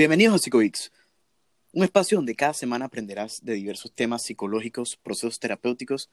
[0.00, 0.90] Bienvenidos a PsicoX,
[1.74, 6.08] un espacio donde cada semana aprenderás de diversos temas psicológicos, procesos terapéuticos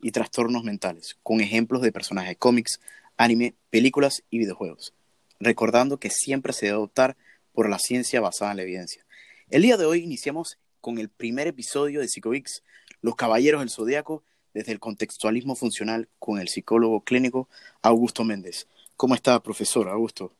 [0.00, 2.78] y trastornos mentales, con ejemplos de personajes cómics,
[3.16, 4.94] anime, películas y videojuegos,
[5.40, 7.16] recordando que siempre se debe optar
[7.52, 9.04] por la ciencia basada en la evidencia.
[9.50, 12.62] El día de hoy iniciamos con el primer episodio de PsicoX,
[13.00, 14.22] Los Caballeros del Zodíaco,
[14.54, 17.48] desde el contextualismo funcional con el psicólogo clínico
[17.82, 18.68] Augusto Méndez.
[18.96, 20.32] ¿Cómo está, profesor Augusto?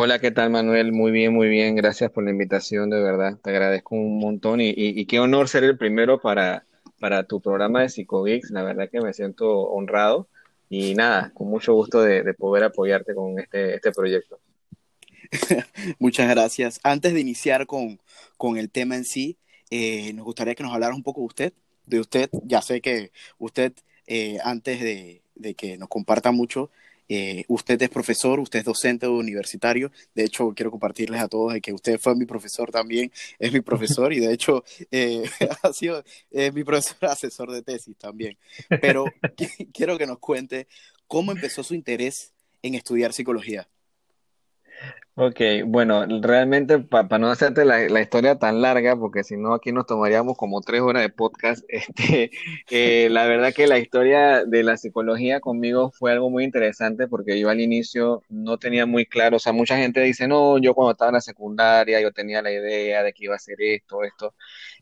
[0.00, 0.92] Hola, ¿qué tal, Manuel?
[0.92, 1.74] Muy bien, muy bien.
[1.74, 3.36] Gracias por la invitación, de verdad.
[3.42, 6.64] Te agradezco un montón y, qué honor ser el primero para,
[7.00, 8.52] para tu programa de PsicoGeeks.
[8.52, 10.28] La verdad que me siento honrado
[10.70, 14.38] y nada, con mucho gusto de, poder apoyarte con este, este proyecto.
[15.98, 16.78] Muchas gracias.
[16.84, 17.98] Antes de iniciar con,
[18.56, 19.36] el tema en sí,
[19.68, 21.52] eh, nos gustaría que nos hablara un poco de usted.
[21.86, 23.72] De usted, ya sé que usted,
[24.06, 26.70] eh, antes de, de, que nos comparta mucho,
[27.08, 29.90] eh, usted es profesor, usted es docente universitario.
[30.14, 33.60] De hecho, quiero compartirles a todos de que usted fue mi profesor también, es mi
[33.60, 35.24] profesor y de hecho eh,
[35.62, 36.04] ha sido
[36.52, 38.36] mi profesor asesor de tesis también.
[38.80, 39.04] Pero
[39.72, 40.66] quiero que nos cuente
[41.06, 43.68] cómo empezó su interés en estudiar psicología.
[45.20, 49.84] Ok, bueno, realmente para no hacerte la, historia tan larga, porque si no aquí nos
[49.86, 52.30] tomaríamos como tres horas de podcast, este,
[52.70, 57.40] eh, la verdad que la historia de la psicología conmigo fue algo muy interesante porque
[57.40, 60.92] yo al inicio no tenía muy claro, o sea, mucha gente dice, no, yo cuando
[60.92, 64.34] estaba en la secundaria yo tenía la idea de que iba a hacer esto, esto,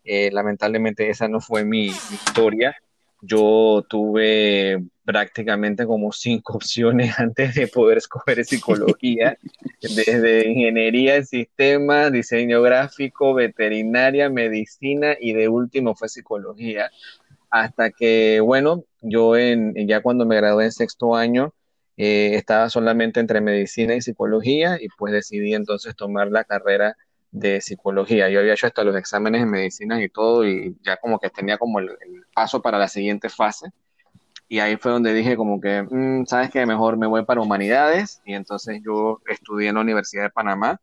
[0.04, 2.76] eh, lamentablemente esa no fue mi historia.
[3.22, 9.38] Yo tuve prácticamente como cinco opciones antes de poder escoger psicología,
[9.80, 16.90] desde ingeniería en sistemas, diseño gráfico, veterinaria, medicina y de último fue psicología.
[17.48, 21.54] Hasta que, bueno, yo en, ya cuando me gradué en sexto año,
[21.96, 26.96] eh, estaba solamente entre medicina y psicología y pues decidí entonces tomar la carrera
[27.30, 28.28] de psicología.
[28.28, 31.58] Yo había hecho hasta los exámenes en medicina y todo y ya como que tenía
[31.58, 31.88] como el,
[32.34, 33.68] paso para la siguiente fase.
[34.48, 36.64] Y ahí fue donde dije como que, mm, ¿sabes qué?
[36.66, 38.22] Mejor me voy para humanidades.
[38.24, 40.80] Y entonces yo estudié en la Universidad de Panamá.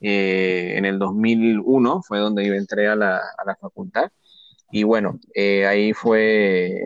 [0.00, 4.10] Eh, en el 2001 fue donde yo entré a la, a la facultad.
[4.70, 6.80] Y bueno, eh, ahí fue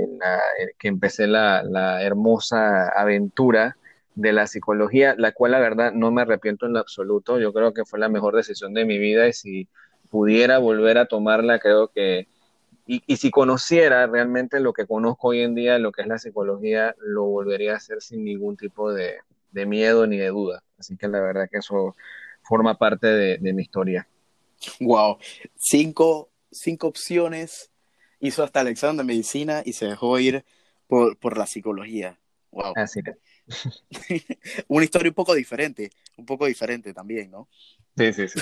[0.78, 3.76] que empecé la, la hermosa aventura
[4.14, 7.38] de la psicología, la cual la verdad no me arrepiento en lo absoluto.
[7.40, 9.68] Yo creo que fue la mejor decisión de mi vida y si
[10.10, 12.28] pudiera volver a tomarla, creo que,
[12.90, 16.96] y, si conociera realmente lo que conozco hoy en día, lo que es la psicología,
[16.98, 19.18] lo volvería a hacer sin ningún tipo de,
[19.52, 20.64] miedo ni de duda.
[20.76, 21.94] Así que la verdad que eso
[22.42, 24.08] forma parte de, mi historia.
[24.80, 25.18] Wow,
[25.54, 27.70] cinco, cinco opciones,
[28.18, 28.64] hizo hasta
[28.96, 30.44] de medicina y se dejó ir
[30.88, 32.18] por, por la psicología.
[32.50, 32.72] Wow.
[32.74, 33.14] Así que.
[34.68, 37.48] Una historia un poco diferente, un poco diferente también, ¿no?
[37.96, 38.40] Sí, sí, sí.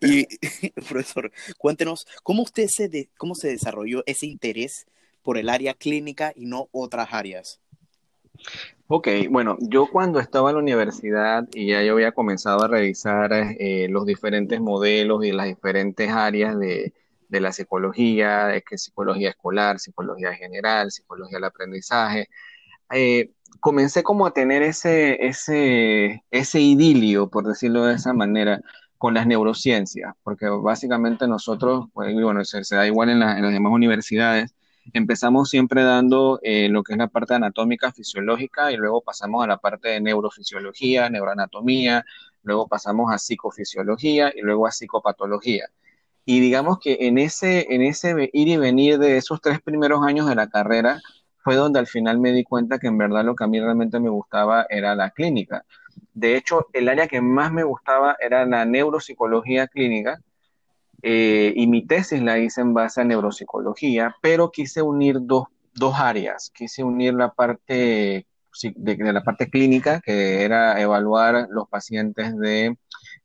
[0.02, 4.86] y, profesor, cuéntenos, ¿cómo usted se, de, cómo se desarrolló ese interés
[5.22, 7.60] por el área clínica y no otras áreas?
[8.86, 13.32] Ok, bueno, yo cuando estaba en la universidad y ya yo había comenzado a revisar
[13.32, 16.92] eh, los diferentes modelos y las diferentes áreas de,
[17.28, 22.28] de la psicología, es que psicología escolar, psicología general, psicología del aprendizaje,
[22.90, 23.30] eh,
[23.60, 28.60] comencé como a tener ese, ese, ese idilio, por decirlo de esa manera,
[28.98, 34.54] con las neurociencias, porque básicamente nosotros, pues, bueno, se, da igual en, las demás universidades,
[34.92, 39.48] empezamos siempre dando eh, lo que es la parte anatómica, fisiológica, y luego pasamos a
[39.48, 42.04] la parte de neurofisiología, neuroanatomía,
[42.42, 45.68] luego pasamos a psicofisiología y luego a psicopatología.
[46.24, 50.28] Y digamos que en ese, en ese ir y venir de esos tres primeros años
[50.28, 51.00] de la carrera,
[51.46, 54.00] fue donde al final me di cuenta que en verdad lo que a mí realmente
[54.00, 55.64] me gustaba era la clínica.
[56.12, 60.20] De hecho, el área que más me gustaba era la neuropsicología clínica
[61.02, 65.46] eh, y mi tesis la hice en base a neuropsicología, pero quise unir dos,
[65.94, 66.50] áreas.
[66.52, 68.26] Quise unir la parte
[68.74, 72.76] de, la parte clínica, que era evaluar los pacientes de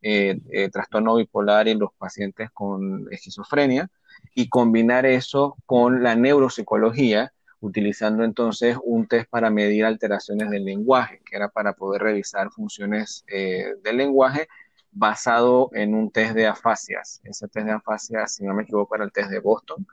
[0.03, 3.89] eh, eh, trastorno bipolar y los pacientes con esquizofrenia,
[4.35, 11.21] y combinar eso con la neuropsicología, utilizando entonces un test para medir alteraciones del lenguaje,
[11.25, 14.47] que era para poder revisar funciones eh, del lenguaje
[14.91, 17.21] basado en un test de afasias.
[17.23, 19.85] Ese test de afasias, si no me equivoco, era el test de Boston.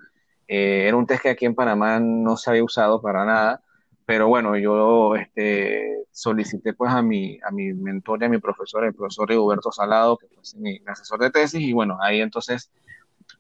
[0.49, 3.63] Eh, era un test que aquí en Panamá no se había usado para nada,
[4.07, 8.85] pero bueno, yo este, solicité pues a mi, a mi mentor y a mi profesor,
[8.85, 12.73] el profesor Roberto Salado, que fue mi asesor de tesis, y bueno, ahí entonces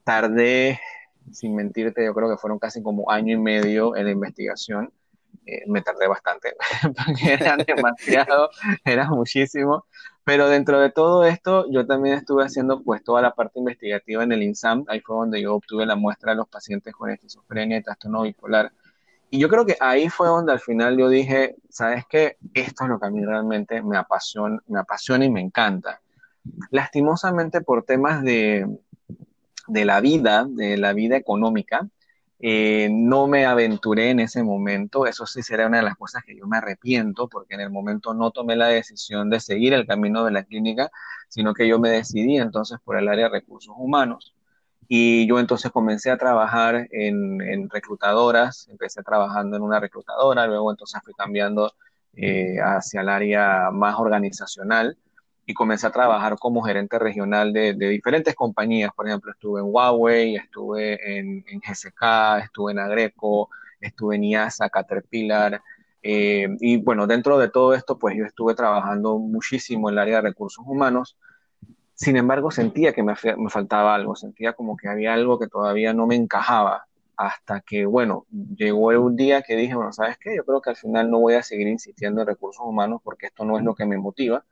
[0.05, 0.79] tardé
[1.33, 4.93] sin mentirte, yo creo que fueron casi como año y medio en la investigación.
[5.47, 8.51] Eh, me tardé bastante, porque era demasiado,
[8.85, 9.87] era muchísimo,
[10.25, 14.33] Pero dentro de todo esto, yo también estuve haciendo pues toda la parte investigativa en
[14.33, 17.83] el INSAM, ahí fue donde yo obtuve la muestra de los pacientes con esquizofrenia y
[17.83, 18.73] trastorno bipolar.
[19.31, 22.37] Y yo creo que ahí fue donde al final yo dije, ¿sabes qué?
[22.55, 26.03] Esto es lo que a mí realmente me apasiona, me apasiona y me encanta.
[26.71, 28.67] Lastimosamente por temas de,
[29.69, 31.89] de la vida, de la vida económica,
[32.41, 36.37] eh, no me aventuré en ese momento, eso sí será una de las cosas que
[36.37, 40.25] yo me arrepiento, porque en el momento no tomé la decisión de seguir el camino
[40.25, 40.91] de la clínica,
[41.29, 44.35] sino que yo me decidí entonces por el área de recursos humanos.
[44.89, 50.71] Y yo entonces comencé a trabajar en, en reclutadoras, empecé trabajando en una reclutadora, luego
[50.71, 51.73] entonces fui cambiando
[52.15, 54.97] eh, hacia el área más organizacional
[55.49, 58.93] y comencé a trabajar como gerente regional de, diferentes compañías.
[58.95, 63.49] Por ejemplo, estuve en Huawei, estuve en, GSK, estuve en Agreco,
[63.81, 65.63] estuve en IASA, Caterpillar.
[66.03, 70.17] Eh, y bueno, dentro de todo esto, pues yo estuve trabajando muchísimo en el área
[70.17, 71.17] de recursos humanos.
[71.95, 75.95] Sin embargo, sentía que me, me faltaba algo, sentía como que había algo que todavía
[75.95, 76.85] no me encajaba
[77.17, 80.37] hasta que, bueno, llegó un día que dije, bueno, ¿sabes qué?
[80.37, 83.47] Yo creo que al final no voy a seguir insistiendo en recursos humanos porque esto
[83.47, 84.45] no es lo que me motiva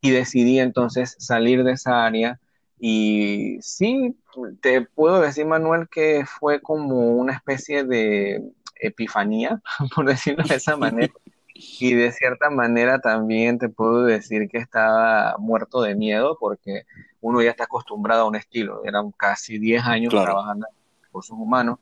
[0.00, 2.40] y decidí entonces salir de esa área.
[2.78, 4.16] Y sí,
[4.62, 8.42] te puedo decir, Manuel, que fue como una especie de
[8.76, 9.60] epifanía,
[9.94, 11.12] por decirlo de esa manera.
[11.54, 16.84] Y de cierta manera también te puedo decir que estaba muerto de miedo porque
[17.20, 18.82] uno ya está acostumbrado a un estilo.
[18.84, 21.78] Eran casi 10 años trabajando en recursos humanos.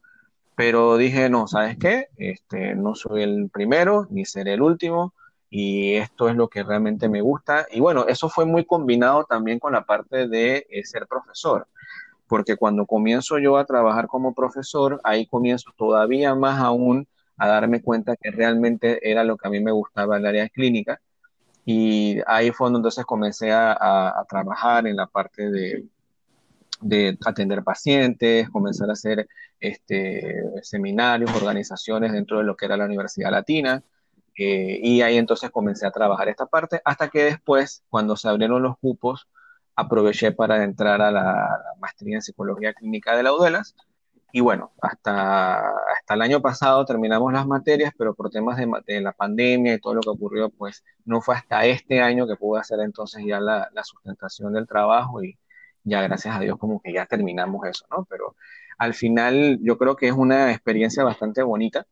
[0.56, 2.08] Pero dije, no, ¿sabes qué?
[2.16, 5.14] Este, no soy el primero ni seré el último
[5.50, 7.66] y esto es lo que realmente me gusta.
[7.70, 11.66] Y bueno, eso fue muy combinado también con la parte de eh, ser profesor,
[12.26, 17.08] porque cuando comienzo yo a trabajar como profesor, ahí comienzo todavía más aún
[17.38, 21.00] a darme cuenta que realmente era lo que a mí me gustaba el área clínica.
[21.64, 25.86] Y ahí fue donde entonces comencé a, trabajar en la parte de,
[26.80, 29.28] de atender pacientes, comenzar a hacer
[29.60, 33.82] este, seminarios, organizaciones dentro de lo que era la Universidad Latina.
[34.38, 38.62] Eh, y ahí entonces comencé a trabajar esta parte hasta que después, cuando se abrieron
[38.62, 39.28] los cupos,
[39.74, 43.74] aproveché para entrar a la, maestría en psicología clínica de la UDELAS.
[44.32, 49.00] Y bueno, hasta, hasta el año pasado terminamos las materias, pero por temas de, de,
[49.00, 52.60] la pandemia y todo lo que ocurrió, pues no fue hasta este año que pude
[52.60, 55.38] hacer entonces ya la, la sustentación del trabajo y
[55.84, 58.04] ya gracias a Dios como que ya terminamos eso, ¿no?
[58.08, 58.36] Pero
[58.78, 61.86] al final yo creo que es una experiencia bastante bonita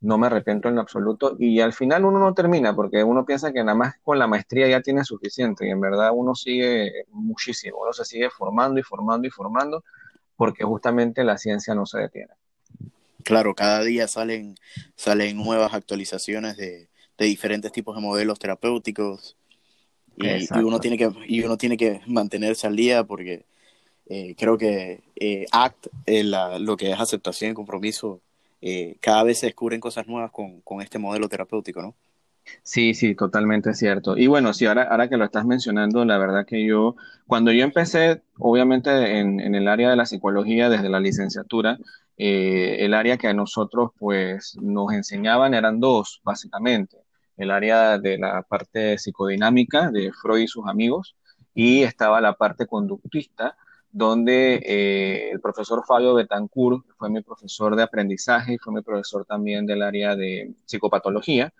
[0.00, 3.64] no me arrepiento en absoluto y al final uno no termina porque uno piensa que
[3.64, 7.92] nada más con la maestría ya tiene suficiente y en verdad uno sigue muchísimo, uno
[7.92, 9.84] se sigue formando y formando y formando
[10.36, 12.32] porque justamente la ciencia no se detiene.
[13.24, 14.54] Claro, cada día salen,
[14.94, 19.36] salen nuevas actualizaciones de, diferentes tipos de modelos terapéuticos
[20.16, 23.46] y, uno, tiene que, y uno tiene que mantenerse al día porque
[24.08, 28.20] eh, creo que eh, ACT, eh, lo que es aceptación y compromiso,
[28.60, 31.94] eh, cada vez se descubren cosas nuevas con, con, este modelo terapéutico, ¿no?
[32.62, 34.16] Sí, sí, totalmente cierto.
[34.16, 36.94] Y bueno, sí, ahora, ahora que lo estás mencionando, la verdad que yo,
[37.26, 41.78] cuando yo empecé, obviamente en, en el área de la psicología desde la licenciatura,
[42.18, 46.98] eh, el área que a nosotros pues nos enseñaban eran dos, básicamente.
[47.36, 51.16] El área de la parte psicodinámica de Freud y sus amigos
[51.54, 53.56] y estaba la parte conductista
[53.92, 59.24] donde eh, el profesor Fabio Betancourt fue mi profesor de aprendizaje y fue mi profesor
[59.24, 61.52] también del área de psicopatología.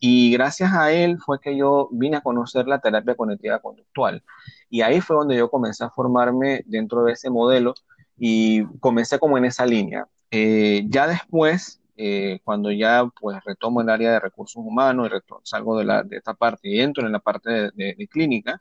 [0.00, 4.22] Y gracias a él fue que yo vine a conocer la terapia cognitiva conductual.
[4.70, 7.74] Y ahí fue donde yo comencé a formarme dentro de ese modelo
[8.16, 10.06] y comencé como en esa línea.
[10.30, 15.78] Eh, ya después, eh, cuando ya pues retomo el área de recursos humanos y salgo
[15.78, 18.60] de, la, de esta parte y entro en la parte de clínica,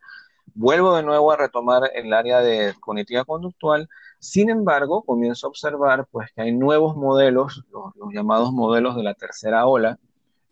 [0.53, 3.89] Vuelvo de nuevo a retomar el área de cognitiva conductual,
[4.19, 9.13] sin embargo, comienzo a observar pues, que hay nuevos modelos, los, llamados modelos de la
[9.13, 9.97] tercera ola,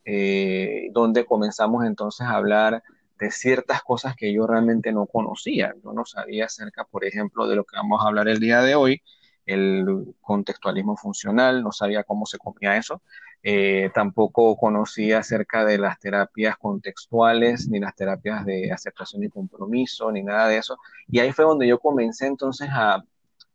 [0.05, 2.83] eh, donde comenzamos entonces a hablar
[3.19, 5.75] de ciertas cosas que yo realmente no conocía.
[5.83, 8.75] Yo no sabía acerca, por ejemplo, de lo que vamos a hablar el día de
[8.75, 9.01] hoy,
[9.45, 13.01] el contextualismo funcional, no sabía cómo se comía eso.
[13.41, 20.11] Eh, tampoco conocía acerca de las terapias contextuales, ni las terapias de aceptación y compromiso,
[20.11, 20.77] ni nada de eso.
[21.07, 23.03] Y ahí fue donde yo comencé entonces a,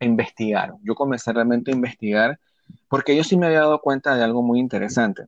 [0.00, 0.74] investigar.
[0.82, 2.38] Yo comencé realmente a investigar
[2.88, 5.26] porque yo sí me había dado cuenta de algo muy interesante.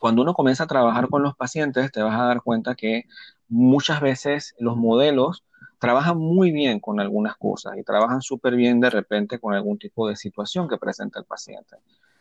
[0.00, 3.04] Cuando uno comienza a trabajar con los pacientes, te vas a dar cuenta que
[3.48, 5.44] muchas veces los modelos
[5.78, 10.08] trabajan muy bien con algunas cosas y trabajan súper bien de repente con algún tipo
[10.08, 11.76] de situación que presenta el paciente.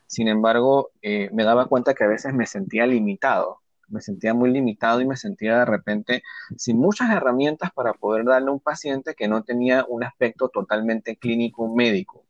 [0.08, 4.52] Sin embargo, eh, me daba cuenta que a veces me sentía limitado me sentía muy
[4.52, 6.24] limitado y me sentía de repente
[6.56, 11.18] sin muchas herramientas para poder darle a un paciente que no tenía un aspecto totalmente
[11.18, 12.26] clínico médico.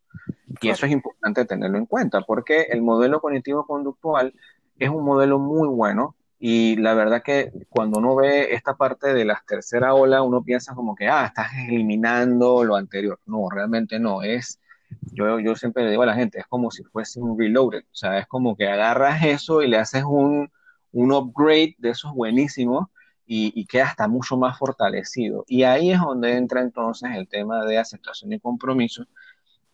[0.61, 4.33] Y eso es importante tenerlo en cuenta, porque el modelo cognitivo-conductual
[4.79, 9.25] es un modelo muy bueno y la verdad que cuando uno ve esta parte de
[9.25, 13.19] la tercera ola, uno piensa como que, ah, estás eliminando lo anterior.
[13.25, 14.59] No, realmente no, es
[15.13, 17.95] yo, yo siempre le digo a la gente, es como si fuese un reloaded, o
[17.95, 20.51] sea, es como que agarras eso y le haces un,
[20.91, 22.87] un upgrade de esos buenísimos
[23.25, 25.43] y, y, queda hasta mucho más fortalecido.
[25.47, 29.05] Y ahí es donde entra entonces el tema de aceptación y compromiso.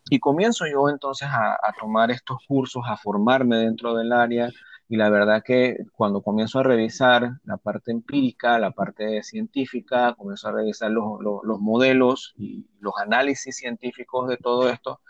[0.09, 4.49] Y comienzo yo entonces a, a tomar estos cursos, a formarme dentro del área,
[4.93, 10.49] y la verdad que cuando comienzo a revisar la parte empírica, la parte científica, comienzo
[10.49, 15.01] a revisar los, los, los, modelos y los análisis científicos de todo esto,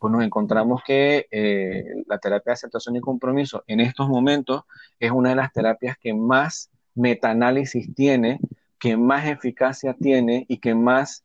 [0.00, 4.64] pues nos encontramos que eh, la terapia de aceptación y compromiso en estos momentos
[4.98, 8.40] es una de las terapias que más metaanálisis tiene,
[8.80, 11.22] que más eficacia tiene y que más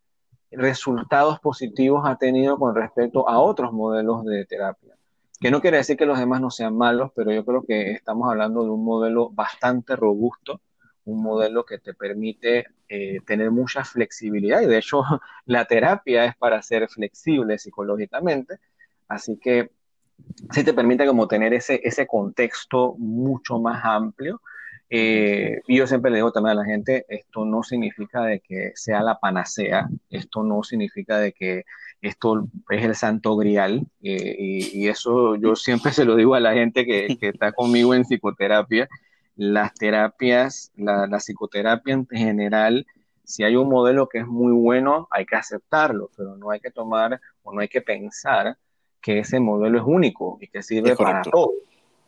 [0.51, 4.94] resultados positivos ha tenido con respecto a otros modelos de terapia
[5.45, 8.27] que no quiere decir que los demás no sean malos, pero yo creo que estamos
[8.27, 10.59] hablando de un modelo bastante robusto,
[11.03, 15.03] un modelo que te permite eh, tener mucha flexibilidad y de hecho
[15.45, 18.55] la terapia es para ser flexible psicológicamente,
[19.07, 19.69] así que
[20.49, 24.41] sí te permite como tener ese, ese contexto mucho más amplio.
[24.89, 28.71] Eh, y yo siempre le digo también a la gente, esto no significa de que
[28.73, 31.65] sea la panacea, esto no significa de que
[32.01, 36.53] esto es el santo grial eh, y, eso yo siempre se lo digo a la
[36.53, 38.87] gente que, está conmigo en psicoterapia.
[39.35, 42.85] Las terapias, la, la, psicoterapia en general,
[43.25, 46.71] si hay un modelo que es muy bueno, hay que aceptarlo, pero no hay que
[46.71, 48.57] tomar o no hay que pensar
[49.01, 51.51] que ese modelo es único y que sirve para todo.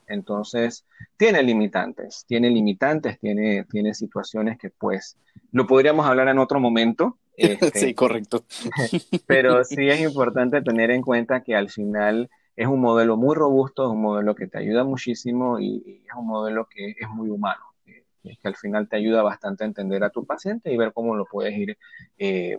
[0.08, 0.86] Entonces,
[1.18, 5.18] tiene limitantes, tiene limitantes, tiene, tiene situaciones que pues
[5.52, 7.18] lo podríamos hablar en otro momento,
[7.70, 8.44] este, sí, correcto.
[9.28, 13.84] Pero sí es importante tener en cuenta que al final es un modelo muy robusto,
[13.84, 17.62] es un modelo que te ayuda muchísimo y, es un modelo que es muy humano,
[17.86, 21.16] que, que, al final te ayuda bastante a entender a tu paciente y ver cómo
[21.16, 21.78] lo puedes ir
[22.18, 22.58] eh,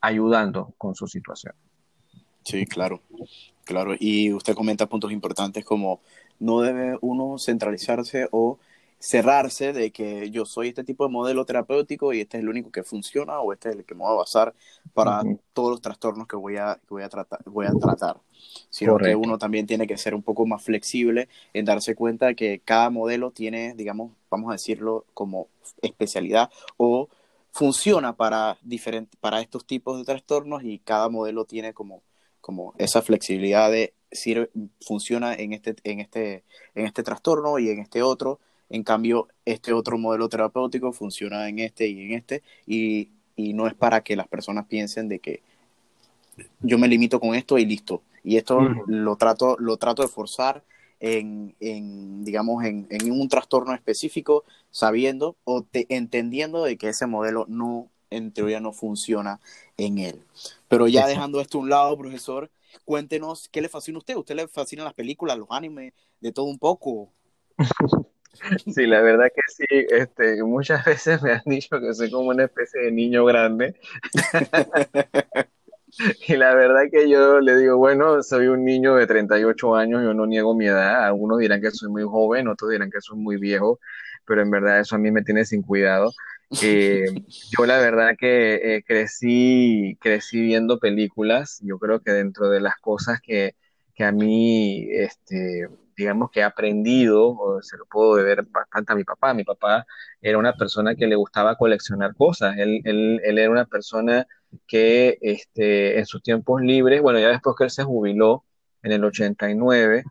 [0.00, 1.54] ayudando con su situación.
[2.44, 3.02] Sí, claro,
[3.64, 3.94] claro.
[3.98, 6.00] Y usted comenta puntos importantes como
[6.38, 8.58] no debe uno centralizarse o
[8.98, 12.70] cerrarse de que yo soy este tipo de modelo terapéutico y este es el único
[12.70, 14.54] que funciona o este es el que me voy a basar
[14.94, 15.22] para
[15.52, 18.16] todos los trastornos que voy a, que voy a, tratar, voy a tratar.
[18.70, 22.60] Sino que uno también tiene que ser un poco más flexible en darse cuenta que
[22.64, 25.48] cada modelo tiene, digamos, vamos a decirlo como
[25.82, 27.08] especialidad o
[27.52, 32.02] funciona para, diferente, para estos tipos de trastornos y cada modelo tiene como,
[32.40, 34.50] como esa flexibilidad de sirve,
[34.80, 39.72] funciona en este, en, este, en este trastorno y en este otro en cambio, este
[39.72, 44.16] otro modelo terapéutico funciona en este y en este, y, y no es para que
[44.16, 45.42] las personas piensen de que
[46.60, 48.02] yo me limito con esto y listo.
[48.24, 50.64] Y esto lo, trato, lo trato de forzar
[50.98, 57.06] en, en digamos, en, en, un trastorno específico, sabiendo o te, entendiendo de que ese
[57.06, 59.40] modelo no, en teoría, no funciona
[59.76, 60.24] en él.
[60.66, 62.50] Pero ya dejando esto a un lado, profesor,
[62.84, 64.16] cuéntenos qué le fascina a usted.
[64.16, 67.12] ¿Usted le fascinan las películas, los animes, de todo un poco?
[68.74, 72.44] Sí, la verdad que sí, este, muchas veces me han dicho que soy como una
[72.44, 73.74] especie de niño grande.
[76.28, 80.14] y la verdad que yo le digo, bueno, soy un niño de 38 años, yo
[80.14, 81.04] no niego mi edad.
[81.06, 83.80] Algunos dirán que soy muy joven, otros dirán que soy muy viejo,
[84.26, 86.12] pero en verdad eso a mí me tiene sin cuidado.
[86.62, 87.04] Eh,
[87.58, 91.60] yo la verdad que eh, crecí, crecí viendo películas.
[91.62, 93.54] Yo creo que dentro de las cosas que,
[93.94, 98.96] que a mí este, digamos que he aprendido, o se lo puedo deber bastante a
[98.96, 99.34] mi papá.
[99.34, 99.86] Mi papá
[100.20, 102.56] era una persona que le gustaba coleccionar cosas.
[102.58, 104.26] Él, él, él era una persona
[104.66, 108.44] que este, en sus tiempos libres, bueno, ya después que él se jubiló
[108.82, 110.04] en el 89,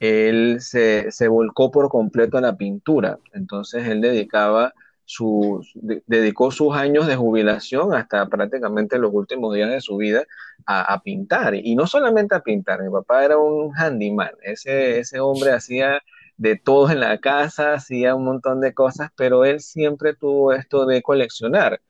[0.00, 3.18] él se, se volcó por completo a la pintura.
[3.32, 4.72] Entonces él dedicaba
[5.10, 5.60] su,
[6.06, 10.24] dedicó sus años de jubilación hasta prácticamente los últimos días de su vida
[10.64, 11.56] a, pintar.
[11.56, 16.00] Y no solamente a pintar, mi papá era un handyman, ese, ese hombre hacía
[16.36, 20.86] de todo en la casa, hacía un montón de cosas, pero él siempre tuvo esto
[20.86, 21.80] de coleccionar.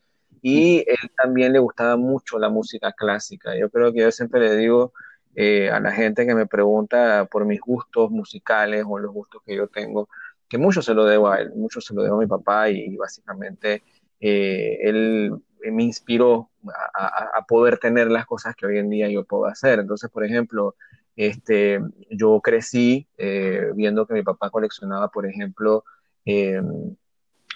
[0.41, 3.55] Y él también le gustaba mucho la música clásica.
[3.55, 4.95] Yo creo que yo siempre le digo
[5.35, 9.57] eh, a la gente que me pregunta por mis gustos musicales o los gustos que
[9.57, 10.09] yo tengo,
[10.51, 12.97] que mucho se lo debo a él, mucho se lo debo a mi papá y,
[12.97, 13.85] básicamente
[14.21, 15.33] eh, él
[15.73, 16.51] me inspiró
[16.95, 19.79] a, poder tener las cosas que hoy en día yo puedo hacer.
[19.79, 20.75] Entonces, por ejemplo,
[21.17, 21.81] este,
[22.11, 25.85] yo crecí eh, viendo que mi papá coleccionaba, por ejemplo,
[26.25, 26.97] em,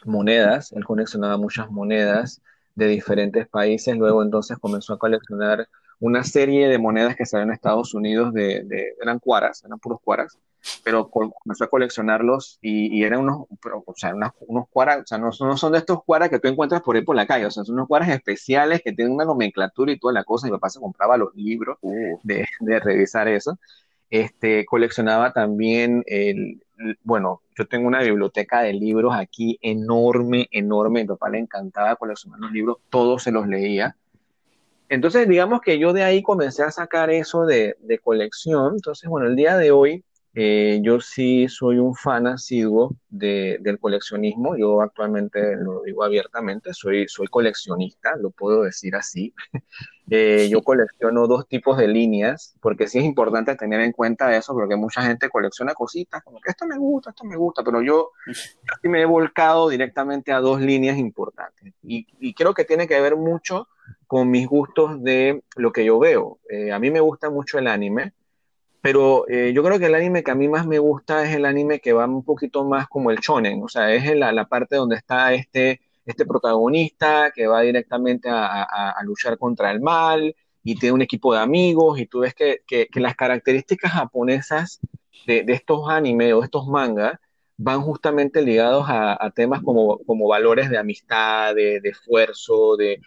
[0.04, 2.42] monedas, él coleccionaba muchas monedas
[2.74, 5.68] de diferentes países, luego entonces comenzó a coleccionar
[6.00, 8.66] una serie de monedas que salían en Estados Unidos, de,
[9.00, 10.38] eran cuaras, eran puros cuaras,
[10.82, 13.46] pero comenzó a coleccionarlos y, eran unos,
[13.86, 14.14] o sea,
[14.46, 17.16] unos cuaras, o sea, no, son de estos cuaras que tú encuentras por ahí por
[17.16, 20.24] la calle, o sea, son unos cuaras especiales que tienen una nomenclatura y toda la
[20.24, 22.18] cosa, y mi papá se compraba los libros uh.
[22.22, 23.58] de, de revisar eso.
[24.10, 26.62] Este, coleccionaba también el,
[27.02, 31.02] bueno, yo tengo una biblioteca de libros aquí enorme, enorme.
[31.02, 33.96] Mi papá le encantaba coleccionar los libros, todos se los leía.
[34.88, 38.74] Entonces, digamos que yo de ahí comencé a sacar eso de, colección.
[38.74, 40.04] Entonces, bueno, el día de hoy
[40.36, 44.56] eh, yo sí soy un fan asiduo del coleccionismo.
[44.56, 49.32] Yo actualmente lo digo abiertamente, soy, soy coleccionista, lo puedo decir así.
[50.10, 54.52] Eh, yo colecciono dos tipos de líneas, porque sí es importante tener en cuenta eso,
[54.52, 58.10] porque mucha gente colecciona cositas, como que esto me gusta, esto me gusta, pero yo,
[58.26, 61.72] yo me he volcado directamente a dos líneas importantes.
[61.82, 63.66] Y, y, creo que tiene que ver mucho
[64.06, 66.38] con mis gustos de lo que yo veo.
[66.50, 68.12] Eh, a mí me gusta mucho el anime,
[68.84, 71.46] pero eh, yo creo que el anime que a mí más me gusta es el
[71.46, 74.76] anime que va un poquito más como el shonen, o sea, es la, la parte
[74.76, 80.92] donde está este este protagonista que va directamente a, luchar contra el mal y tiene
[80.92, 82.60] un equipo de amigos y tú ves que,
[82.94, 84.80] las características japonesas
[85.26, 87.18] de, estos animes o estos mangas
[87.56, 93.00] van justamente ligados a, temas como, como, valores de amistad, de, esfuerzo, de,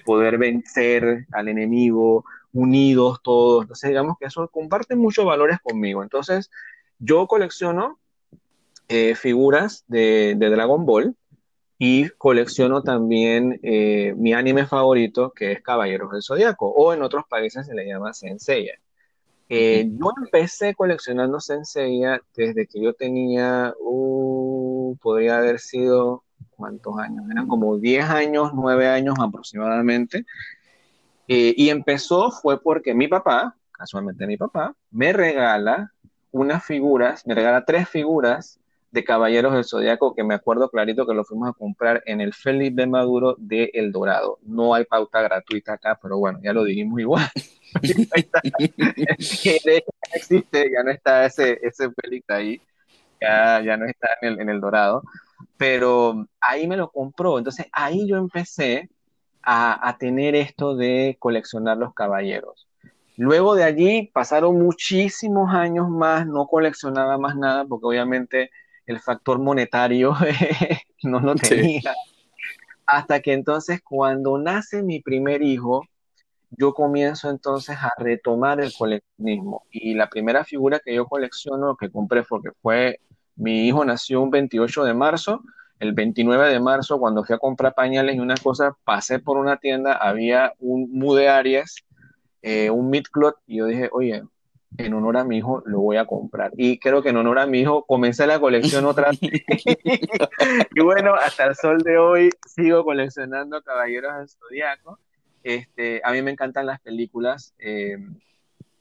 [0.00, 3.62] poder vencer al enemigo, unidos todos.
[3.62, 6.02] Entonces, digamos que eso comparte muchos valores conmigo.
[6.02, 6.50] Entonces,
[6.98, 7.98] yo colecciono
[8.88, 11.14] eh, figuras de, Dragon Ball,
[11.80, 17.24] y colecciono también eh, mi anime favorito, que es Caballeros del Zodiaco, o en otros
[17.28, 18.80] países se le llama Senseiya.
[19.50, 27.24] Eh, yo empecé coleccionando Senseiya desde que yo tenía, uh, podría haber sido, ¿cuántos años?
[27.30, 30.26] Eran como 10 años, 9 años aproximadamente.
[31.28, 35.92] Eh, y empezó fue porque mi papá, casualmente mi papá, me regala
[36.30, 38.58] unas figuras, me regala tres figuras
[38.90, 42.32] de Caballeros del Zodíaco, que me acuerdo clarito que lo fuimos a comprar en el
[42.32, 44.38] Felipe Maduro de El Dorado.
[44.42, 47.28] No hay pauta gratuita acá, pero bueno, ya lo dijimos igual.
[47.82, 49.52] ya
[50.14, 52.62] existe, ya no está ese, ese Félix ahí,
[53.20, 55.02] ya, ya no está en el, en el Dorado,
[55.58, 57.36] pero ahí me lo compró.
[57.36, 58.88] Entonces ahí yo empecé
[59.50, 62.68] a, a tener esto de coleccionar los caballeros.
[63.16, 68.50] Luego de allí pasaron muchísimos años más, no coleccionaba más nada porque obviamente
[68.84, 70.14] el factor monetario
[71.02, 71.94] no lo tenía.
[72.84, 75.82] Hasta que entonces cuando nace mi primer hijo,
[76.50, 79.62] yo comienzo entonces a retomar el coleccionismo.
[79.70, 83.00] Y la primera figura que yo colecciono, que compré porque fue,
[83.34, 85.40] mi hijo nació un 28 de marzo,
[85.78, 89.58] el 29 de marzo, cuando fui a comprar pañales y una cosa, pasé por una
[89.58, 91.76] tienda, había un Mude Aries,
[92.42, 94.22] eh, un Midcloth, y yo dije, oye,
[94.76, 96.52] en honor a mi hijo lo voy a comprar.
[96.56, 99.20] Y creo que en honor a mi hijo comencé la colección otra vez.
[100.74, 104.98] y bueno, hasta el sol de hoy sigo coleccionando Caballeros del Zodíaco.
[105.42, 107.96] Este, a mí me encantan las películas, eh,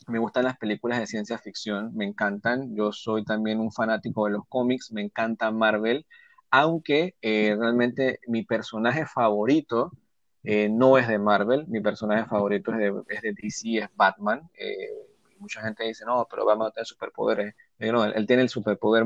[0.08, 2.76] me gustan las películas de ciencia ficción, me encantan.
[2.76, 6.06] Yo soy también un fanático de los cómics, me encanta Marvel,
[6.52, 9.92] aunque eh, realmente mi personaje favorito
[10.44, 14.50] eh, no es de Marvel, mi personaje favorito es de, DC, es Batman
[15.40, 17.56] mucha gente dice, no, pero vamos a tener superpoderes.
[17.80, 19.06] no, él, tiene el superpoder,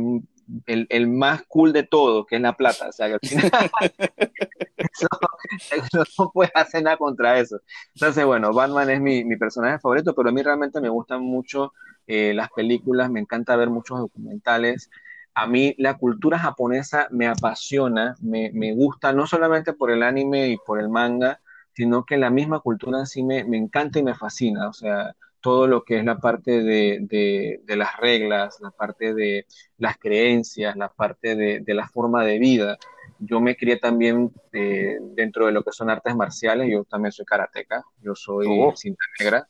[0.65, 2.89] el, el, más cool de todo, que es la plata.
[2.89, 3.51] O sea, que al final
[6.17, 7.59] no puede hacer nada contra eso.
[7.95, 11.73] Entonces, bueno, Batman es mi, personaje favorito, pero a mí realmente me gustan mucho
[12.07, 14.89] eh, las películas, me encanta ver muchos documentales.
[15.33, 20.49] A mí la cultura japonesa me apasiona, me, me gusta, no solamente por el anime
[20.49, 21.39] y por el manga,
[21.73, 24.67] sino que la misma cultura en sí me, me encanta y me fascina.
[24.67, 29.97] O sea, todo lo que es la parte de, las reglas, la parte de las
[29.97, 32.77] creencias, la parte de, la forma de vida.
[33.19, 37.25] Yo me crié también eh, dentro de lo que son artes marciales, yo también soy
[37.25, 38.73] karateca, yo soy oh.
[38.75, 39.47] cinta negra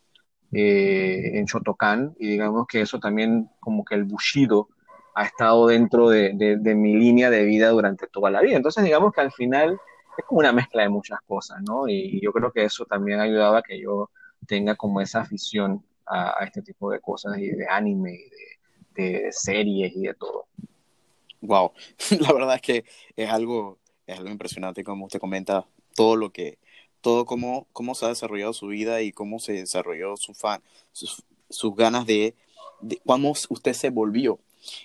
[0.52, 4.70] eh, en Shotokan y digamos que eso también como que el bushido
[5.14, 6.34] ha estado dentro de,
[6.76, 8.56] mi línea de vida durante toda la vida.
[8.56, 9.80] Entonces digamos que al final
[10.18, 11.88] es como una mezcla de muchas cosas, ¿no?
[11.88, 14.10] Y yo creo que eso también ayudaba a que yo
[14.48, 19.96] tenga como esa afición a, este tipo de cosas y de anime y de, series
[19.96, 20.46] y de todo.
[21.42, 21.72] Wow,
[22.20, 26.58] la verdad es que es algo, es algo impresionante como usted comenta todo lo que,
[27.02, 31.24] todo cómo, cómo se ha desarrollado su vida y cómo se desarrolló su fan, sus,
[31.76, 32.36] ganas de,
[32.82, 34.40] de, cómo usted se volvió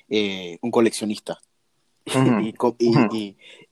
[0.09, 1.41] eh, un coleccionista.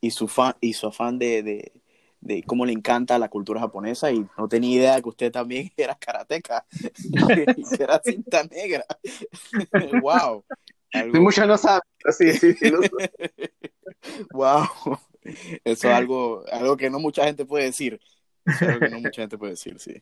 [0.00, 1.72] y, su, fan, y su afán de,
[2.20, 5.94] de, cómo le encanta la cultura japonesa y no tenía idea que usted también era
[5.94, 6.66] karateca
[7.56, 8.84] y era cinta negra.
[10.02, 10.44] ¡Wow!
[11.12, 11.82] Muchos no saben,
[12.16, 12.72] sí, sí, sí.
[14.32, 14.66] wow.
[15.64, 18.00] Eso es algo, algo que no mucha gente puede decir.
[18.44, 20.00] Eso es algo que no mucha gente puede decir, sí.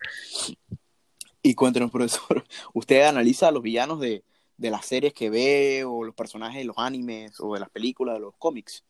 [1.42, 4.22] Y cuéntenos, profesor, ¿usted analiza a los villanos de,
[4.62, 8.14] de las series que ve o los personajes de los animes o de las películas,
[8.14, 8.84] de los cómics?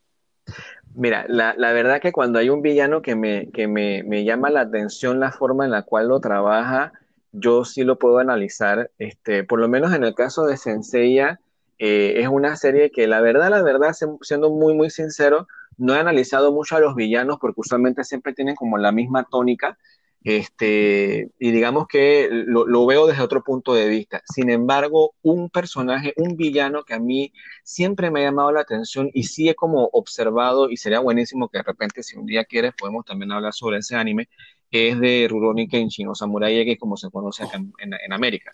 [0.95, 4.51] Mira, la, la, verdad que cuando hay un villano que, me, que me, me, llama
[4.51, 6.93] la atención la forma en la cual lo trabaja,
[7.33, 8.91] yo sí lo puedo analizar.
[8.99, 11.41] Este, por lo menos en el caso de Senseiya,
[11.79, 15.99] eh, es una serie que la verdad, la verdad, siendo muy, muy sincero, no he
[15.99, 19.79] analizado mucho a los villanos porque usualmente siempre tienen como la misma tónica.
[20.25, 24.23] Este, y digamos que lo, veo desde otro punto de vista.
[24.25, 27.33] Sin embargo, un personaje, un villano que a mí
[27.65, 31.59] siempre me ha llamado la atención y sí he como observado, y sería buenísimo que
[31.59, 34.29] de repente, si un día quieres, podemos también hablar sobre ese anime,
[34.71, 38.53] es de Rurouni Kenshin o Samurai X, como se conoce acá en, América.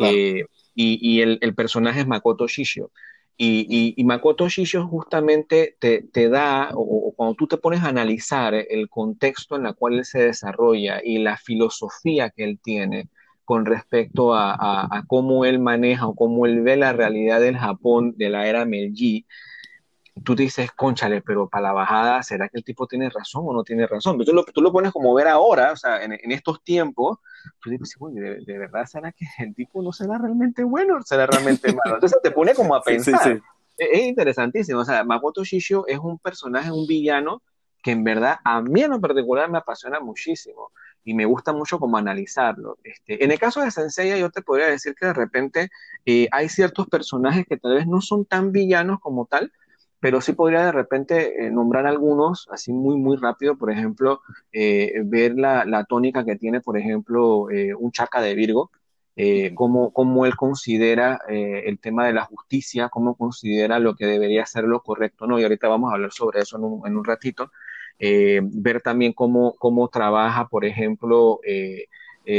[0.00, 0.44] Eh,
[0.74, 2.90] y, el, personaje es Makoto Shishio.
[3.42, 9.56] Y, Makoto Shishio justamente te, da, o, cuando tú te pones a analizar el contexto
[9.56, 13.08] en el cual él se desarrolla y la filosofía que él tiene
[13.46, 18.28] con respecto a, cómo él maneja o cómo él ve la realidad del Japón de
[18.28, 19.24] la era Meiji,
[20.24, 23.62] tú dices, conchale, pero para la bajada, ¿será que el tipo tiene razón o no
[23.62, 24.16] tiene razón?
[24.18, 27.18] Pero tú lo, tú lo pones como ver ahora, o sea, en, estos tiempos,
[27.60, 27.96] tú dices,
[28.46, 31.96] ¿de, verdad será que el tipo no será realmente bueno o será realmente malo?
[31.96, 33.40] Entonces te pone como a pensar.
[33.78, 37.42] Es, interesantísimo, o sea, Makoto Shishio es un personaje, un villano,
[37.82, 40.70] que en verdad a mí en lo particular me apasiona muchísimo
[41.02, 42.76] y me gusta mucho como analizarlo.
[42.84, 45.70] Este, en el caso de Senseiya, yo te podría decir que de repente
[46.04, 49.50] eh, hay ciertos personajes que tal vez no son tan villanos como tal,
[50.00, 54.94] pero sí podría de repente eh, nombrar algunos así muy, muy rápido, por ejemplo, eh,
[55.04, 58.70] ver la, la, tónica que tiene, por ejemplo, eh, un chaca de Virgo,
[59.54, 64.64] cómo, cómo, él considera el tema de la justicia, cómo considera lo que debería ser
[64.64, 65.38] lo correcto, ¿no?
[65.38, 67.50] Y ahorita vamos a hablar sobre eso en un, en un ratito.
[67.98, 71.40] ver también cómo, cómo trabaja, por ejemplo,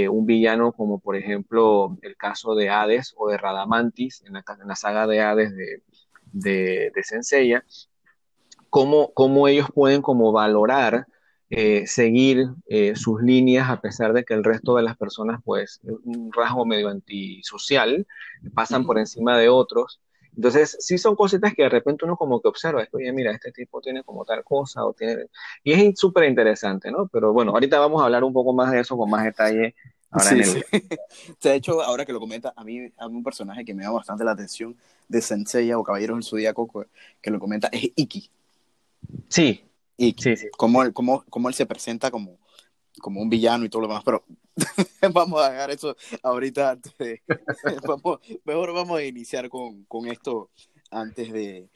[0.10, 4.68] un villano como, por ejemplo, el caso de Hades o de Radamantis, en la, en
[4.68, 5.84] la saga de Hades de,
[6.32, 7.64] de, de Senseiya,
[8.70, 11.08] cómo, cómo, ellos pueden como valorar
[11.50, 15.82] eh, seguir eh, sus líneas a pesar de que el resto de las personas, pues,
[15.84, 18.08] un rasgo medio antisocial,
[18.54, 20.00] pasan por encima de otros.
[20.34, 23.82] Entonces, sí son cositas que de repente uno como que observa, oye, mira, este tipo
[23.82, 25.26] tiene como tal cosa, o tiene...
[25.64, 27.10] Y es súper interesante, ¿no?
[27.12, 29.76] Pero bueno, ahorita vamos a hablar un poco más de eso con más detalle
[30.20, 30.62] sí, sí.
[31.42, 34.24] De hecho, ahora que lo comenta, a mí hay un personaje que me llama bastante
[34.24, 34.76] la atención
[35.08, 36.88] de Senseiya o Caballeros del Zodíaco
[37.22, 38.30] que lo comenta, es Iki.
[39.30, 39.64] Sí.
[39.98, 40.24] Iki.
[40.24, 40.48] Sí, sí.
[40.58, 42.38] Cómo, él, cómo, cómo él se presenta como,
[43.00, 44.24] como un villano y todo lo demás, pero
[45.14, 47.22] vamos a dejar eso ahorita antes de...
[48.46, 50.50] mejor vamos a iniciar con, con esto
[50.90, 51.70] antes de,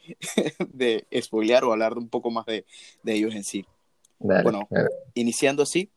[0.72, 2.66] de spoilear o hablar un poco más de,
[3.02, 3.64] de ellos en sí.
[4.18, 4.68] bueno,
[5.14, 5.90] iniciando así,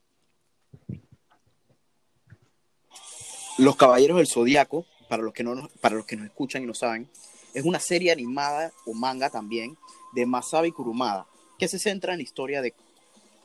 [3.59, 6.73] Los Caballeros del Zodíaco, para los que no para los que nos escuchan y no
[6.73, 7.09] saben,
[7.53, 9.77] es una serie animada o manga también
[10.13, 12.73] de Masabi Kurumada, que se centra en la historia de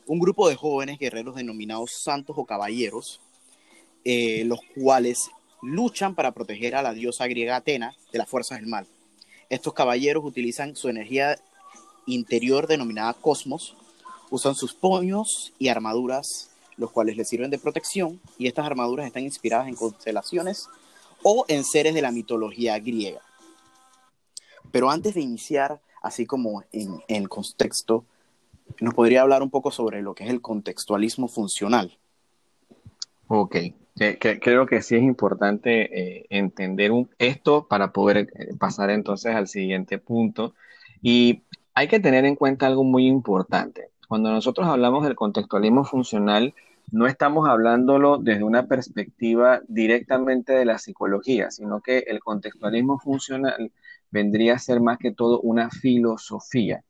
[0.07, 3.19] un grupo de jóvenes guerreros denominados santos o caballeros,
[4.05, 8.69] eh, los cuales luchan para proteger a la diosa griega Atena de las fuerzas del
[8.69, 8.87] mal.
[9.49, 11.37] Estos caballeros utilizan su energía
[12.05, 13.75] interior denominada cosmos,
[14.29, 19.23] usan sus puños y armaduras los cuales les sirven de protección y estas armaduras están
[19.23, 20.67] inspiradas en constelaciones
[21.23, 23.21] o en seres de la mitología griega.
[24.71, 28.05] Pero antes de iniciar, así como en, el contexto,
[28.79, 31.97] nos podría hablar un poco sobre lo que es el contextualismo funcional.
[33.27, 33.55] Ok,
[33.95, 39.97] creo que sí es importante eh, entender esto para poder eh, pasar entonces al siguiente
[39.97, 40.53] punto.
[41.01, 41.41] Y
[41.73, 43.89] hay que tener en cuenta algo muy importante.
[44.07, 46.53] Cuando nosotros hablamos del contextualismo funcional,
[46.91, 53.71] no estamos hablándolo desde una perspectiva directamente de la psicología, sino que el contextualismo funcional
[54.11, 56.83] vendría a ser más que todo una filosofía.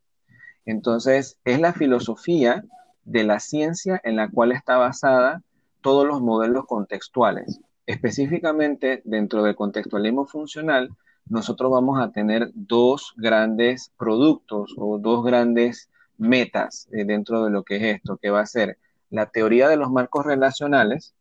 [0.65, 2.63] Entonces, es la filosofía
[3.05, 5.41] de la ciencia en la cual está basada
[5.81, 7.61] todos los modelos contextuales.
[7.85, 10.89] Específicamente, dentro del contextualismo funcional,
[11.27, 17.63] nosotros vamos a tener dos grandes productos o dos grandes metas eh, dentro de lo
[17.63, 18.77] que es esto, que va a ser
[19.09, 21.13] la teoría de los marcos relacionales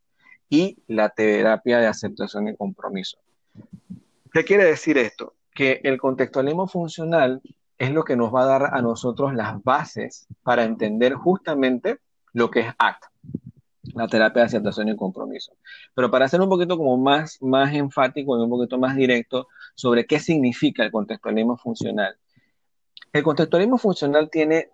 [0.49, 3.17] y la terapia de aceptación y compromiso.
[4.31, 5.33] ¿Qué quiere decir esto?
[5.53, 7.41] Que el contextualismo funcional
[7.77, 11.99] es lo que nos va a dar a nosotros las bases para entender justamente
[12.33, 13.05] lo que es ACT,
[13.93, 15.53] la terapia de aceptación y compromiso.
[15.93, 20.05] Pero para ser un poquito como más, más enfático y un poquito más directo sobre
[20.05, 22.17] qué significa el contextualismo funcional.
[23.13, 24.69] El contextualismo funcional tiene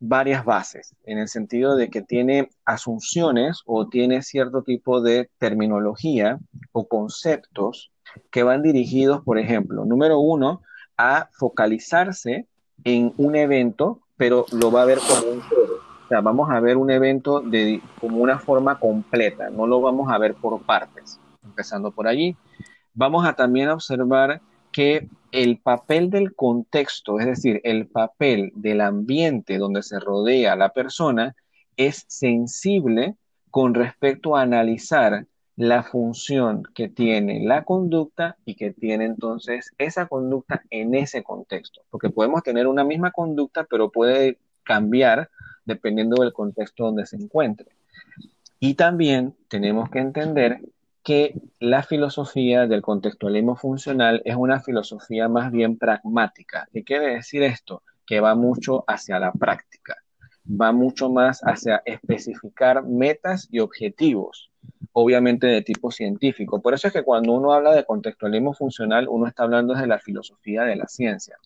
[0.00, 6.38] varias bases, en el sentido de que tiene asunciones o tiene cierto tipo de terminología
[6.72, 7.92] o conceptos
[8.30, 10.62] que van dirigidos, por ejemplo, número uno,
[10.96, 12.46] a focalizarse
[12.84, 15.76] en un evento, pero lo va a ver como un todo.
[16.04, 20.10] O sea, vamos a ver un evento de, como una forma completa, no lo vamos
[20.10, 22.36] a ver por partes, empezando por allí.
[22.92, 24.40] Vamos a también observar
[24.72, 30.70] que el papel del contexto, es decir, el papel del ambiente donde se rodea la
[30.70, 31.34] persona,
[31.76, 33.16] es sensible
[33.50, 40.06] con respecto a analizar la función que tiene la conducta y que tiene entonces esa
[40.06, 41.82] conducta en ese contexto.
[41.90, 45.28] Porque podemos tener una misma conducta, pero puede cambiar
[45.64, 47.66] dependiendo del contexto donde se encuentre.
[48.58, 50.60] Y también tenemos que entender
[51.02, 56.68] que la filosofía del contextualismo funcional es una filosofía más bien pragmática.
[56.72, 57.82] ¿Qué quiere decir esto?
[58.06, 59.96] Que va mucho hacia la práctica,
[60.48, 64.50] va mucho más hacia especificar metas y objetivos,
[64.92, 66.60] obviamente de tipo científico.
[66.60, 69.98] Por eso es que cuando uno habla de contextualismo funcional, uno está hablando de la
[69.98, 71.36] filosofía de la ciencia.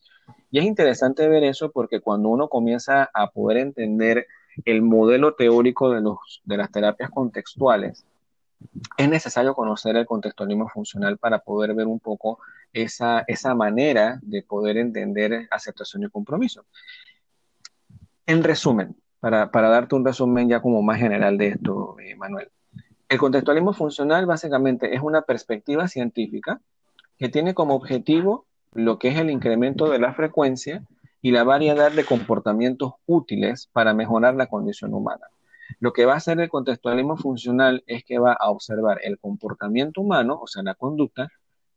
[0.51, 4.27] Y es interesante ver eso porque cuando uno comienza a poder entender
[4.65, 8.05] el modelo teórico de, los, de las terapias contextuales,
[8.97, 12.39] es necesario conocer el contextualismo funcional para poder ver un poco
[12.73, 16.65] esa, esa manera de poder entender aceptación y compromiso.
[18.27, 22.51] En resumen, para, para, darte un resumen ya como más general de esto, eh, Manuel,
[23.09, 26.61] el contextualismo funcional básicamente es una perspectiva científica
[27.19, 30.83] que tiene como objetivo lo que es el incremento de la frecuencia
[31.23, 35.27] y la variedad de comportamientos útiles para mejorar la condición humana.
[35.81, 40.01] Lo que va a hacer el contextualismo funcional es que va a observar el comportamiento
[40.01, 41.29] humano, o sea, la conducta,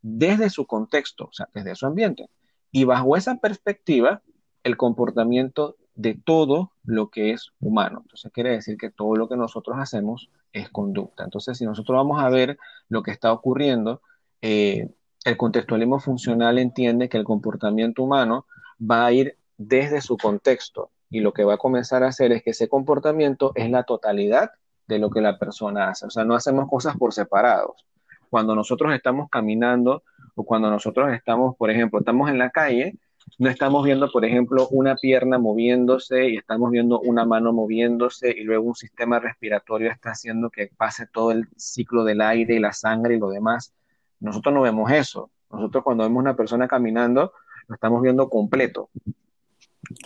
[0.02, 2.30] desde su contexto, o sea, desde su ambiente.
[2.72, 4.22] Y bajo esa perspectiva,
[4.64, 8.00] el comportamiento de todo lo que es humano.
[8.04, 11.24] Entonces quiere decir que todo lo que nosotros hacemos es conducta.
[11.24, 14.02] Entonces, si nosotros vamos a ver lo que está ocurriendo,
[14.42, 14.90] eh,
[15.26, 18.46] el contextualismo funcional entiende que el comportamiento humano
[18.80, 22.44] va a ir desde su contexto, y lo que va a comenzar a hacer es
[22.44, 24.52] que ese comportamiento es la totalidad
[24.88, 26.06] de lo que la persona hace.
[26.06, 27.86] O sea, no hacemos cosas por separados.
[28.30, 30.04] Cuando nosotros estamos caminando
[30.36, 32.98] o cuando nosotros estamos, por ejemplo, estamos en la calle,
[33.38, 38.44] no estamos viendo, por ejemplo, una pierna moviéndose y estamos viendo una mano moviéndose y
[38.44, 42.74] luego un sistema respiratorio está haciendo que pase todo el ciclo del aire y la
[42.74, 43.74] sangre y lo demás.
[44.20, 45.30] Nosotros no vemos eso.
[45.52, 47.34] Nosotros cuando vemos una persona caminando,
[47.68, 48.90] lo estamos viendo completo.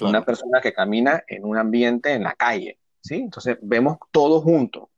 [0.02, 3.16] Una persona que camina en un ambiente en la calle, ¿sí?
[3.16, 4.90] Entonces vemos todo junto.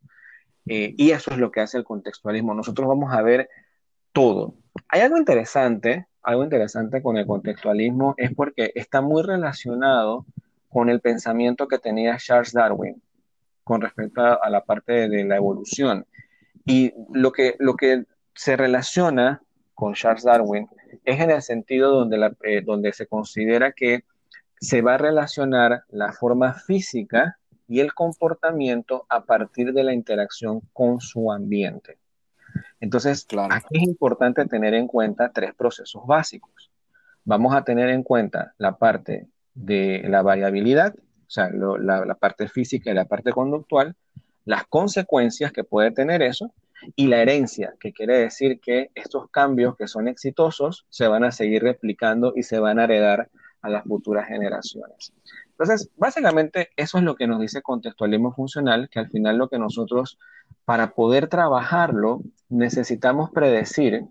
[0.66, 2.54] Eh, y eso es lo que hace el contextualismo.
[2.54, 3.50] Nosotros vamos a ver
[4.12, 4.56] todo.
[4.88, 10.26] Hay algo interesante, algo interesante con el contextualismo es porque está muy relacionado
[10.70, 13.02] con el pensamiento que tenía Charles Darwin
[13.64, 16.06] con respecto a, la parte de, la evolución.
[16.66, 19.42] Y lo que, lo que se relaciona
[19.74, 20.68] con Charles Darwin
[21.06, 24.04] es en el sentido donde, eh, donde se considera que
[24.64, 30.62] se va a relacionar la forma física y el comportamiento a partir de la interacción
[30.72, 31.98] con su ambiente.
[32.80, 36.72] Entonces, aquí es importante tener en cuenta tres procesos básicos.
[37.26, 42.48] Vamos a tener en cuenta la parte de la variabilidad, o sea, la, la parte
[42.48, 43.98] física y la parte conductual,
[44.46, 46.54] las consecuencias que puede tener eso
[46.96, 51.32] y la herencia, que quiere decir que estos cambios que son exitosos se van a
[51.32, 53.30] seguir replicando y se van a heredar
[53.64, 55.14] a las futuras generaciones.
[55.52, 59.58] Entonces, básicamente eso es lo que nos dice contextualismo funcional, que al final lo que
[59.58, 60.20] nosotros,
[60.66, 64.06] para poder trabajarlo, necesitamos predecir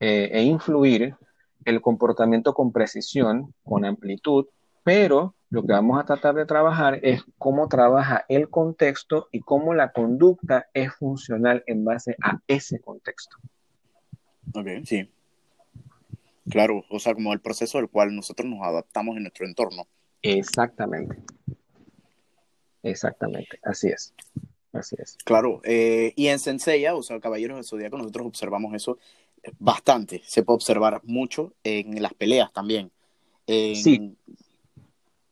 [0.00, 1.16] eh, e influir
[1.64, 4.46] el comportamiento con precisión, con amplitud,
[4.84, 9.74] pero lo que vamos a tratar de trabajar es cómo trabaja el contexto y cómo
[9.74, 13.38] la conducta es funcional en base a ese contexto.
[14.54, 15.10] Ok, sí.
[16.50, 19.86] Claro, o sea, como el proceso del cual nosotros nos adaptamos en nuestro entorno.
[20.22, 21.16] Exactamente.
[22.82, 24.14] Exactamente, así es.
[24.72, 25.16] Así es.
[25.24, 28.98] Claro, eh, y en Senseiya, o sea, Caballeros del Zodíaco, nosotros observamos eso
[29.58, 30.22] bastante.
[30.24, 32.90] Se puede observar mucho en las peleas también.
[33.46, 34.16] Sí.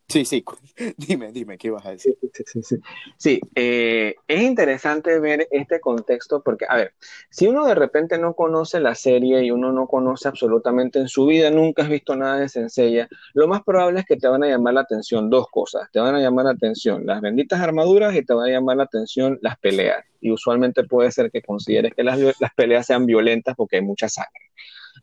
[0.08, 0.44] Sí, sí,
[0.96, 2.16] dime, dime, ¿qué ibas a decir?
[2.32, 2.76] Sí, sí, sí.
[3.16, 6.94] sí eh, es interesante ver este contexto porque, a ver,
[7.28, 11.26] si uno de repente no conoce la serie y uno no conoce absolutamente en su
[11.26, 14.48] vida, nunca has visto nada de Senseiya, lo más probable es que te van a
[14.48, 15.90] llamar la atención dos cosas.
[15.90, 18.84] Te van a llamar la atención las benditas armaduras y te van a llamar la
[18.84, 20.04] atención las peleas.
[20.20, 22.18] Y usualmente puede ser que consideres que las
[22.56, 24.46] peleas sean violentas porque hay mucha sangre.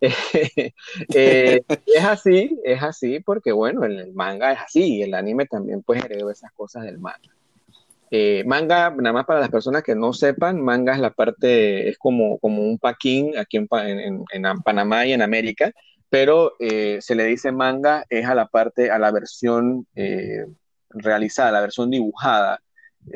[1.15, 5.81] Eh, es así, es así porque, bueno, el, manga es así y el anime también
[5.81, 7.29] pues heredó esas cosas del manga.
[8.11, 11.97] Eh, manga, nada más para las personas que no sepan, manga es la parte, es
[11.97, 13.67] como, como un paquín aquí en,
[14.63, 15.71] Panamá y en América,
[16.09, 19.87] pero eh, se le dice manga es a la parte, a la versión
[20.89, 22.61] realizada, la versión dibujada,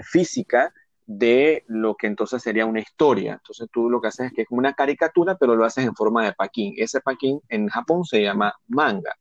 [0.04, 0.74] física
[1.08, 3.34] de lo que entonces sería una historia.
[3.34, 5.96] Entonces tú lo que haces es que es como una caricatura, pero lo haces en
[5.96, 6.74] forma de paquín.
[6.78, 9.16] Ese paquín en Japón se llama manga.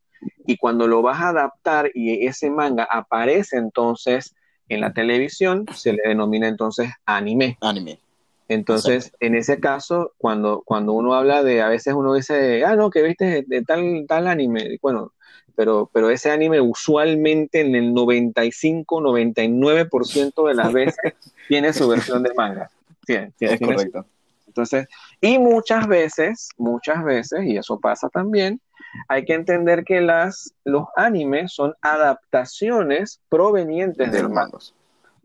[0.46, 4.34] Y cuando lo vas a adaptar y ese manga aparece entonces
[4.68, 7.56] en la televisión, se le denomina entonces anime.
[7.60, 8.00] Anime.
[8.48, 12.90] Entonces, en ese caso, cuando, cuando uno habla de, a veces uno dice, ah, no,
[12.90, 14.78] que viste de tal, tal anime.
[14.80, 15.12] Bueno,
[15.56, 20.96] pero, pero ese anime usualmente en el 95, 99% de las veces
[21.48, 22.70] tiene su versión de manga.
[23.04, 24.06] Tiene, es correcto.
[24.46, 24.86] Entonces,
[25.20, 28.60] y muchas veces, muchas veces, y eso pasa también,
[29.08, 34.74] hay que entender que las, los animes son adaptaciones provenientes de los mangas.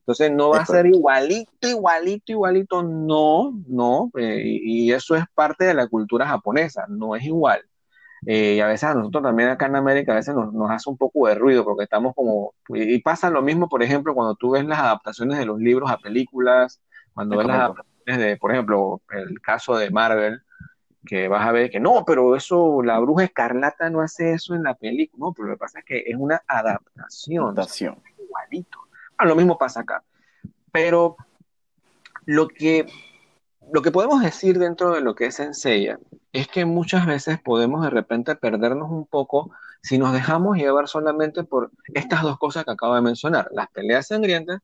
[0.02, 5.66] Entonces no va a ser igualito, igualito, igualito, no, no, eh, y, eso es parte
[5.66, 7.62] de la cultura japonesa, no es igual.
[8.26, 10.98] Eh, y a veces a nosotros también acá en América a veces nos, hace un
[10.98, 14.66] poco de ruido porque estamos como, y, pasa lo mismo, por ejemplo, cuando tú ves
[14.66, 16.82] las adaptaciones de los libros a películas,
[17.14, 20.42] cuando ves las adaptaciones de, por ejemplo, el caso de Marvel,
[21.06, 24.64] que vas a ver que no, pero eso, la bruja escarlata no hace eso en
[24.64, 27.44] la película, no, pero lo que pasa es que es una adaptación.
[27.44, 28.02] Adaptación.
[28.20, 28.80] igualito.
[29.22, 30.04] Ah, lo mismo pasa acá.
[30.72, 31.16] Pero
[32.26, 32.88] lo que
[33.72, 36.00] lo que podemos decir dentro de lo que es Senseiya
[36.34, 39.52] es que muchas veces podemos de repente perdernos un poco
[39.84, 44.08] si nos dejamos llevar solamente por estas dos cosas que acabo de mencionar, las peleas
[44.08, 44.62] sangrientas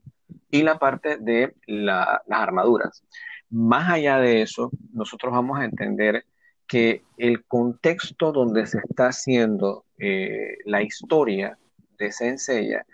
[0.50, 3.04] y la parte de las armaduras.
[3.52, 6.26] Más allá de eso, nosotros vamos a entender
[6.66, 11.60] que el contexto donde se está haciendo eh, la historia
[12.00, 12.88] de Senseiya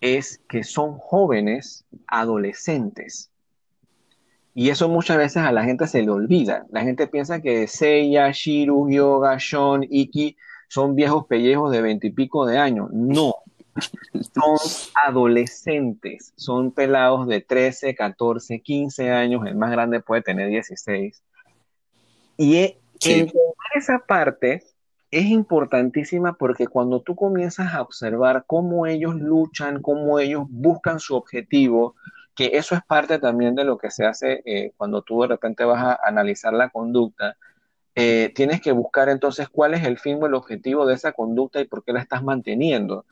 [0.00, 3.30] es que son jóvenes adolescentes
[4.58, 6.66] y eso muchas veces a la gente se le olvida.
[6.70, 12.58] La gente piensa que Seiya, Shiru, Yoga, Shon, Iki son viejos pellejos de veintipico de
[12.58, 12.88] años.
[12.90, 13.36] No.
[14.34, 14.56] Son
[15.06, 21.22] adolescentes, son pelados de 13, 14, 15 años, el más grande puede tener 16.
[22.36, 22.80] Y e,
[23.76, 24.64] esa parte
[25.10, 31.16] es importantísima porque cuando tú comienzas a observar cómo ellos luchan, cómo ellos buscan su
[31.16, 31.94] objetivo,
[32.34, 35.64] que eso es parte también de lo que se hace eh, cuando tú de repente
[35.64, 37.36] vas a analizar la conducta.
[37.94, 41.60] Eh, tienes que buscar entonces cuál es el fin o el objetivo de esa conducta
[41.60, 43.06] y por qué la estás manteniendo.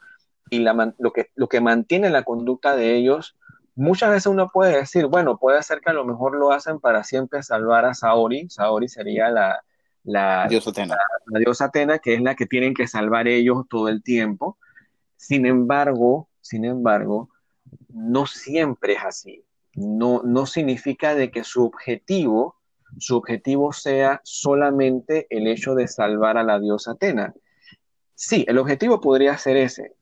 [0.49, 3.37] Y lo, que, lo que mantiene la conducta de ellos,
[3.75, 7.03] muchas veces uno puede decir, bueno, puede ser que a lo mejor lo hacen para
[7.03, 8.49] siempre salvar a Saori.
[8.49, 9.65] Saori sería la,
[10.07, 10.97] la diosa Atena.
[11.27, 14.57] La, diosa Atena, que es la que tienen que salvar ellos todo el tiempo.
[15.17, 17.29] Sin embargo, sin embargo,
[17.89, 19.45] no siempre es así.
[19.75, 22.57] No, no significa de que su objetivo,
[22.99, 27.35] su objetivo sea solamente el hecho de salvar a la diosa Atena.
[28.15, 29.97] Sí, el objetivo podría ser ese,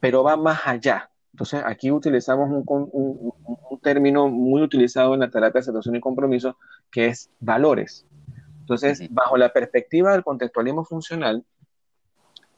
[0.00, 1.10] pero va más allá.
[1.32, 6.56] Entonces, aquí utilizamos un, término muy utilizado en la terapia de aceptación y compromiso,
[6.90, 8.06] que es valores.
[8.68, 11.42] Entonces, bajo la perspectiva del contextualismo funcional,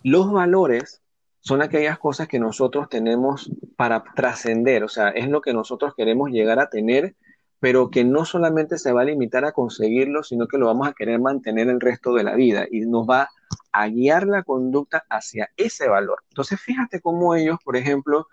[0.03, 1.03] los valores
[1.39, 6.31] son aquellas cosas que nosotros tenemos para trascender, o sea, es lo que nosotros queremos
[6.31, 7.15] llegar a tener,
[7.61, 10.95] pero que no solamente se va a limitar a conseguirlo, sino que lo vamos a
[10.95, 13.29] querer mantener el resto de la vida y nos va
[13.71, 16.25] a guiar la conducta hacia ese valor.
[16.31, 18.27] Entonces, fíjate cómo ellos, por ejemplo,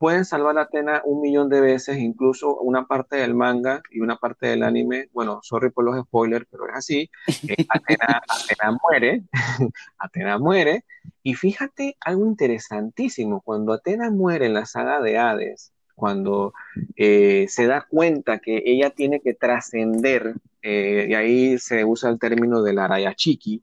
[0.00, 4.16] pueden salvar a Atena un millón de veces, incluso una parte del manga y una
[4.16, 5.10] parte del anime.
[5.12, 7.10] Bueno, sorry por los spoilers, pero es así.
[7.46, 9.24] Eh, Atena, muere,
[9.98, 10.86] Atena muere.
[11.22, 16.54] Y fíjate algo interesantísimo, cuando Atena muere en la saga de Hades, cuando
[16.96, 22.18] eh, se da cuenta que ella tiene que trascender, eh, y ahí se usa el
[22.18, 23.62] término de la Arayachiki,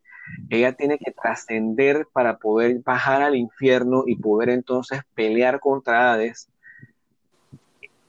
[0.50, 6.50] ella tiene que trascender para poder bajar al infierno y poder entonces pelear contra Hades.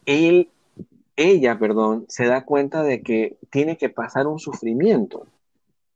[0.06, 0.50] Él,
[1.16, 5.26] ella, perdón, se da cuenta de que tiene que pasar un sufrimiento.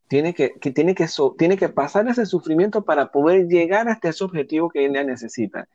[0.08, 1.06] Tiene que, tiene, que
[1.38, 5.68] tiene que pasar ese sufrimiento para poder llegar hasta ese objetivo que ella necesita.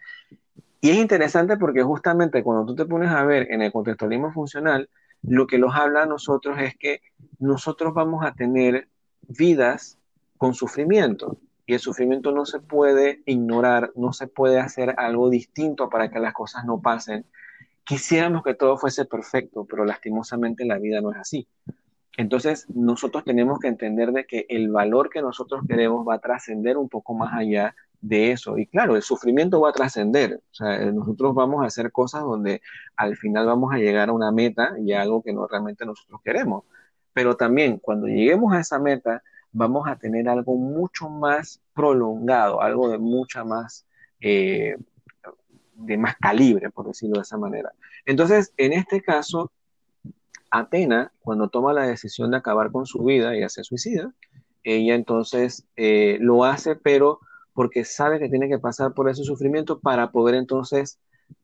[0.79, 4.89] Y es interesante porque justamente cuando tú te pones a ver en el contextualismo funcional,
[5.23, 7.01] lo que nos habla a nosotros es que
[7.39, 8.87] nosotros vamos a tener
[9.27, 9.97] vidas
[10.38, 15.89] con sufrimiento y el sufrimiento no se puede ignorar, no se puede hacer algo distinto
[15.89, 17.25] para que las cosas no pasen.
[17.83, 21.47] Quisiéramos que todo fuese perfecto, pero lastimosamente la vida no es así.
[22.17, 26.77] Entonces, nosotros tenemos que entender de que el valor que nosotros queremos va a trascender
[26.77, 28.57] un poco más allá de eso.
[28.57, 30.41] Y claro, el sufrimiento va a trascender.
[30.51, 32.61] O sea, nosotros vamos a hacer cosas donde
[32.95, 36.21] al final vamos a llegar a una meta y a algo que no realmente nosotros
[36.23, 36.63] queremos.
[37.13, 39.21] Pero también cuando lleguemos a esa meta,
[39.51, 43.85] vamos a tener algo mucho más prolongado, algo de mucha más,
[44.19, 44.77] eh,
[45.73, 47.73] de más calibre, por decirlo de esa manera.
[48.05, 49.51] Entonces, en este caso,
[50.49, 54.13] Atena, cuando toma la decisión de acabar con su vida y hace suicida,
[54.63, 57.19] ella entonces eh, lo hace, pero
[57.53, 60.99] porque sabe que tiene que pasar por ese sufrimiento para poder entonces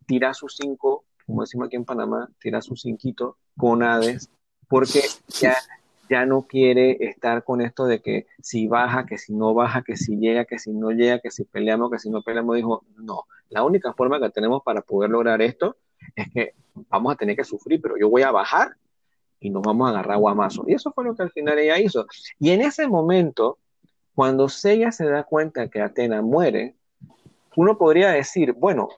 [0.05, 4.29] tirar sus cinco, como decimos aquí en Panamá, tirar sus cinquito con Hades,
[4.67, 5.55] porque ya,
[6.09, 9.95] ya no quiere estar con esto de que si baja, que si no baja, que
[9.95, 13.23] si llega, que si no llega, que si peleamos, que si no peleamos, dijo, no,
[13.49, 15.77] la única forma que tenemos para poder lograr esto
[16.15, 16.53] es que
[16.89, 18.75] vamos a tener que sufrir, pero yo voy a bajar
[19.39, 20.63] y nos vamos a agarrar guamazo.
[20.67, 22.05] Y eso fue lo que al final ella hizo.
[22.39, 23.59] Y en ese momento,
[24.15, 26.75] cuando Seiya se da cuenta que Atena muere,
[27.55, 28.89] uno podría decir, bueno,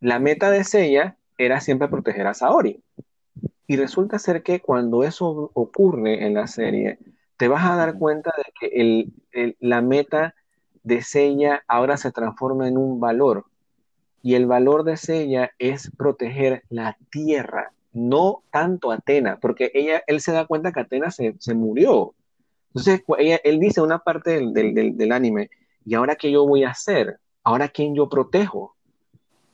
[0.00, 2.82] la meta de Seiya era siempre proteger a Saori.
[3.66, 6.98] Y resulta ser que cuando eso ocurre en la serie,
[7.36, 10.34] te vas a dar cuenta de que la meta
[10.82, 13.46] de Seiya ahora se transforma en un valor.
[14.22, 20.20] Y el valor de Seiya es proteger la tierra, no tanto Atena, porque ella, él
[20.20, 22.14] se da cuenta que Atena se, se murió.
[22.76, 23.02] Entonces,
[23.42, 25.48] él dice una parte del, anime,
[25.86, 27.18] ¿y ahora qué yo voy a hacer?
[27.42, 28.75] ¿Ahora quién yo protejo?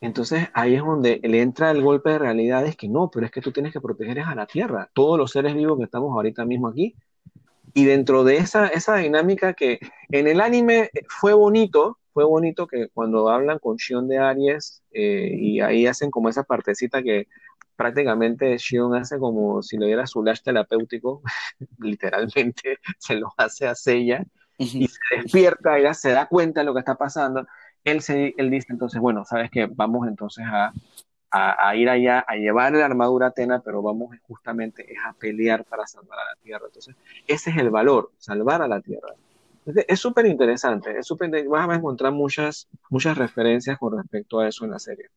[0.03, 3.31] Entonces ahí es donde le entra el golpe de realidad, es que no, pero es
[3.31, 6.43] que tú tienes que proteger a la Tierra, todos los seres vivos que estamos ahorita
[6.43, 6.93] mismo aquí.
[7.73, 9.79] Y dentro de esa, esa dinámica que
[10.09, 15.37] en el anime fue bonito, fue bonito que cuando hablan con Shion de Aries eh,
[15.39, 17.29] y ahí hacen como esa partecita que
[17.77, 21.21] prácticamente Shion hace como si le diera su lash terapéutico,
[21.79, 24.25] literalmente se lo hace a Seiya
[24.57, 27.47] y se despierta, ella se da cuenta de lo que está pasando.
[27.83, 30.71] Él, se, él dice entonces, bueno, sabes que vamos entonces a,
[31.33, 35.65] a, ir allá, a llevar la armadura a Atena, pero vamos justamente es a pelear
[35.65, 36.65] para salvar a la Tierra.
[36.67, 36.95] Entonces,
[37.27, 39.15] ese es el valor, salvar a la Tierra.
[39.65, 44.63] es súper interesante, es súper, vas a encontrar muchas, muchas referencias con respecto a eso
[44.63, 45.09] en la serie.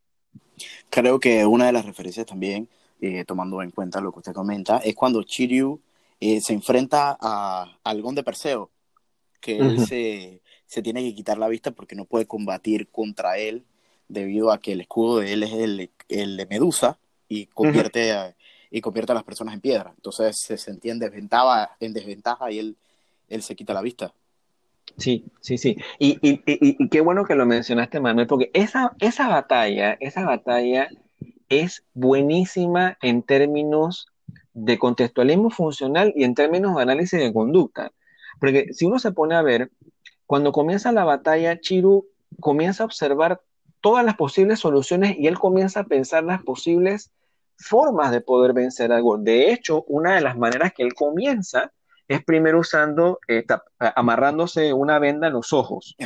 [0.88, 2.66] Creo que una de las referencias también,
[3.00, 5.78] eh, tomando en cuenta lo que usted comenta, es cuando Chiryu
[6.18, 8.70] eh, se enfrenta a, al de Perseo,
[9.38, 13.64] que él se, se, tiene que quitar la vista porque no puede combatir contra él
[14.08, 16.98] debido a que el escudo de él es el, el de Medusa
[17.28, 18.36] y convierte, a,
[18.70, 19.92] y convierte a las personas en piedra.
[19.96, 22.76] Entonces se sentía en desventaja, en desventaja y él,
[23.28, 24.12] él se quita la vista.
[24.98, 25.76] Sí, sí, sí.
[25.98, 30.88] Y, y, y, qué bueno que lo mencionaste, Manuel, porque esa, esa batalla, esa batalla
[31.48, 34.06] es buenísima en términos
[34.54, 37.92] de contextualismo funcional y en términos de análisis de conducta.
[38.40, 39.70] Porque si uno se pone a ver,
[40.26, 42.06] cuando comienza la batalla, Chiru
[42.40, 43.40] comienza a observar
[43.80, 47.12] todas las posibles soluciones y él comienza a pensar las posibles
[47.56, 49.18] formas de poder vencer algo.
[49.18, 51.72] De hecho, una de las maneras que él comienza
[52.08, 53.44] es primero usando, eh,
[53.78, 55.96] amarrándose una venda en los ojos.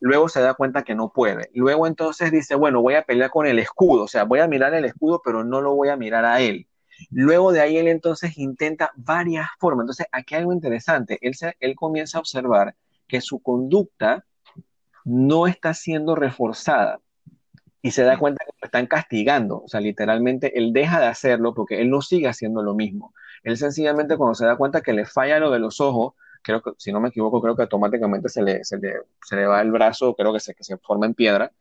[0.00, 1.50] Luego se da cuenta que no puede.
[1.54, 4.74] Luego entonces dice, bueno, voy a pelear con el escudo, o sea, voy a mirar
[4.74, 6.66] el escudo, pero no lo voy a mirar a él.
[7.10, 9.84] Luego de ahí él entonces intenta varias formas.
[9.84, 11.18] Entonces aquí hay algo interesante.
[11.22, 12.74] Él, él comienza a observar
[13.06, 14.24] que su conducta
[15.04, 17.00] no está siendo reforzada
[17.82, 19.62] y se da cuenta que lo están castigando.
[19.62, 23.12] O sea, literalmente él deja de hacerlo porque él no sigue haciendo lo mismo.
[23.42, 26.72] Él sencillamente cuando se da cuenta que le falla lo de los ojos, creo que,
[26.78, 29.70] si no me equivoco, creo que automáticamente se le, se le, se le va el
[29.70, 31.52] brazo, creo que se, que se forma en piedra,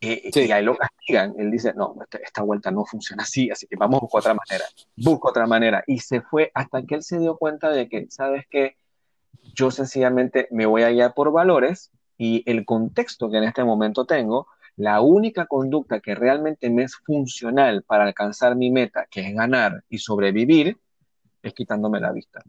[0.00, 1.34] y, y ahí lo castigan.
[1.38, 4.34] Él dice, no, esta, esta, vuelta no funciona así, así que vamos a buscar otra
[4.34, 4.64] manera,
[4.96, 5.82] busca otra manera.
[5.86, 8.76] Y se fue hasta que él se dio cuenta de que, ¿sabes qué?
[9.54, 14.04] Yo sencillamente me voy a guiar por valores y el contexto que en este momento
[14.04, 19.34] tengo, la única conducta que realmente me es funcional para alcanzar mi meta, que es
[19.34, 20.78] ganar y sobrevivir,
[21.42, 22.42] es quitándome la vista.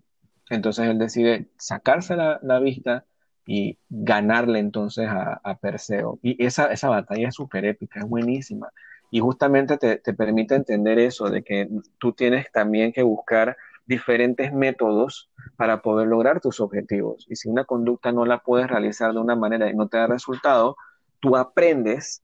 [0.50, 3.06] Entonces él decide sacarse la, vista
[3.46, 6.20] y ganarle entonces a, Perseo.
[6.22, 8.70] Y esa, esa batalla es súper épica, es buenísima.
[9.12, 11.68] Y justamente te, te, permite entender eso, de que
[11.98, 13.58] tú tienes también que buscar
[13.90, 17.26] diferentes métodos para poder lograr tus objetivos.
[17.28, 20.06] Y si una conducta no la puedes realizar de una manera y no te da
[20.06, 20.78] resultado,
[21.20, 22.22] tú aprendes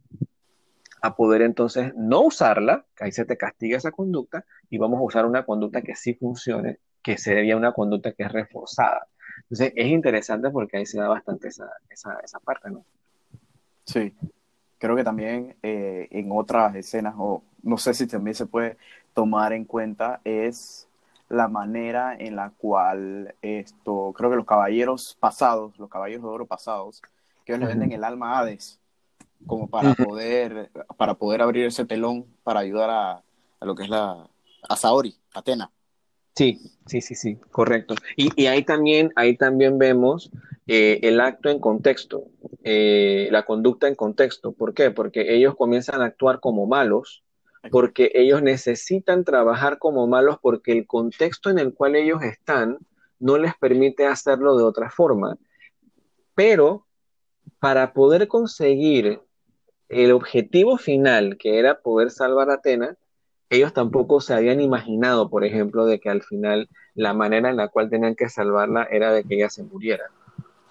[1.01, 5.03] a poder entonces no usarla, que ahí se te castiga esa conducta, y vamos a
[5.03, 9.07] usar una conducta que sí funcione, que sería una conducta que es reforzada.
[9.41, 12.85] Entonces es interesante porque ahí se da bastante esa, esa, esa parte, ¿no?
[13.85, 14.13] Sí,
[14.77, 18.77] creo que también eh, en otras escenas, o no sé si también se puede
[19.15, 20.87] tomar en cuenta, es
[21.35, 26.45] la manera en la cual esto, creo que los caballeros pasados, los caballeros de oro
[26.45, 27.01] pasados,
[27.45, 28.79] que ellos le venden el alma a Hades,
[29.45, 33.23] como para poder, para poder abrir ese telón para ayudar a,
[33.59, 34.27] a lo que es la,
[34.67, 35.71] a Saori, Atena.
[36.35, 37.95] Sí, sí, sí, sí, correcto.
[38.17, 40.31] Y, y ahí también, ahí también vemos
[40.67, 42.25] eh, el acto en contexto,
[42.63, 44.51] eh, la conducta en contexto.
[44.51, 44.91] ¿Por qué?
[44.91, 47.23] Porque ellos comienzan a actuar como malos,
[47.71, 52.79] porque ellos necesitan trabajar como malos porque el contexto en el cual ellos están
[53.19, 55.37] no les permite hacerlo de otra forma.
[56.35, 56.85] Pero
[57.59, 59.21] para poder conseguir
[59.89, 62.97] el objetivo final, que era poder salvar a Atena,
[63.49, 67.67] ellos tampoco se habían imaginado, por ejemplo, de que al final la manera en la
[67.67, 70.05] cual tenían que salvarla era de que ella se muriera.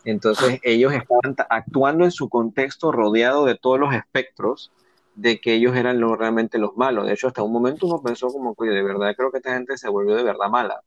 [0.05, 4.70] Entonces ellos estaban actuando en su contexto rodeado de todos los espectros
[5.14, 7.06] de que ellos eran lo, realmente los malos.
[7.06, 9.76] De hecho, hasta un momento uno pensó como, oye, de verdad creo que esta gente
[9.76, 10.80] se volvió de verdad mala.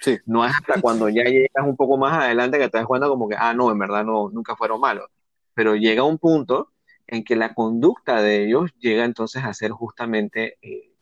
[0.00, 0.18] Sí.
[0.26, 3.28] no es hasta cuando ya llegas un poco más adelante que te das cuenta como
[3.28, 5.08] que, ah, no, en verdad no, nunca fueron malos.
[5.54, 6.72] Pero llega un punto
[7.06, 10.92] en que la conducta de ellos llega entonces a ser justamente eh,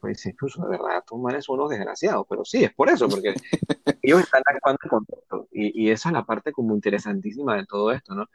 [0.00, 3.34] pues incluso de verdad, tú eres unos desgraciados, pero sí, es por eso, porque
[4.02, 7.92] ellos están actuando en contexto, y, y, esa es la parte como interesantísima de todo
[7.92, 8.26] esto, ¿no?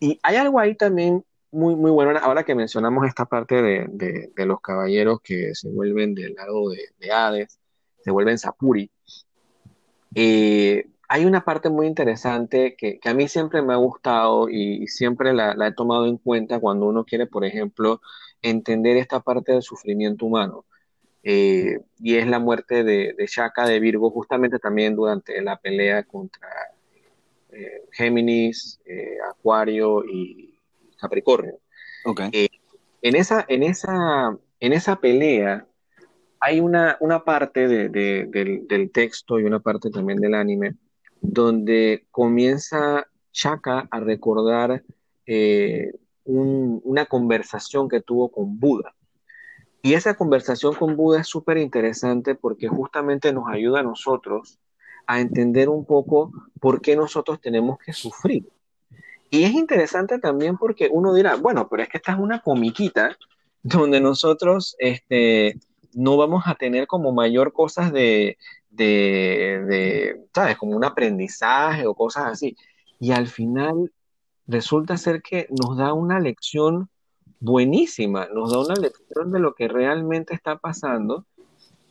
[0.00, 1.24] Y hay algo ahí también
[1.56, 5.68] muy, muy bueno, ahora que mencionamos esta parte de, de, de los caballeros que se
[5.70, 7.58] vuelven del lado de, de Hades,
[8.04, 8.90] se vuelven Sapuri,
[10.14, 14.86] eh, hay una parte muy interesante que, que, a mí siempre me ha gustado y,
[14.88, 18.00] siempre la, la he tomado en cuenta cuando uno quiere, por ejemplo,
[18.42, 20.64] entender esta parte del sufrimiento humano
[21.22, 26.04] eh, y es la muerte de, de, Shaka de Virgo justamente también durante la pelea
[26.04, 26.48] contra
[27.50, 30.55] eh, Géminis, eh, Acuario y
[30.98, 31.58] Capricornio.
[32.04, 32.30] Okay.
[32.32, 32.48] Eh,
[33.02, 35.66] en, esa, en, esa, en esa pelea
[36.40, 40.76] hay una, una parte de, de, del, del, texto y una parte también del anime
[41.20, 44.82] donde comienza Shaka a recordar
[45.26, 45.92] eh,
[46.24, 48.94] un, una conversación que tuvo con Buda.
[49.82, 54.58] Y esa conversación con Buda es súper interesante porque justamente nos ayuda a nosotros
[55.06, 58.48] a entender un poco por qué nosotros tenemos que sufrir.
[59.30, 63.16] Y es interesante también porque uno dirá, bueno, pero es que esta es una comiquita
[63.62, 65.58] donde nosotros este,
[65.92, 68.38] no vamos a tener como mayor cosas de,
[68.70, 70.56] de, ¿sabes?
[70.56, 72.56] Como un aprendizaje o cosas así.
[73.00, 73.92] Y al final
[74.46, 76.88] resulta ser que nos da una lección
[77.40, 81.26] buenísima, nos da una lección de lo que realmente está pasando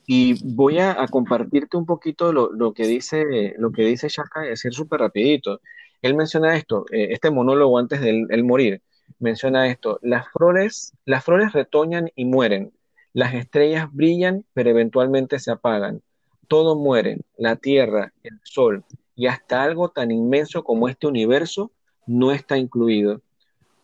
[0.08, 4.42] y voy a, a compartirte un poquito lo, lo, que dice lo que dice Shaka,
[4.42, 5.62] decir súper rapidito.
[6.06, 8.84] Él menciona esto, eh, este monólogo antes de él morir,
[9.18, 12.74] menciona esto, las flores, las flores retoñan y mueren,
[13.12, 16.04] las estrellas brillan pero eventualmente se apagan,
[16.48, 18.84] todo muere, la tierra, el sol
[19.16, 21.72] y hasta algo tan inmenso como este universo
[22.06, 23.22] no está incluido.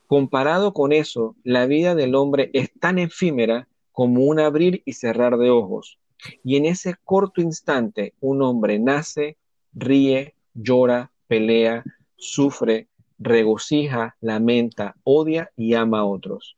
[0.05, 5.39] Comparado con eso, la vida del hombre es tan efímera como un abrir y cerrar
[5.39, 5.97] de ojos.
[6.43, 9.37] Y en ese corto instante, un hombre nace,
[9.73, 11.83] ríe, llora, pelea,
[12.21, 12.87] sufre,
[13.19, 16.55] regocija, lamenta, odia y ama a otros.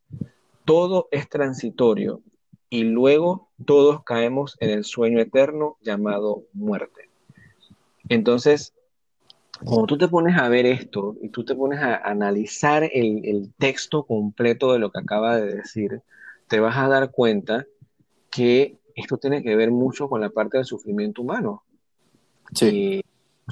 [0.65, 2.21] Todo es transitorio
[2.69, 7.09] y luego todos caemos en el sueño eterno llamado muerte.
[8.09, 8.73] Entonces,
[9.63, 13.53] cuando tú te pones a ver esto y tú te pones a analizar el, el,
[13.57, 16.01] texto completo de lo que acaba de decir,
[16.47, 17.65] te vas a dar cuenta
[18.29, 21.63] que esto tiene que ver mucho con la parte del sufrimiento humano.
[22.53, 23.02] Sí.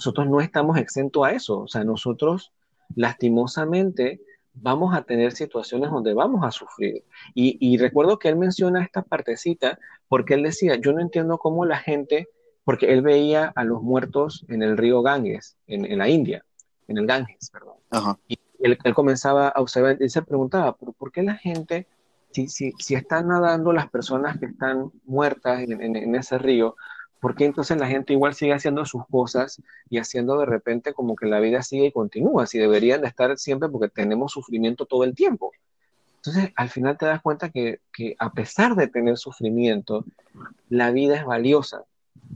[0.01, 1.59] Nosotros no estamos exentos a eso.
[1.59, 2.51] O sea, nosotros
[2.95, 4.19] lastimosamente
[4.55, 7.03] vamos a tener situaciones donde vamos a sufrir.
[7.35, 9.77] Y, y recuerdo que él menciona esta partecita
[10.07, 12.29] porque él decía, yo no entiendo cómo la gente
[12.63, 16.43] porque él veía a los muertos en el río Ganges, en, en la India,
[16.87, 17.75] en el Ganges, perdón.
[17.91, 18.17] Ajá.
[18.27, 21.87] Y él, él, comenzaba a observar, él se preguntaba, ¿por, ¿por qué la gente,
[22.31, 26.75] si, si, si, están nadando las personas que están muertas en, en, en, ese río,
[27.21, 31.15] ¿por qué entonces la gente igual sigue haciendo sus cosas y haciendo de repente como
[31.15, 32.47] que la vida sigue y continúa?
[32.47, 35.51] Si deberían de estar siempre porque tenemos sufrimiento todo el tiempo.
[36.15, 40.03] Entonces, al final te das cuenta que, que a pesar de tener sufrimiento,
[40.67, 41.83] la vida es valiosa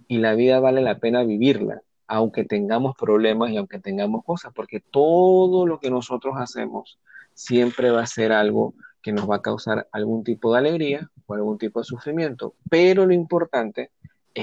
[0.07, 4.79] y la vida vale la pena vivirla, aunque tengamos problemas y aunque tengamos cosas, porque
[4.79, 6.99] todo lo que nosotros hacemos
[7.33, 11.33] siempre va a ser algo que nos va a causar algún tipo de alegría o
[11.33, 13.91] algún tipo de sufrimiento, pero lo importante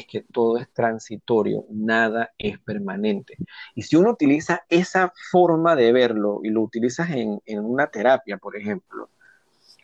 [0.06, 3.36] que todo es transitorio, nada es permanente.
[3.74, 8.56] Y si uno utiliza esa forma de verlo y lo utilizas en, una terapia, por
[8.56, 9.10] ejemplo,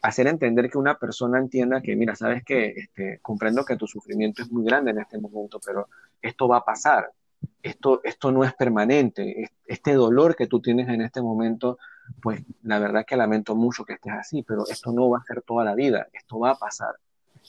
[0.00, 4.42] hacer entender que una persona entienda que, mira, sabes que este, comprendo que tu sufrimiento
[4.42, 5.88] es muy grande en este momento, pero
[6.22, 7.12] esto va a pasar,
[7.62, 11.78] esto, esto no es permanente, este dolor que tú tienes en este momento,
[12.22, 15.42] pues la verdad que lamento mucho que estés así, pero esto no va a ser
[15.42, 16.94] toda la vida, esto va a pasar.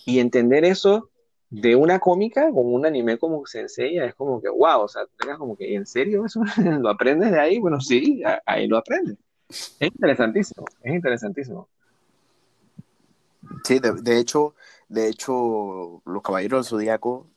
[0.05, 1.09] Y entender eso
[1.49, 5.37] de una cómica con un anime como Sensei es como que, wow, o sea, tengas
[5.37, 6.41] como que, ¿en serio eso
[6.79, 7.59] lo aprendes de ahí?
[7.59, 9.17] Bueno, sí, ahí lo aprendes.
[9.49, 11.67] Es interesantísimo, es interesantísimo.
[13.63, 14.53] Sí, de, hecho,
[14.89, 17.27] de hecho, los Caballeros del Zodíaco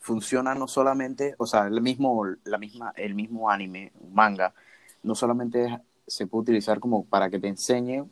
[0.00, 4.54] funcionan no solamente, o sea, el mismo, la misma, el mismo anime, manga,
[5.04, 8.04] no solamente se puede utilizar como para que te enseñe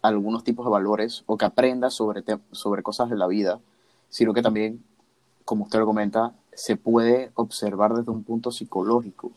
[0.00, 3.60] algunos tipos de valores o que aprendas sobre, sobre cosas de la vida,
[4.10, 4.84] sino que también,
[5.44, 9.32] como usted lo comenta, se puede observar desde un punto psicológico.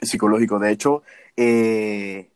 [0.00, 0.58] Psicológico.
[0.58, 1.02] De hecho,
[1.36, 2.30] eh,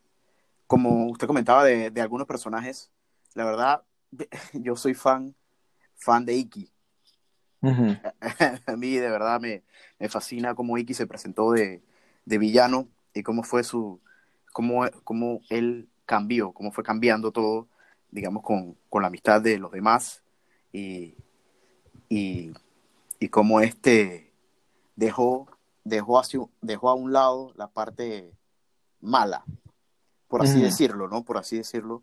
[0.66, 2.90] como usted comentaba de, algunos personajes,
[3.34, 3.82] la verdad,
[4.54, 5.34] yo soy fan,
[5.94, 6.70] fan de Iki.
[8.66, 9.62] A mí de verdad me,
[10.08, 11.82] fascina cómo Iki se presentó de,
[12.24, 14.00] villano y cómo fue su,
[14.52, 17.68] cómo, cómo él cambió, cómo fue cambiando todo
[18.10, 20.22] digamos, con, la amistad de los demás
[20.72, 21.14] y,
[22.08, 22.52] y,
[23.20, 24.32] y cómo este
[24.96, 25.46] dejó,
[25.84, 26.22] dejó,
[26.60, 28.32] dejó a un lado la parte
[29.00, 29.44] mala,
[30.28, 31.24] por así decirlo, ¿no?
[31.24, 32.02] Por así decirlo.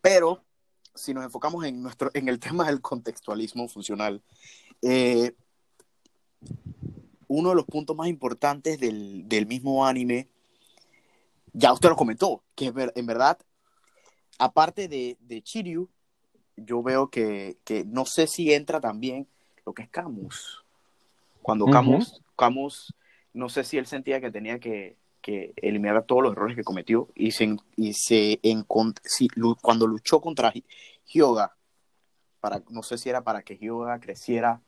[0.00, 0.42] Pero
[0.94, 4.22] si nos enfocamos en, nuestro, en el tema del contextualismo funcional,
[4.82, 5.34] eh,
[7.26, 10.28] uno de los puntos más importantes del, del, mismo anime,
[11.52, 13.38] ya usted lo comentó, que en verdad
[14.40, 15.88] aparte de, de Chiryu,
[16.56, 19.26] yo veo que, no sé si entra también
[19.64, 20.64] lo que es Camus.
[21.42, 22.94] Cuando Camus, Camus,
[23.32, 24.96] no sé si él sentía que tenía que,
[25.56, 30.52] eliminar todos los errores que cometió y se, y se cuando luchó contra
[31.06, 31.54] Hyoga,
[32.40, 34.60] para, no sé si era para que Hyoga creciera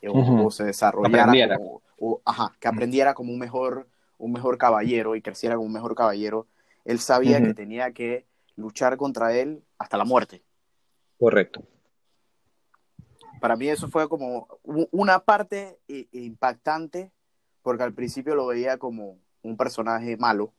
[0.00, 1.58] eh, o, se desarrollara,
[1.98, 3.88] o, ajá, que aprendiera como un mejor,
[4.18, 6.46] un mejor caballero y creciera como un mejor caballero,
[6.84, 8.29] él sabía que tenía que
[8.60, 10.42] luchar contra él hasta la muerte.
[11.18, 11.62] Correcto.
[13.40, 15.78] Para mí eso fue como una parte
[16.12, 17.10] impactante,
[17.62, 20.52] porque al principio lo veía como un personaje malo,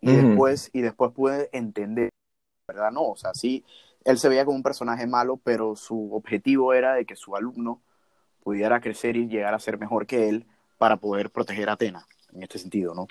[0.00, 2.10] y, después, y después pude entender,
[2.66, 2.90] ¿verdad?
[2.90, 3.64] No, o sea, sí,
[4.04, 7.82] él se veía como un personaje malo, pero su objetivo era de que su alumno
[8.42, 10.46] pudiera crecer y llegar a ser mejor que él
[10.76, 13.06] para poder proteger a Atena, en este sentido, ¿no?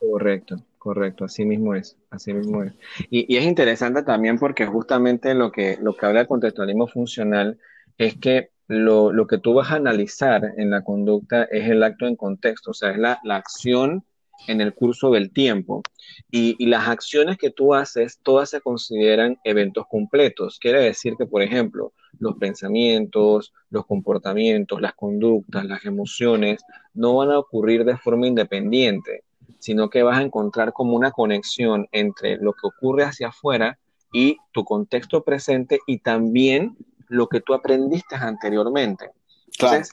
[0.00, 2.72] Correcto, correcto, así mismo es, así mismo es.
[3.10, 7.58] Y, es interesante también porque justamente lo que, lo que habla el contextualismo funcional
[7.98, 12.16] es que lo, que tú vas a analizar en la conducta es el acto en
[12.16, 14.04] contexto, o sea, es la, acción
[14.48, 15.82] en el curso del tiempo.
[16.30, 20.58] Y, y, las acciones que tú haces, todas se consideran eventos completos.
[20.58, 26.62] Quiere decir que, por ejemplo, los pensamientos, los comportamientos, las conductas, las emociones,
[26.94, 29.24] no van a ocurrir de forma independiente
[29.60, 33.78] sino que vas a encontrar como una conexión entre lo que ocurre hacia afuera
[34.12, 36.76] y tu contexto presente y también
[37.08, 39.10] lo que tú aprendiste anteriormente.
[39.46, 39.92] Entonces,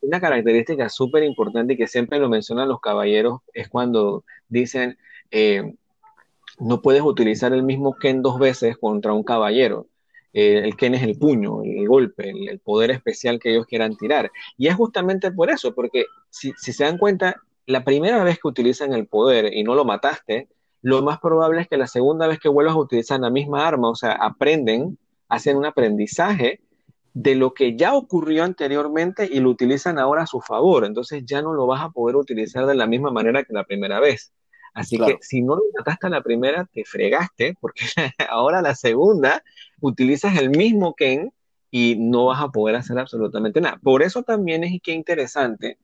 [0.00, 4.98] una característica súper importante y que siempre lo mencionan los caballeros es cuando dicen,
[5.30, 5.74] eh,
[6.58, 9.88] no puedes utilizar el mismo Ken dos veces contra un caballero.
[10.32, 14.30] Eh, el Ken es el puño, el golpe, el, poder especial que ellos quieran tirar.
[14.58, 17.36] Y es justamente por eso, porque si, si se dan cuenta,
[17.66, 20.48] la primera vez que utilizan el poder y no lo mataste,
[20.82, 23.90] lo más probable es que la segunda vez que vuelvas a utilizar la misma arma,
[23.90, 24.98] o sea, aprenden,
[25.28, 26.60] hacen un aprendizaje
[27.12, 30.84] de lo que ya ocurrió anteriormente y lo utilizan ahora a su favor.
[30.84, 34.00] Entonces ya no lo vas a poder utilizar de la misma manera que la primera
[34.00, 34.32] vez.
[34.74, 37.86] Así que si no lo mataste a la primera, te fregaste, porque
[38.28, 39.42] ahora la segunda
[39.80, 41.32] utilizas el mismo Ken
[41.70, 43.80] y no vas a poder hacer absolutamente nada.
[43.82, 45.78] Por eso también es que interesante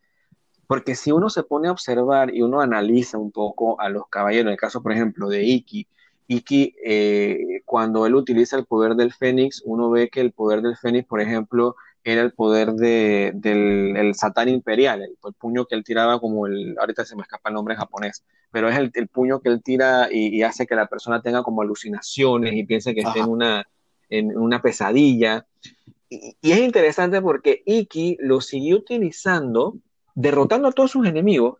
[0.72, 4.46] porque si uno se pone a observar y uno analiza un poco a los caballeros,
[4.46, 5.86] en el caso, por ejemplo, de Iki,
[6.28, 10.78] Iki, eh, cuando él utiliza el poder del Fénix, uno ve que el poder del
[10.78, 16.18] Fénix, por ejemplo, era el poder de, del Satán Imperial, el, puño que él tiraba
[16.18, 19.62] como el, ahorita se me escapa el nombre japonés, pero es el, puño que él
[19.62, 23.68] tira y, hace que la persona tenga como alucinaciones y piense que está en una,
[24.08, 25.44] en una pesadilla.
[26.08, 29.76] Y, y, es interesante porque Iki lo siguió utilizando
[30.14, 31.58] derrotando a todos sus enemigos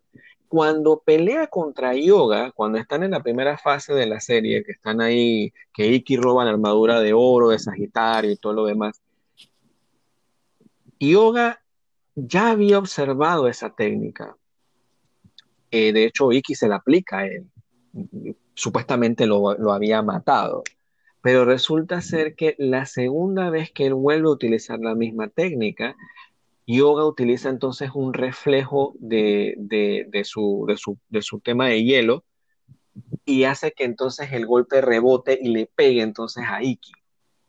[0.53, 5.01] cuando pelea contra Yoga, cuando están en la primera fase de la serie, que están
[5.01, 9.01] ahí, que Iki roba la armadura de oro de Sagitario y todo lo demás,
[11.01, 11.63] Yoga
[12.15, 14.37] ya había observado esa técnica.
[15.71, 17.47] Eh, de hecho, Iki se la aplica a él.
[18.53, 20.65] Supuestamente lo, lo había matado.
[21.23, 25.97] Pero resulta ser que la segunda vez que él vuelve a utilizar la misma técnica,
[26.67, 29.57] Yoga utiliza entonces un reflejo de,
[30.25, 32.25] su, de, su, tema de hielo
[33.25, 36.93] y hace que entonces el golpe rebote y le pegue entonces a Iki.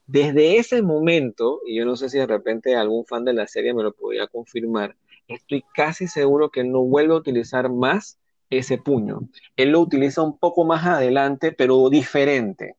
[0.08, 3.74] Desde ese momento, y yo no sé si de repente algún fan de la serie
[3.74, 4.96] me lo podría confirmar,
[5.28, 8.18] estoy casi seguro que no vuelve a utilizar más
[8.50, 9.22] ese puño.
[9.56, 12.76] Él lo utiliza un poco más adelante, pero diferente.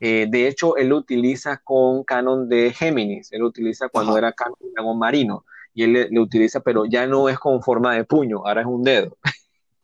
[0.00, 4.32] Eh, de hecho, él lo utiliza con canon de Géminis, él lo utiliza cuando era
[4.32, 5.44] canon de dragón marino
[5.76, 8.82] y él le, utiliza, pero ya no es con forma de puño, ahora es un
[8.82, 9.18] dedo.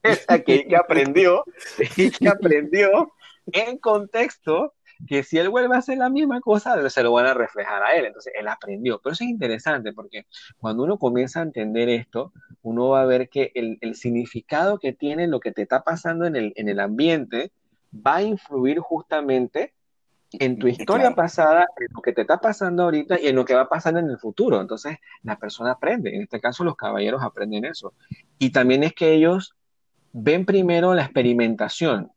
[0.03, 1.45] Esa que, que aprendió,
[2.19, 3.13] que aprendió
[3.53, 4.73] en contexto
[5.07, 7.95] que si él vuelve a hacer la misma cosa, se lo van a reflejar a
[7.95, 8.07] él.
[8.07, 9.01] Entonces, él aprendió.
[9.03, 10.27] Pero eso es interesante porque
[10.59, 12.33] cuando uno comienza a entender esto,
[12.63, 16.25] uno va a ver que el, el significado que tiene lo que te está pasando
[16.25, 17.53] en el, en el ambiente
[17.95, 19.75] va a influir justamente
[20.39, 23.55] en tu historia pasada, en lo que te está pasando ahorita y en lo que
[23.55, 24.61] va a pasar en el futuro.
[24.61, 26.15] Entonces, la persona aprende.
[26.15, 27.95] En este caso, los caballeros aprenden eso.
[28.39, 29.55] Y también es que ellos
[30.13, 32.13] ven primero la experimentación.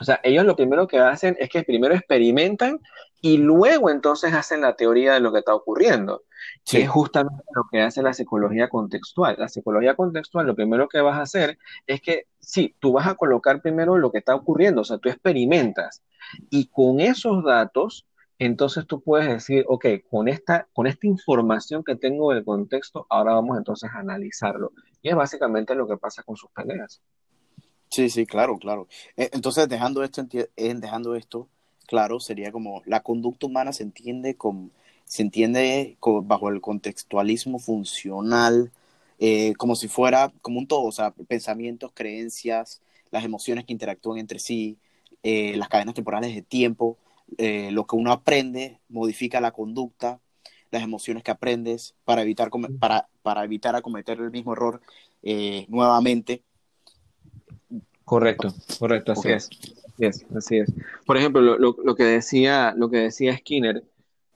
[0.00, 2.80] O sea, ellos lo primero que hacen es que primero experimentan
[3.20, 6.24] y luego entonces hacen la teoría de lo que está ocurriendo,
[6.64, 9.36] que es justamente lo que hace la psicología contextual.
[9.38, 13.14] La psicología contextual lo primero que vas a hacer es que, sí, tú vas a
[13.14, 16.02] colocar primero lo que está ocurriendo, o sea, tú experimentas
[16.50, 18.06] y con esos datos,
[18.38, 23.32] entonces tú puedes decir, ok, con esta, con esta información que tengo del contexto, ahora
[23.34, 24.72] vamos entonces a analizarlo.
[25.02, 27.00] Y es básicamente lo que pasa con sus peleas.
[27.88, 28.88] Sí, sí, claro, claro.
[29.16, 30.26] E, entonces, dejando esto,
[30.56, 31.48] dejando esto
[31.86, 34.72] claro, sería como la conducta humana se entiende, con,
[35.06, 38.72] se entiende bajo el contextualismo funcional,
[39.18, 44.18] eh, como si fuera como un todo, o sea, pensamientos, creencias, las emociones que interactúan
[44.18, 44.78] entre sí,
[45.22, 46.98] eh, las cadenas temporales de tiempo,
[47.38, 50.20] eh, lo que uno aprende modifica la conducta,
[50.72, 54.82] las emociones que aprendes para evitar, para, para evitar acometer el mismo error
[55.68, 56.42] nuevamente.
[58.04, 59.50] Correcto, correcto, así es.
[60.36, 60.72] Así es,
[61.06, 63.82] Por ejemplo, lo, lo, que, decía, lo que decía Skinner,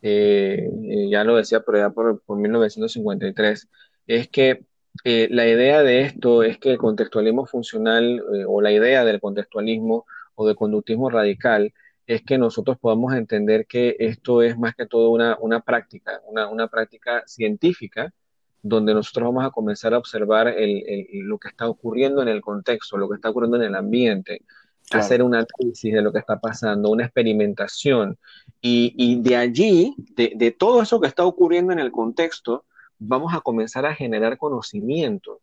[0.02, 3.68] ya lo decía por allá por, por 1953,
[4.06, 4.64] es que
[5.04, 10.46] la idea de esto es que el contextualismo funcional o la idea del contextualismo o
[10.46, 11.72] de conductismo radical
[12.06, 16.48] es que nosotros podamos entender que esto es más que todo una, una práctica, una,
[16.48, 18.12] una, práctica científica,
[18.62, 20.82] donde nosotros vamos a comenzar a observar el,
[21.12, 24.42] lo que está ocurriendo en el contexto, lo que está ocurriendo en el ambiente,
[24.90, 28.18] hacer una análisis de lo que está pasando, una experimentación.
[28.60, 32.64] Y, y de allí, de, de todo eso que está ocurriendo en el contexto,
[32.98, 35.40] vamos a comenzar a generar conocimiento.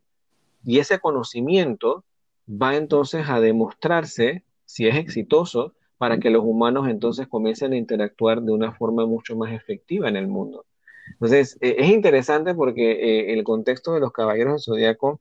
[0.64, 2.04] Y ese conocimiento
[2.48, 8.42] va entonces a demostrarse si es exitoso, para que los humanos entonces comiencen a interactuar
[8.42, 10.64] de una forma mucho más efectiva en el mundo.
[11.12, 15.20] Entonces, eh, es interesante porque eh, el contexto de los caballeros del zodiaco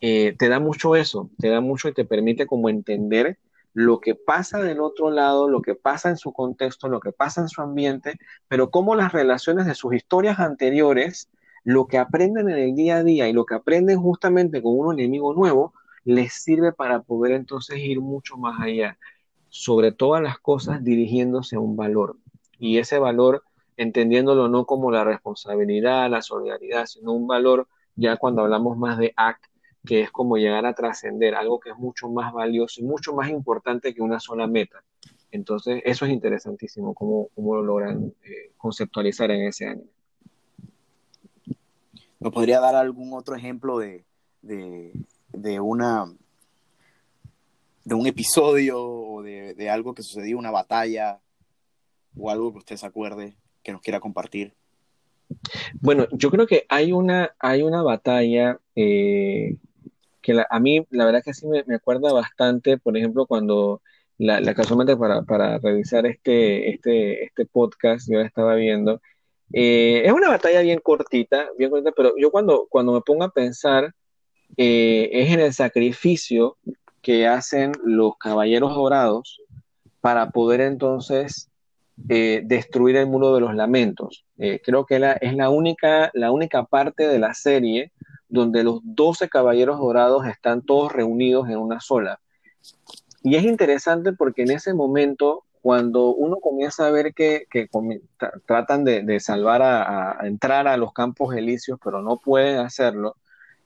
[0.00, 3.38] eh, te da mucho eso, te da mucho y te permite como entender
[3.72, 7.40] lo que pasa del otro lado, lo que pasa en su contexto, lo que pasa
[7.40, 8.18] en su ambiente,
[8.48, 11.30] pero cómo las relaciones de sus historias anteriores,
[11.64, 14.98] lo que aprenden en el día a día y lo que aprenden justamente con un
[14.98, 18.98] enemigo nuevo, les sirve para poder entonces ir mucho más allá,
[19.48, 22.16] sobre todas las cosas dirigiéndose a un valor.
[22.58, 23.44] Y ese valor,
[23.76, 29.12] entendiéndolo no como la responsabilidad, la solidaridad, sino un valor ya cuando hablamos más de
[29.16, 29.44] act,
[29.84, 33.30] que es como llegar a trascender, algo que es mucho más valioso y mucho más
[33.30, 34.82] importante que una sola meta.
[35.30, 39.84] Entonces, eso es interesantísimo, cómo, cómo lo logran eh, conceptualizar en ese año.
[42.18, 44.04] ¿Me podría dar algún otro ejemplo de,
[44.42, 46.12] de una
[47.84, 51.20] de un episodio o de, algo que sucedió, una batalla
[52.16, 54.54] o algo que usted se acuerde que nos quiera compartir.
[55.80, 59.56] Bueno, yo creo que hay una, hay una batalla eh,
[60.20, 63.82] que a mí la verdad que sí me, me, acuerda bastante, por ejemplo, cuando
[64.18, 69.00] la, la casualmente para, para, revisar este, este, este podcast, yo la estaba viendo,
[69.52, 73.30] eh, es una batalla bien cortita, bien cortita, pero yo cuando, cuando me pongo a
[73.30, 73.94] pensar
[74.56, 76.56] eh, es en el sacrificio
[77.02, 79.40] que hacen los caballeros dorados
[80.00, 81.50] para poder entonces
[82.08, 84.24] eh, destruir el muro de los lamentos.
[84.64, 87.92] Creo que es la única, la única parte de la serie
[88.30, 92.20] donde los 12 caballeros dorados están todos reunidos en una sola.
[93.22, 97.46] Y es interesante porque en ese momento, cuando uno comienza a ver que,
[98.46, 103.16] tratan de, salvar a, entrar a los campos elíseos, pero no pueden hacerlo,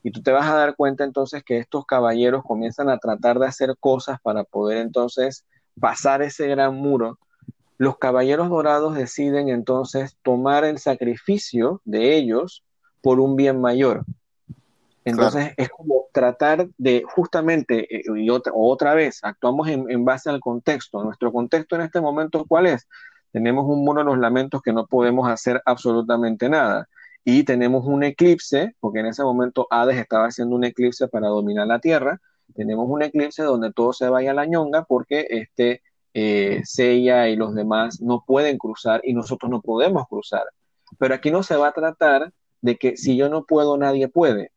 [0.02, 3.46] y tú te vas a dar cuenta entonces que estos caballeros comienzan a tratar de
[3.46, 5.46] hacer cosas para poder entonces
[5.80, 7.18] pasar ese gran muro.
[7.78, 12.64] Los caballeros dorados deciden entonces tomar el sacrificio de ellos
[13.00, 14.04] por un bien mayor.
[15.04, 20.40] Entonces es como tratar de justamente, eh, y otra, otra vez, actuamos en, base al
[20.40, 21.02] contexto.
[21.04, 22.88] Nuestro contexto en este momento, ¿cuál es?
[23.32, 26.88] Tenemos un muro de los lamentos que no podemos hacer absolutamente nada.
[27.24, 31.66] Y tenemos un eclipse, porque en ese momento Hades estaba haciendo un eclipse para dominar
[31.66, 32.20] la Tierra.
[32.54, 35.82] Tenemos un eclipse donde todo se vaya a la ñonga porque este
[36.14, 40.44] eh, Seiya y los demás no pueden cruzar y nosotros no podemos cruzar.
[40.98, 44.52] Pero aquí no se va a tratar de que si yo no puedo, nadie puede.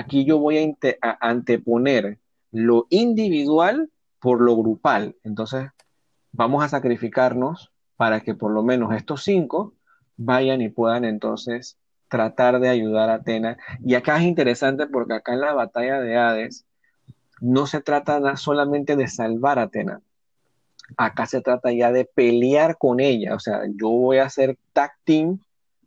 [0.00, 0.56] Aquí yo voy
[1.02, 2.18] a, anteponer
[2.52, 5.14] lo individual por lo grupal.
[5.24, 5.68] Entonces,
[6.32, 9.74] vamos a sacrificarnos para que por lo menos estos cinco
[10.16, 11.76] vayan y puedan entonces
[12.08, 13.58] tratar de ayudar a Atena.
[13.84, 16.64] Y acá es interesante porque acá en la batalla de Hades
[17.42, 20.00] no se trata solamente de salvar a Atena.
[20.96, 23.34] Acá se trata ya de pelear con ella.
[23.34, 25.40] O sea, yo voy a hacer tag team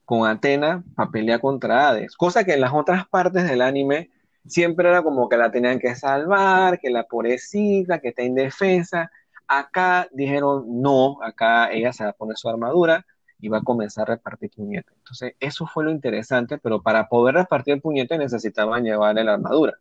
[0.05, 4.09] con Atena para pelear contra Hades, cosa que en las otras partes del anime
[4.45, 9.11] siempre era como que la tenían que salvar, que la pobrecita, que está indefensa.
[9.47, 13.05] Acá dijeron no, acá ella se va a poner su armadura
[13.39, 14.91] y va a comenzar a repartir puñete.
[14.97, 19.73] Entonces, eso fue lo interesante, pero para poder repartir el puñete necesitaban llevarle la armadura.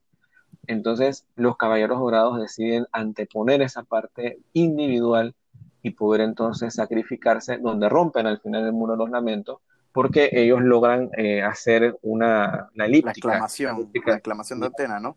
[0.67, 5.35] Entonces, los caballeros dorados deciden anteponer esa parte individual
[5.83, 9.59] y poder entonces sacrificarse, donde rompen al final del muro los lamentos
[9.93, 13.29] porque ellos logran eh, hacer una la elíptica.
[13.29, 15.17] La exclamación, la, exclamación de antena, ¿no?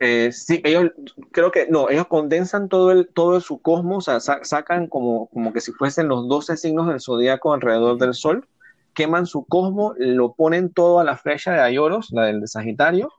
[0.00, 0.92] Eh, sí, ellos
[1.32, 5.52] creo que no, ellos condensan todo el todo su cosmos, o sea, sacan como, como
[5.52, 8.46] que si fuesen los 12 signos del zodiaco alrededor del Sol,
[8.94, 13.12] queman su cosmos, lo ponen todo a la flecha de Ayoros, la del de Sagitario,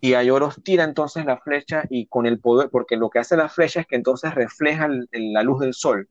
[0.00, 3.48] y Ayoros tira entonces la flecha y con el poder, porque lo que hace la
[3.48, 6.08] flecha es que entonces refleja la luz del Sol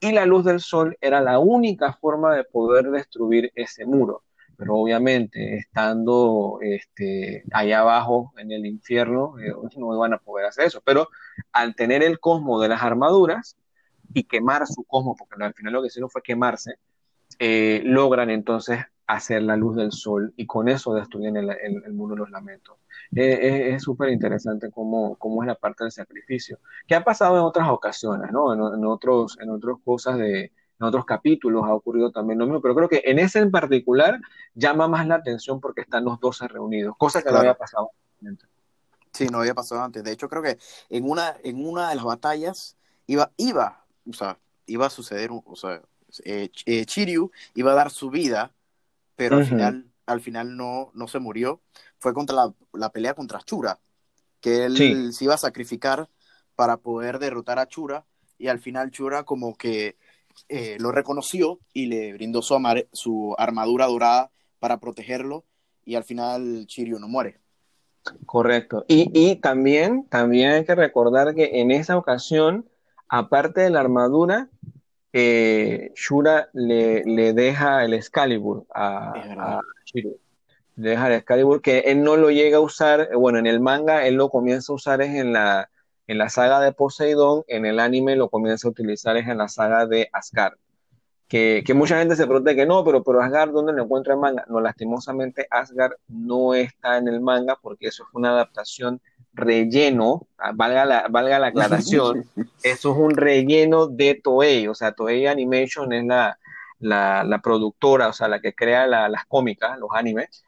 [0.00, 4.22] y la luz del sol era la única forma de poder destruir ese muro.
[4.56, 10.66] Pero obviamente, estando este, allá abajo en el infierno, eh, no iban a poder hacer
[10.66, 10.80] eso.
[10.82, 11.08] Pero
[11.52, 13.56] al tener el cosmo de las armaduras
[14.14, 16.76] y quemar su cosmo, porque al final lo que hicieron fue quemarse,
[17.38, 22.14] eh, logran entonces hacer la luz del sol y con eso destruyen el, el, muro
[22.14, 22.76] de los lamentos.
[23.14, 27.42] Eh, es súper interesante cómo, cómo, es la parte del sacrificio, que ha pasado en
[27.42, 28.52] otras ocasiones, ¿no?
[28.52, 32.74] En, otros, en otras cosas de, en otros capítulos ha ocurrido también lo mismo, pero
[32.74, 34.20] creo que en ese en particular
[34.54, 37.90] llama más la atención porque están los dos reunidos, cosa que no había pasado
[38.26, 38.48] antes.
[39.12, 40.04] Sí, no había pasado antes.
[40.04, 40.58] De hecho, creo que
[40.90, 42.76] en una, en una de las batallas
[43.06, 45.80] iba, iba, o sea, iba a suceder, o sea,
[46.24, 48.52] eh, eh, Chiryu iba a dar su vida
[49.16, 51.62] pero al final, al final no, no se murió.
[51.98, 53.80] Fue contra la, pelea contra Chura,
[54.40, 56.08] que él se iba a sacrificar
[56.54, 58.06] para poder derrotar a Chura,
[58.38, 59.96] y al final Chura como que
[60.48, 62.56] eh, lo reconoció y le brindó su,
[62.92, 65.44] su armadura dorada para protegerlo,
[65.84, 67.40] y al final Chirio no muere.
[68.24, 68.84] Correcto.
[68.88, 72.68] Y, y, también, también hay que recordar que en esa ocasión,
[73.08, 74.48] aparte de la armadura,
[75.12, 80.10] eh, Shura le, deja el Excalibur a, a Shiro.
[80.76, 84.06] Le deja el Excalibur que él no lo llega a usar, bueno, en el manga
[84.06, 85.70] él lo comienza a usar es en la,
[86.06, 89.48] en la saga de Poseidón, en el anime lo comienza a utilizar es en la
[89.48, 90.58] saga de Asgard.
[91.28, 94.20] Que, que, mucha gente se pregunta que no, pero, pero Asgard, ¿dónde lo encuentra el
[94.20, 94.44] manga?
[94.48, 99.00] No, lastimosamente Asgard no está en el manga porque eso fue una adaptación
[99.36, 102.24] relleno, ah, valga la, valga la aclaración,
[102.62, 106.38] eso es un relleno de Toei, o sea, Toei Animation es la,
[106.80, 110.44] la, productora, o sea, la que crea las cómicas, los animes,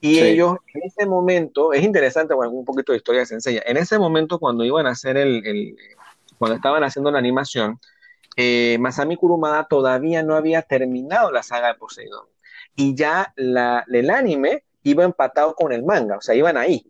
[0.00, 3.76] y ellos en ese momento, es interesante, bueno, un poquito de historia se enseña, en
[3.76, 5.76] ese momento cuando iban a hacer el, el
[6.38, 7.78] cuando estaban haciendo la animación,
[8.36, 12.26] eh, Masami Kurumada todavía no había terminado la saga de Poseidon,
[12.76, 16.86] y ya la, el anime iba empatado con el manga, o sea, iban ahí.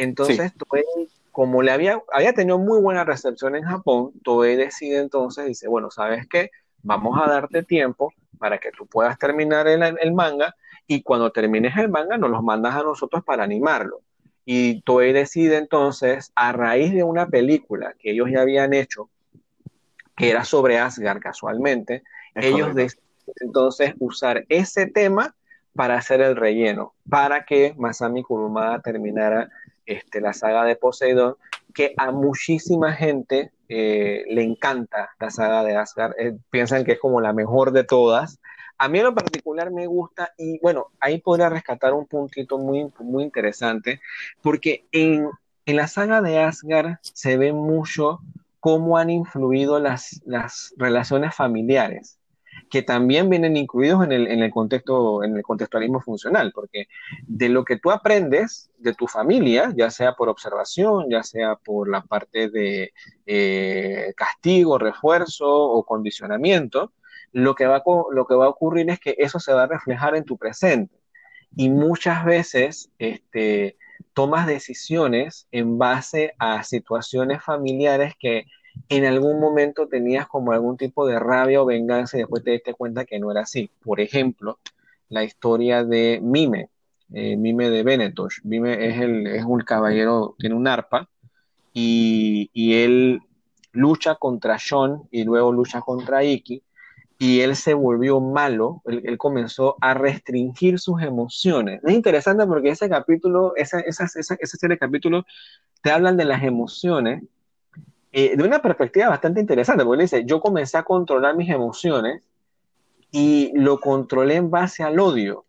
[0.00, 0.82] Entonces, Toei,
[1.30, 5.90] como le había, había tenido muy buena recepción en Japón, Toei decide entonces, dice, bueno,
[5.90, 6.50] ¿sabes qué?
[6.82, 11.90] Vamos a darte tiempo para que tú puedas terminar el, manga y cuando termines el
[11.90, 14.00] manga nos los mandas a nosotros para animarlo.
[14.46, 19.10] Y Toei decide entonces, a raíz de una película que ellos ya habían hecho,
[20.16, 22.02] que era sobre Asgard casualmente,
[22.34, 23.04] ellos deciden
[23.42, 25.34] entonces usar ese tema
[25.74, 29.50] para hacer el relleno, para que Masami Kurumada terminara
[29.90, 31.36] este, la saga de Poseidon,
[31.74, 36.98] que a muchísima gente eh, le encanta la saga de Asgard, eh, piensan que es
[37.00, 38.40] como la mejor de todas.
[38.78, 42.90] A mí en lo particular me gusta y bueno, ahí podría rescatar un puntito muy,
[43.00, 44.00] muy interesante,
[44.42, 45.28] porque en,
[45.66, 48.20] en la saga de Asgard se ve mucho
[48.60, 52.19] cómo han influido las, las relaciones familiares
[52.70, 56.86] que también vienen incluidos en el, en el, contexto, en el contextualismo funcional, porque
[57.26, 61.90] de lo que tú aprendes de tu familia, ya sea por observación, ya sea por
[61.90, 62.92] la parte de
[63.26, 66.92] eh, castigo, refuerzo o condicionamiento,
[67.32, 70.14] lo que, va, lo que va a ocurrir es que eso se va a reflejar
[70.14, 70.94] en tu presente.
[71.56, 73.76] Y muchas veces este,
[74.14, 78.44] tomas decisiones en base a situaciones familiares que
[78.88, 82.74] en algún momento tenías como algún tipo de rabia o venganza y después te diste
[82.74, 83.70] cuenta que no era así.
[83.82, 84.58] Por ejemplo,
[85.08, 86.70] la historia de Mime,
[87.12, 88.40] eh, Mime de Benetosh.
[88.44, 91.08] Mime es, el, es un caballero, tiene un arpa
[91.72, 93.20] y, él
[93.72, 96.62] lucha contra Sean y luego lucha contra Iki
[97.18, 101.80] y él se volvió malo, él, comenzó a restringir sus emociones.
[101.84, 105.24] Es interesante porque ese capítulo, esa, esa, esa, esa serie de capítulos
[105.82, 107.22] te hablan de las emociones
[108.12, 112.22] eh, de una perspectiva bastante interesante, porque él dice, yo comencé a controlar mis emociones
[113.12, 115.44] y lo controlé en base al odio.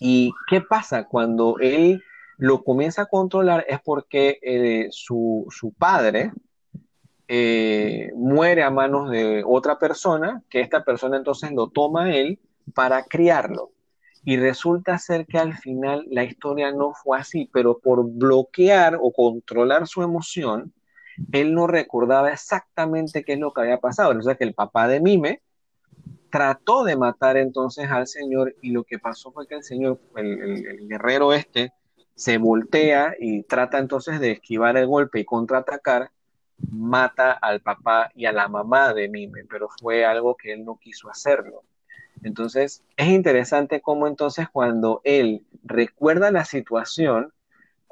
[0.00, 2.02] ¿Y qué pasa cuando él
[2.38, 3.64] lo comienza a controlar?
[3.68, 5.46] Es porque eh, su,
[5.78, 6.32] padre
[7.28, 12.40] eh, muere a manos de otra persona, que esta persona entonces lo toma a él
[12.74, 13.70] para criarlo.
[14.24, 19.12] Y resulta ser que al final la historia no fue así, pero por bloquear o
[19.12, 20.72] controlar su emoción,
[21.32, 24.16] él no recordaba exactamente qué es lo que había pasado.
[24.18, 25.42] O sea que el papá de Mime
[26.30, 30.88] trató de matar entonces al señor y lo que pasó fue que el señor, el,
[30.88, 31.72] guerrero este,
[32.14, 36.10] se voltea y trata entonces de esquivar el golpe y contraatacar,
[36.70, 40.76] mata al papá y a la mamá de Mime, pero fue algo que él no
[40.76, 41.62] quiso hacerlo.
[42.22, 47.33] Entonces, es interesante cómo entonces cuando él recuerda la situación,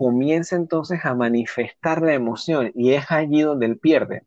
[0.03, 4.25] comienza entonces a manifestar la emoción y es allí donde él pierde.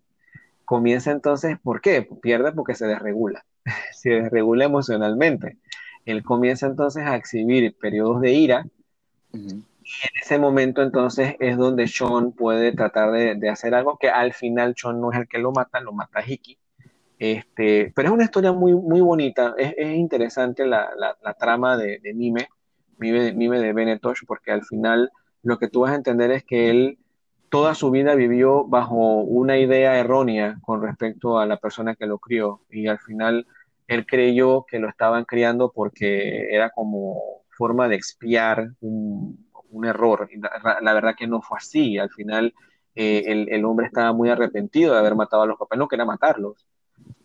[0.64, 2.08] Comienza entonces, ¿por qué?
[2.22, 3.46] Pierde porque se desregula,
[3.92, 5.58] se desregula emocionalmente.
[6.06, 8.66] Él comienza entonces a exhibir periodos de ira
[9.34, 9.66] y en
[10.22, 15.02] ese momento entonces es donde Sean puede tratar de, hacer algo que al final Sean
[15.02, 16.58] no es el que lo mata, lo mata Hiki.
[17.20, 20.88] Este, pero es una historia muy, muy bonita, es, interesante la,
[21.38, 22.48] trama de, Mime,
[22.98, 25.12] Mime, Mime de Benetosh, porque al final
[25.46, 26.98] lo que tú vas a entender es que él
[27.50, 32.18] toda su vida vivió bajo una idea errónea con respecto a la persona que lo
[32.18, 33.46] crió y al final
[33.88, 37.22] él creyó que lo estaban criando porque era como
[37.52, 39.46] forma de expiar un,
[39.84, 40.30] error.
[40.32, 41.98] Y la, verdad que no fue así.
[41.98, 42.54] Al final
[42.96, 45.78] eh, el, el, hombre estaba muy arrepentido de haber matado a los papás.
[45.78, 46.66] No quería matarlos,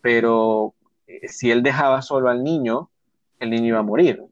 [0.02, 0.74] pero
[1.06, 2.90] eh, si él dejaba solo al niño,
[3.38, 4.24] el niño iba a morir.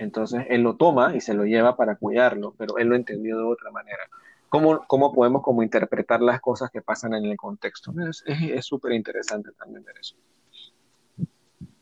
[0.00, 3.44] Entonces él lo toma y se lo lleva para cuidarlo, pero él lo entendió de
[3.44, 4.02] otra manera.
[4.48, 7.92] ¿Cómo, cómo podemos como interpretar las cosas que pasan en el contexto?
[8.26, 10.16] Es súper interesante también ver eso.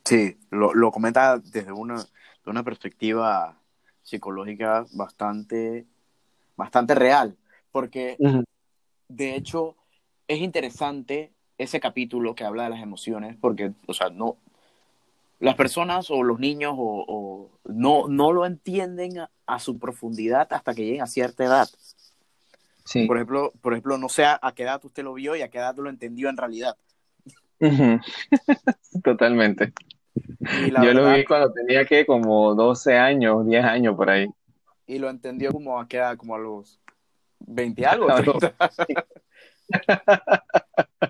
[0.04, 3.56] Sí, lo, lo comenta desde una, de una perspectiva
[4.02, 5.86] psicológica bastante,
[6.56, 7.36] bastante real,
[7.70, 8.16] porque
[9.08, 9.76] de hecho
[10.26, 14.38] es interesante ese capítulo que habla de las emociones, porque, o sea, no,
[15.40, 20.84] las personas o los niños o, no, no lo entienden a, su profundidad hasta que
[20.84, 21.68] lleguen a cierta edad.
[22.84, 23.06] Sí.
[23.06, 25.58] Por ejemplo, por ejemplo, no sé a, qué edad usted lo vio y a qué
[25.58, 26.76] edad lo entendió en realidad.
[29.04, 29.72] Totalmente.
[30.82, 34.28] Yo lo vi cuando tenía que como 12 años, 10 años por ahí.
[34.86, 36.80] Y lo entendió como a qué edad, como a los
[37.40, 38.08] 20 algo.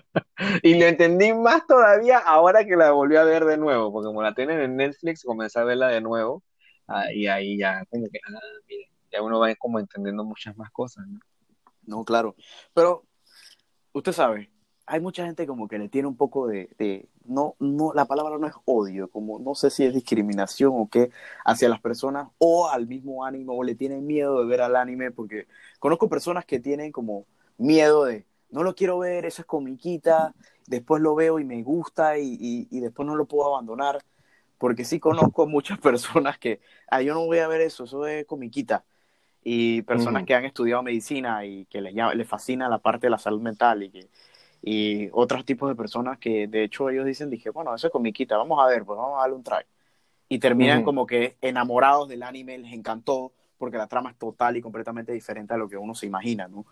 [0.63, 4.21] y lo entendí más todavía ahora que la volví a ver de nuevo, porque como
[4.21, 6.43] la tienen en Netflix, comencé a verla de nuevo,
[6.87, 8.39] ah, y ahí ya como que, ah,
[9.11, 11.19] ya uno va como entendiendo muchas más cosas, ¿no?
[11.83, 12.35] No, claro.
[12.73, 13.05] Pero,
[13.93, 14.51] usted sabe,
[14.85, 18.37] hay mucha gente como que le tiene un poco de, de, no, no, la palabra
[18.37, 21.11] no es odio, como no sé si es discriminación o qué,
[21.45, 25.11] hacia las personas o al mismo anime, o le tienen miedo de ver al anime,
[25.11, 25.47] porque
[25.79, 27.25] conozco personas que tienen como
[27.57, 30.33] miedo de, no lo quiero ver, eso es comiquita,
[30.67, 33.99] después lo veo y me gusta y, después no lo puedo abandonar,
[34.57, 38.25] porque sí conozco muchas personas que, ah, yo no voy a ver eso, eso es
[38.25, 38.83] comiquita,
[39.43, 43.17] y personas que han estudiado medicina y que les, les fascina la parte de la
[43.17, 44.09] salud mental y que
[44.61, 48.37] y otros tipos de personas que de hecho ellos dicen, dije, bueno, eso es comiquita,
[48.37, 49.63] vamos a ver, pues vamos a darle un try.
[50.27, 54.61] y terminan como que enamorados del anime, les encantó, porque la trama es total y
[54.61, 56.65] completamente diferente a lo que uno se imagina, ¿no?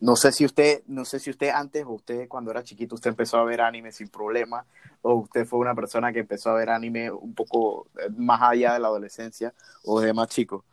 [0.00, 3.10] No sé si usted, no sé si usted antes o usted cuando era chiquito usted
[3.10, 4.64] empezó a ver anime sin problema
[5.02, 8.74] o usted fue una persona que empezó a ver anime un poco eh, más allá
[8.74, 9.52] de la adolescencia
[9.84, 10.64] o de más chico.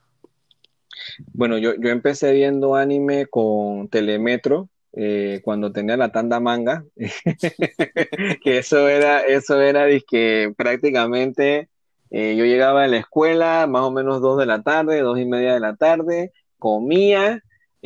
[1.34, 6.86] Bueno, yo, yo empecé viendo anime con Telemetro eh, cuando tenía la tanda manga,
[8.42, 11.68] que eso era, eso era que prácticamente
[12.12, 15.26] eh, yo llegaba a la escuela más o menos dos de la tarde, dos y
[15.26, 17.44] media de la tarde, comía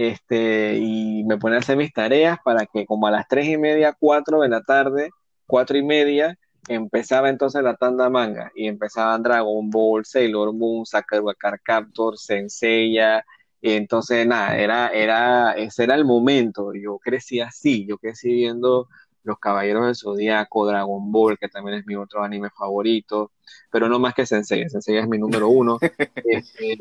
[0.07, 3.57] este, y me ponía a hacer mis tareas para que como a las tres y
[3.57, 5.09] media, cuatro de la tarde,
[5.45, 6.37] cuatro y media,
[6.69, 13.25] empezaba entonces la tanda manga y empezaban Dragon Ball, Sailor Moon, Sakura Captor, Senseiya,
[13.59, 18.87] y entonces nada, era, era, ese era el momento, yo crecí así, yo crecí viendo
[19.29, 23.31] Los Caballeros del Zodíaco, Dragon Ball, que también es mi otro anime favorito,
[23.71, 25.79] pero no más que Sensei, Sensei es mi número uno.
[26.25, 26.77] Este,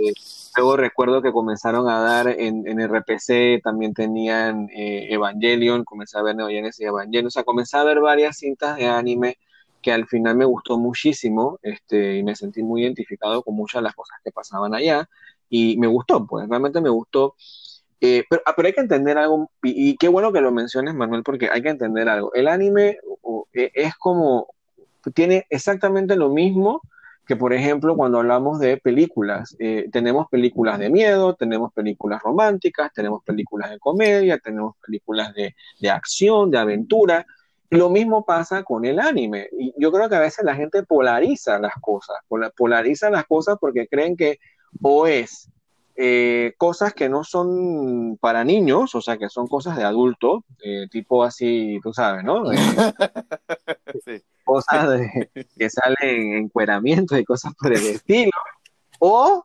[0.57, 6.23] luego recuerdo que comenzaron a dar en, en RPC, también tenían eh, Evangelion, comencé a
[6.23, 9.39] ver Neo Genesis y Evangelion, o sea, comencé a ver varias cintas de anime
[9.81, 13.85] que al final me gustó muchísimo este, y me sentí muy identificado con muchas de
[13.85, 15.09] las cosas que pasaban allá
[15.49, 17.35] y me gustó, pues realmente me gustó.
[18.01, 21.23] Eh, pero, ah, pero, hay que entender algo, y, qué bueno que lo menciones, Manuel,
[21.23, 22.33] porque hay que entender algo.
[22.35, 22.99] El anime
[23.53, 24.49] e, es como,
[25.15, 26.83] tiene exactamente lo mismo
[27.27, 29.55] que, por ejemplo, cuando hablamos de películas.
[29.59, 35.55] Eh, tenemos películas de miedo, tenemos películas románticas, tenemos películas de comedia, tenemos películas de,
[35.79, 37.27] de acción, de aventura.
[37.69, 39.49] Lo mismo pasa con el anime.
[39.59, 42.17] Y yo creo que a veces la gente polariza las cosas,
[42.57, 44.39] polariza las cosas porque creen que
[44.81, 45.51] o es
[46.01, 50.87] eh, cosas que no son para niños, o sea, que son cosas de adulto, eh,
[50.89, 52.53] tipo así, tú sabes, ¿no?
[52.53, 52.57] Eh,
[54.45, 55.29] cosas de,
[55.59, 58.31] que salen encueramientos y cosas por el estilo,
[59.01, 59.45] o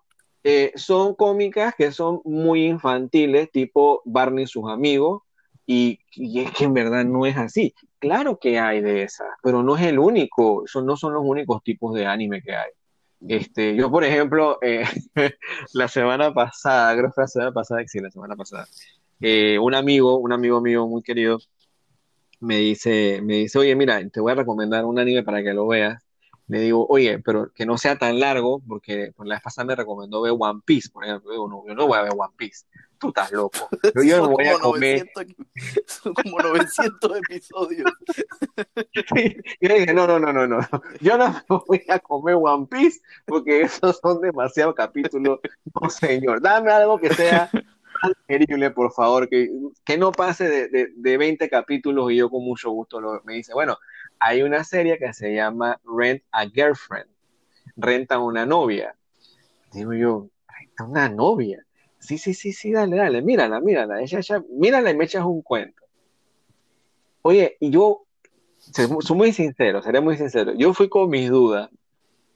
[0.75, 5.23] son cómicas que son muy infantiles, tipo Barney y sus amigos,
[5.65, 7.73] y, y, es que en verdad no es así.
[7.97, 11.63] Claro que hay de esas, pero no es el único, son, no son los únicos
[11.63, 12.69] tipos de anime que hay.
[13.27, 14.83] Este, yo, por ejemplo, eh,
[15.73, 18.67] la semana pasada, creo que fue la semana pasada, sí, la semana pasada,
[19.21, 21.39] eh, un amigo, un amigo mío muy querido,
[22.41, 25.67] me dice, me dice, oye, mira, te voy a recomendar un anime para que lo
[25.67, 26.03] veas.
[26.53, 29.75] Le digo, oye, pero que no sea tan largo, porque por la vez pasada me
[29.75, 31.33] recomendó ver One Piece, por ejemplo.
[31.33, 32.67] Yo no, yo no voy a ver One Piece
[32.99, 33.67] tú estás loco.
[34.05, 35.09] Yo, no voy a comer.
[35.87, 37.91] son como 900 episodios.
[38.93, 40.59] yo dije, no, no, no, no, no.
[41.01, 45.39] Yo no voy a comer One Piece porque esos son demasiados capítulos.
[45.81, 47.49] No, señor, dame algo que sea
[48.29, 49.49] increíble, por favor, que,
[49.83, 53.33] que no pase de, de, de, 20 capítulos y yo con mucho gusto lo, me
[53.33, 53.77] dice, bueno,
[54.25, 57.09] hay una serie que se llama Rent a Girlfriend,
[57.75, 58.95] renta una novia.
[59.71, 61.65] Digo yo, renta una novia
[62.03, 65.41] Sí, sí, sí, sí, dale, dale, mírala, mírala, ella, ella, mírala y me echas un
[65.41, 65.83] cuento.
[67.21, 68.05] Oye, y yo,
[68.59, 71.69] soy muy sincero, seré muy sincero, yo fui con mis dudas.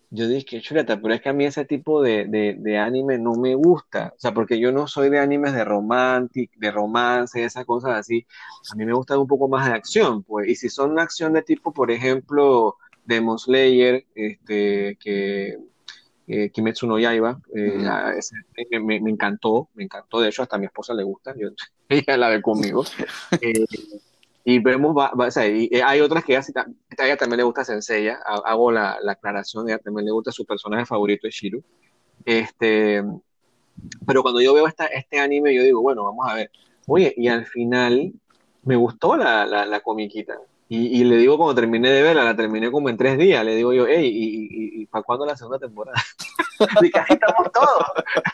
[0.09, 3.55] Yo dije, chuleta, pero es que a mí ese tipo de, de, anime no me
[3.55, 4.13] gusta.
[4.15, 8.25] O sea, porque yo no soy de animes de romantic, de romance, esas cosas así.
[8.71, 10.47] A mí me gusta un poco más de acción, pues.
[10.47, 15.57] Y si son una acción de tipo, por ejemplo, Demon Slayer, este, que
[16.27, 20.65] eh, Kimetsu no Yaiba, eh, me, me, encantó, me encantó, de hecho hasta a mi
[20.65, 21.49] esposa le gusta, yo,
[21.89, 22.83] ella la ve conmigo.
[23.41, 23.65] Eh,
[24.49, 26.41] y vemos, va, o sea, y, eh, hay otras que a
[26.99, 30.85] ella también le gusta Senseiya, hago la, la, aclaración, ella también le gusta su personaje
[30.85, 31.61] favorito, Shiru.
[32.23, 33.03] Este,
[34.05, 36.49] pero cuando yo veo esta, este anime, yo digo, bueno, vamos a ver,
[36.85, 38.13] oye, y al final
[38.63, 40.39] me gustó la, la, la comiquita,
[40.69, 43.73] y, le digo, cuando terminé de verla, la terminé como en tres días, le digo
[43.73, 46.01] yo, hey, ¿y, y, para cuándo la segunda temporada?
[46.81, 47.83] y estamos todos,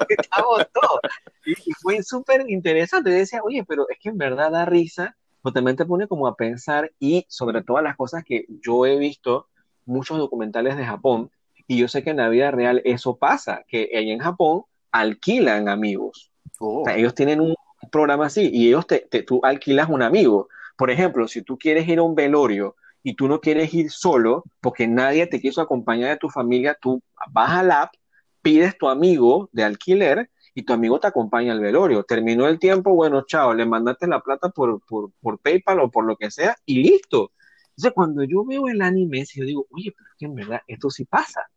[0.09, 0.99] estamos todos.
[1.45, 3.11] Y, fue súper interesante.
[3.11, 6.35] Decía, oye, pero es que en verdad da risa, pero también te pone como a
[6.35, 9.49] pensar y sobre todas las cosas que yo he visto,
[9.85, 11.29] muchos documentales de Japón,
[11.67, 15.67] y yo sé que en la vida real eso pasa, que ahí en Japón alquilan
[15.67, 16.31] amigos.
[16.59, 16.97] O sea, oh.
[16.97, 17.55] ellos tienen un
[17.91, 20.47] programa así y ellos te, te, tú alquilas un amigo.
[20.77, 24.43] Por ejemplo, si tú quieres ir a un velorio y tú no quieres ir solo
[24.61, 27.01] porque nadie te quiso acompañar de tu familia, tú
[27.31, 27.93] vas al app,
[28.41, 32.03] pides tu amigo de alquiler y tu amigo te acompaña al velorio.
[32.03, 36.15] Terminó el tiempo, bueno, chao, le mandaste la plata por, por, PayPal o por lo
[36.15, 37.31] que sea y listo.
[37.69, 40.89] Entonces, cuando yo veo el anime, yo digo, oye, pero es que en verdad esto
[40.89, 41.49] sí pasa.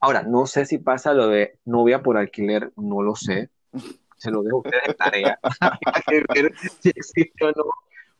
[0.00, 3.50] Ahora, no sé si pasa lo de novia por alquiler, no lo sé.
[4.16, 5.38] Se lo dejo a ustedes en tarea.
[6.80, 7.64] si existe o no.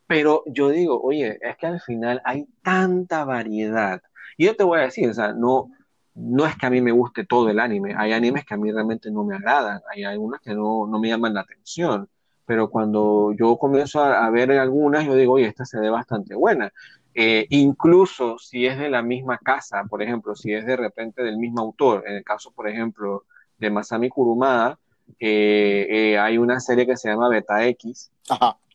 [0.06, 4.02] Pero yo digo, oye, es que al final hay tanta variedad.
[4.36, 5.70] Y yo te voy a decir, o sea, no,
[6.14, 8.70] no es que a mí me guste todo el anime, hay animes que a mí
[8.70, 12.08] realmente no me agradan, hay algunas que no, no me llaman la atención,
[12.44, 16.72] pero cuando yo comienzo a, ver algunas, yo digo, oye, esta se ve bastante buena.
[17.14, 21.38] Eh, incluso si es de la misma casa, por ejemplo, si es de repente del
[21.38, 23.24] mismo autor, en el caso, por ejemplo,
[23.58, 24.78] de Masami Kurumada,
[25.20, 28.10] eh, eh, hay una serie que se llama Beta X,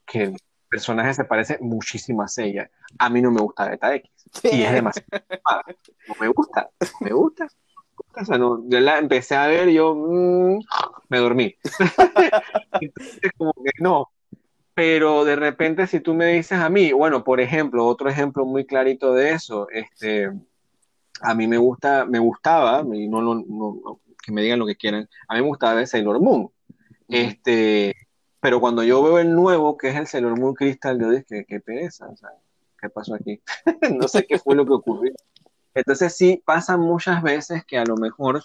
[0.05, 0.37] que el
[0.69, 2.69] personaje se parece muchísimo a ella.
[2.97, 4.09] A mí no me gusta Beta X,
[4.43, 5.07] y es demasiado.
[6.07, 6.69] no me gusta,
[7.01, 7.47] me gusta.
[8.19, 10.59] O sea, no, yo la empecé a ver, yo mm,
[11.09, 11.55] me dormí.
[12.81, 14.09] Entonces, como que no,
[14.77, 18.63] pero de repente si tú me dices a mí, bueno, por ejemplo, otro ejemplo muy
[18.63, 20.31] clarito de eso, este,
[21.21, 25.09] a mí me gusta, me gustaba, y no, no, que me digan lo que quieran,
[25.27, 26.51] a mí me gustaba el Sailor Moon,
[27.07, 27.95] este,
[28.39, 31.59] pero cuando yo veo el nuevo, que es el Sailor Moon Crystal, yo dije, qué,
[31.59, 32.29] pereza, o sea,
[32.79, 33.41] ¿qué pasó aquí?
[33.99, 35.13] no sé qué fue lo que ocurrió.
[35.73, 38.41] Entonces sí, pasa muchas veces que a lo mejor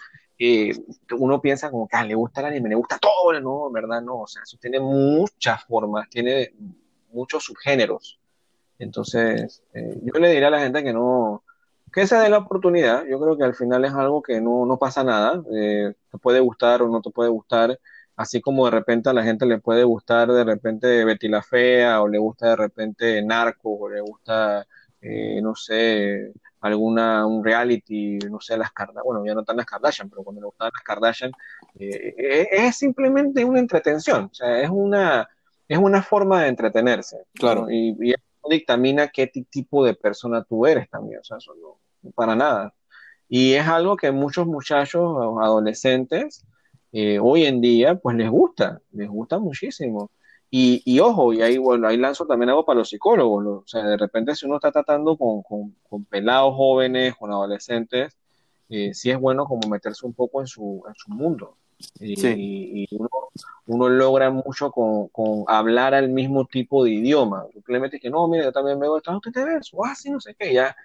[1.19, 4.23] uno piensa como que ah, le gusta el anime, le gusta todo, no, verdad no,
[4.23, 6.53] o sea, eso tiene muchas formas, tiene
[7.13, 8.19] muchos subgéneros.
[8.79, 11.45] Entonces, eh, yo le diría a la gente que no,
[11.93, 14.79] que se dé la oportunidad, yo creo que al final es algo que no, no
[14.79, 17.79] pasa nada, eh, te puede gustar o no te puede gustar,
[18.17, 22.03] así como de repente a la gente le puede gustar de repente Betty la Fea,
[22.03, 24.67] o le gusta de repente Narco, o le gusta,
[25.01, 29.67] eh, no sé, alguna, un reality, no sé, las Kardashian, bueno, ya no están las
[29.67, 31.33] Kardashian, pero cuando le gustaban las Kardashian,
[31.79, 35.29] eh, eh, es simplemente una entretención, o sea, es una,
[35.69, 37.25] es una forma de entretenerse.
[37.35, 37.69] Claro.
[37.69, 42.13] Y, y, eso dictamina qué tipo de persona tú eres también, o sea, eso no,
[42.15, 42.75] para nada.
[43.29, 46.45] Y es algo que muchos muchachos, adolescentes,
[46.93, 50.11] eh, hoy en día, pues les gusta, les gusta muchísimo.
[50.51, 53.47] Y, y, ojo, y ahí, bueno, ahí lanzo también algo para los psicólogos.
[53.47, 58.19] O sea, de repente si uno está tratando con, con, con pelados jóvenes, con adolescentes,
[58.69, 61.57] eh, sí es bueno como meterse un poco en su, en su mundo.
[61.99, 63.09] Y, y uno,
[63.67, 67.47] uno, logra mucho con, con, hablar al mismo tipo de idioma.
[67.53, 70.35] Simplemente que no, mire, yo también veo esto, usted te ves, o así, no sé
[70.39, 70.77] qué, ya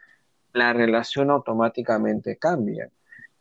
[0.53, 2.89] la relación automáticamente cambia.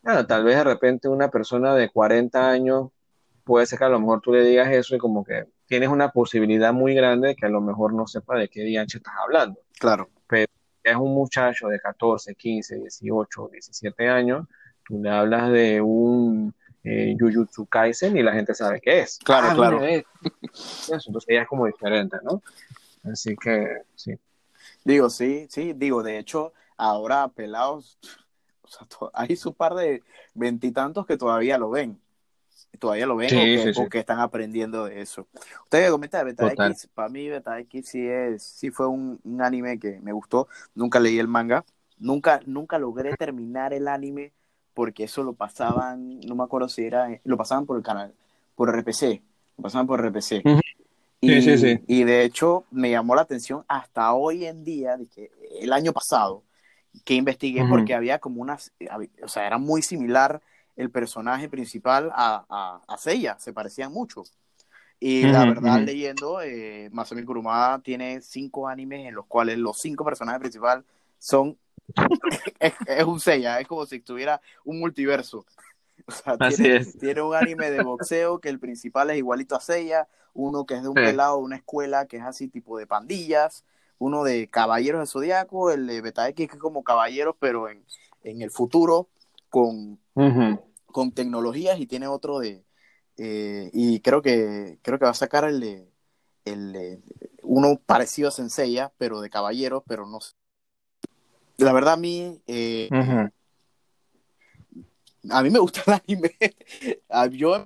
[0.07, 2.91] Claro, tal vez de repente una persona de 40 años
[3.43, 6.13] puede ser que a lo mejor tú le digas eso y como que tienes una
[6.13, 9.59] posibilidad muy grande de que a lo mejor no sepa de qué dianche estás hablando.
[9.81, 10.09] Claro.
[10.29, 10.49] Pero
[10.85, 14.47] es un muchacho de 14, 15, 18, 17 años,
[14.85, 16.55] tú le hablas de un
[16.85, 19.19] eh, Jujutsu Kaisen y la gente sabe qué es.
[19.25, 19.85] Claro, ah, claro.
[19.85, 22.41] entonces ya es como diferente, ¿no?
[23.11, 24.17] Así que sí.
[24.85, 27.99] Digo, sí, sí, digo, de hecho, ahora pelados,
[28.67, 30.03] o sea, hay su par de
[30.35, 32.01] veintitantos que todavía lo ven.
[32.79, 35.27] Todavía lo ven o, que, están aprendiendo de eso.
[35.65, 39.79] Usted comenta de Beta X, para mí Beta X sí, es, sí fue un, anime
[39.79, 41.65] que me gustó, nunca leí el manga,
[41.99, 44.33] nunca, nunca logré terminar el anime
[44.75, 48.13] porque eso lo pasaban, no me acuerdo si era, lo pasaban por el canal,
[48.55, 49.23] por RPC,
[49.57, 50.43] lo pasaban por RPC.
[51.23, 51.33] y,
[51.87, 55.31] y, de hecho me llamó la atención hasta hoy en día, que
[55.61, 56.43] el año pasado,
[57.05, 58.73] que investigué porque había como unas,
[59.23, 60.41] o sea, era muy similar
[60.77, 64.25] el personaje principal a, a, a Seiya, se parecían mucho.
[64.99, 70.05] Y la verdad, leyendo, eh, Masami Kurumada tiene cinco animes en los cuales los cinco
[70.05, 70.85] personajes principales
[71.19, 71.59] son.
[72.61, 75.45] es, un Seiya, es como si tuviera un multiverso.
[76.09, 80.07] O sea, tiene, tiene, un anime de boxeo que el principal es igualito a Seiya,
[80.35, 83.65] uno que es de un pelado de una escuela que es así tipo de pandillas,
[83.99, 87.85] uno de Caballeros de Zodiaco, el de Beta X que es como Caballeros, pero en,
[88.23, 89.09] en el futuro
[89.49, 89.99] con,
[90.87, 92.65] con tecnologías y tiene otro de
[93.19, 95.89] eh, y creo que creo que va a sacar el de,
[96.45, 97.03] el
[97.43, 100.19] uno parecido a Senseiya pero de caballeros pero no
[101.57, 102.91] la verdad a mí eh,
[105.31, 106.37] a mí me gusta el anime.
[107.37, 107.65] Yo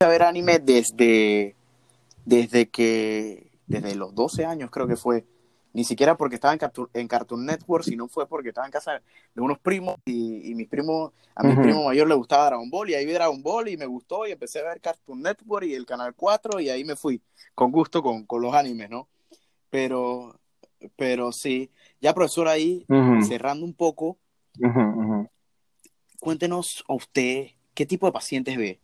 [0.00, 1.56] a ver anime desde
[2.28, 5.24] desde que desde los 12 años creo que fue
[5.72, 6.60] ni siquiera porque estaba en,
[6.92, 9.00] en, Cartoon Network, sino fue porque estaba en casa
[9.34, 12.94] de unos primos y, mis primos, a mi primo mayor le gustaba Dragon Ball y
[12.94, 15.86] ahí vi Dragon Ball y me gustó y empecé a ver Cartoon Network y el
[15.86, 17.22] Canal 4 y ahí me fui
[17.54, 19.08] con gusto con, con los animes, ¿no?
[19.70, 20.38] Pero,
[20.96, 22.84] pero sí, ya profesor ahí,
[23.26, 24.18] cerrando un poco,
[26.20, 28.80] cuéntenos a usted qué tipo de pacientes ve.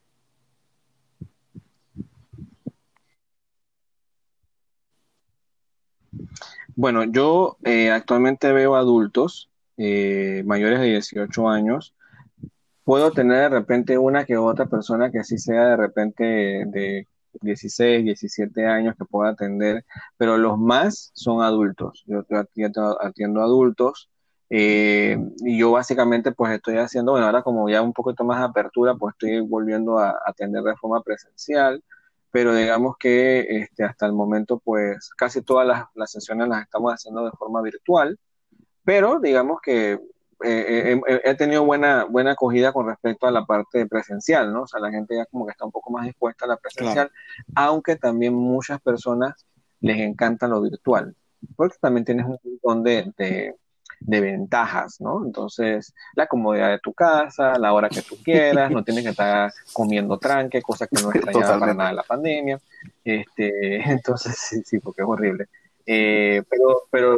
[6.77, 11.95] Bueno, yo eh, actualmente veo adultos eh, mayores de 18 años.
[12.85, 16.25] Puedo tener de repente una que otra persona que sí sea de repente
[16.67, 17.09] de
[17.43, 19.85] 16, 17 años que pueda atender,
[20.17, 22.05] pero los más son adultos.
[22.07, 24.11] Yo atiendo, atiendo adultos
[24.51, 28.45] Eh, y yo básicamente pues estoy haciendo, bueno, ahora como ya un poquito más de
[28.47, 31.83] apertura, pues estoy volviendo a atender de forma presencial,
[32.35, 36.93] pero digamos que este, hasta el momento pues casi todas las, las sesiones las estamos
[36.93, 38.19] haciendo de forma virtual,
[38.83, 40.01] pero digamos que eh,
[40.43, 44.63] eh, he tenido buena, buena acogida con respecto a la parte presencial, ¿no?
[44.63, 47.09] O sea, la gente ya como que está un poco más dispuesta a la presencial,
[47.55, 49.47] aunque también muchas personas
[49.79, 51.15] les encanta lo virtual,
[51.55, 53.55] porque también tienes un montón de, de,
[54.05, 55.25] ventajas, ¿no?
[55.25, 59.53] Entonces, la comodidad de tu casa, la hora que tú quieras, no tienes que estar
[59.73, 62.61] comiendo tranque, cosa que no extrañaba para nada la pandemia.
[63.05, 65.47] Este, entonces, sí, sí, porque es horrible.
[65.87, 67.17] Eh, pero, pero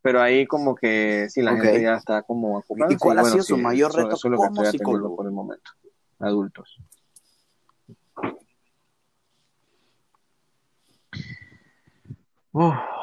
[0.00, 3.58] pero ahí como que sí, la gente ya está como ¿Y cuál ha sido su
[3.58, 5.70] mayor reto como psicólogo por el momento?
[6.18, 6.78] Adultos.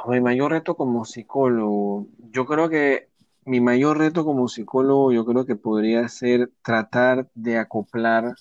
[0.08, 3.10] mi mayor reto como psicólogo, yo creo que
[3.46, 8.36] mi mayor reto como psicólogo, yo creo que podría ser tratar de acoplar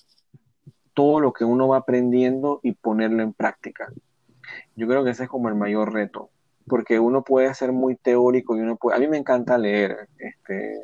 [0.93, 3.91] todo lo que uno va aprendiendo y ponerlo en práctica.
[4.75, 6.29] Yo creo que ese es como el mayor reto
[6.67, 10.81] porque uno puede ser muy teórico y uno puede, a mí me encanta leer, este,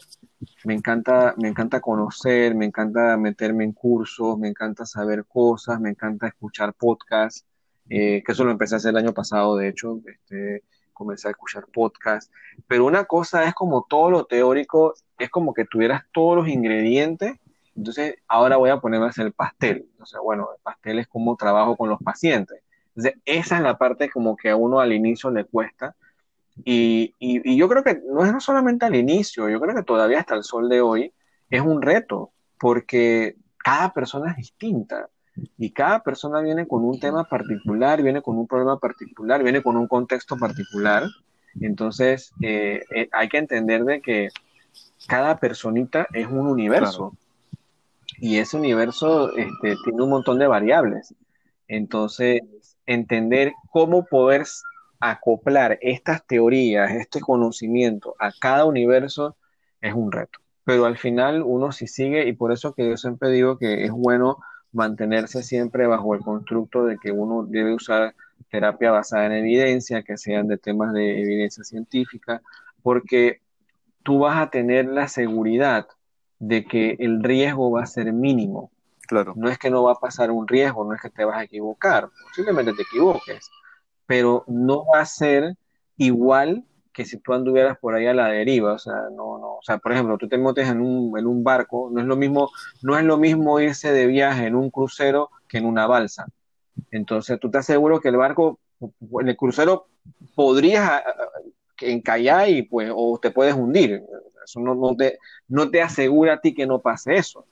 [0.63, 5.89] me encanta, me encanta conocer, me encanta meterme en cursos, me encanta saber cosas, me
[5.89, 7.45] encanta escuchar podcasts,
[7.89, 10.63] eh, que eso lo empecé a hacer el año pasado, de hecho, este,
[11.01, 12.31] comencé a escuchar podcasts,
[12.67, 17.39] pero una cosa es como todo lo teórico, es como que tuvieras todos los ingredientes,
[17.75, 21.35] entonces ahora voy a ponerme a hacer el pastel, sea, bueno, el pastel es como
[21.35, 22.61] trabajo con los pacientes.
[23.25, 25.95] Esa es la parte como que a uno al inicio le cuesta.
[26.63, 30.35] Y, y, yo creo que no es solamente al inicio, yo creo que todavía hasta
[30.35, 31.13] el sol de hoy
[31.49, 35.09] es un reto, porque cada persona es distinta
[35.57, 39.77] y cada persona viene con un tema particular, viene con un problema particular, viene con
[39.77, 41.03] un contexto particular.
[41.59, 44.29] Entonces, eh, eh, hay que entender de que
[45.07, 47.13] cada personita es un universo
[48.19, 51.15] y ese universo este, tiene un montón de variables.
[51.67, 52.41] Entonces,
[52.85, 54.45] entender cómo poder
[54.99, 59.35] acoplar estas teorías, este conocimiento a cada universo
[59.81, 60.39] es un reto.
[60.63, 63.91] Pero al final uno sí sigue y por eso que yo siempre digo que es
[63.91, 64.37] bueno
[64.73, 68.15] mantenerse siempre bajo el constructo de que uno debe usar
[68.49, 72.41] terapia basada en evidencia, que sean de temas de evidencia científica,
[72.81, 73.41] porque
[74.03, 75.87] tú vas a tener la seguridad
[76.39, 78.71] de que el riesgo va a ser mínimo.
[79.35, 81.43] No es que no va a pasar un riesgo, no es que te vas a
[81.43, 83.49] equivocar, posiblemente te equivoques,
[84.05, 85.57] pero no va a ser
[85.97, 86.63] igual
[86.93, 89.77] que si tú anduvieras por ahí a la deriva, o sea, no, no, o sea,
[89.77, 92.49] por ejemplo, tú te montes en un, en un barco, no es lo mismo,
[92.81, 96.27] no es lo mismo irse de viaje en un crucero que en una balsa.
[96.91, 99.87] Entonces, tú te aseguras que el barco, en el crucero
[100.35, 101.03] podrías
[101.79, 104.03] encallar y pues, o te puedes hundir.
[104.43, 107.45] Eso no, no, te, no te asegura a ti que no pase eso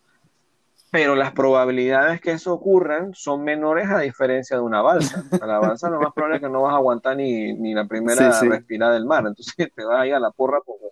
[0.91, 5.23] pero las probabilidades que eso ocurran son menores a diferencia de una balsa.
[5.41, 7.85] A la balsa lo más probable es que no vas a aguantar ni, ni la
[7.85, 10.87] primera respirada del mar, entonces te vas a a la porra porque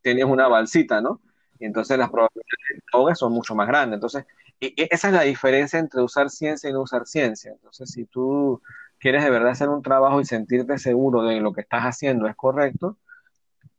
[0.00, 1.20] tienes una balsita, ¿no?
[1.58, 3.96] Y entonces las probabilidades de ahogue son mucho más grandes.
[3.96, 4.24] Entonces,
[4.60, 7.52] esa es la diferencia entre usar ciencia y no usar ciencia.
[7.52, 8.60] Entonces, si tú
[8.98, 12.26] quieres de verdad hacer un trabajo y sentirte seguro de que lo que estás haciendo
[12.26, 12.96] es correcto,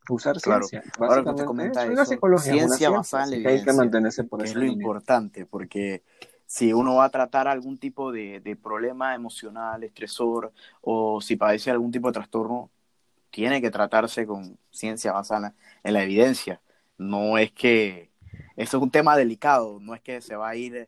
[0.09, 0.83] usar ciencia.
[0.99, 4.51] Ahora que te comenta eso, ciencia basada en la evidencia, hay que mantenerse por eso.
[4.51, 6.03] Es lo importante, porque
[6.45, 11.71] si uno va a tratar algún tipo de, de, problema emocional, estresor, o si padece
[11.71, 12.69] algún tipo de trastorno,
[13.31, 15.53] tiene que tratarse con ciencia basada
[15.83, 16.61] en la evidencia.
[16.97, 18.09] No es que
[18.55, 20.87] eso es un tema delicado, no es que se va a ir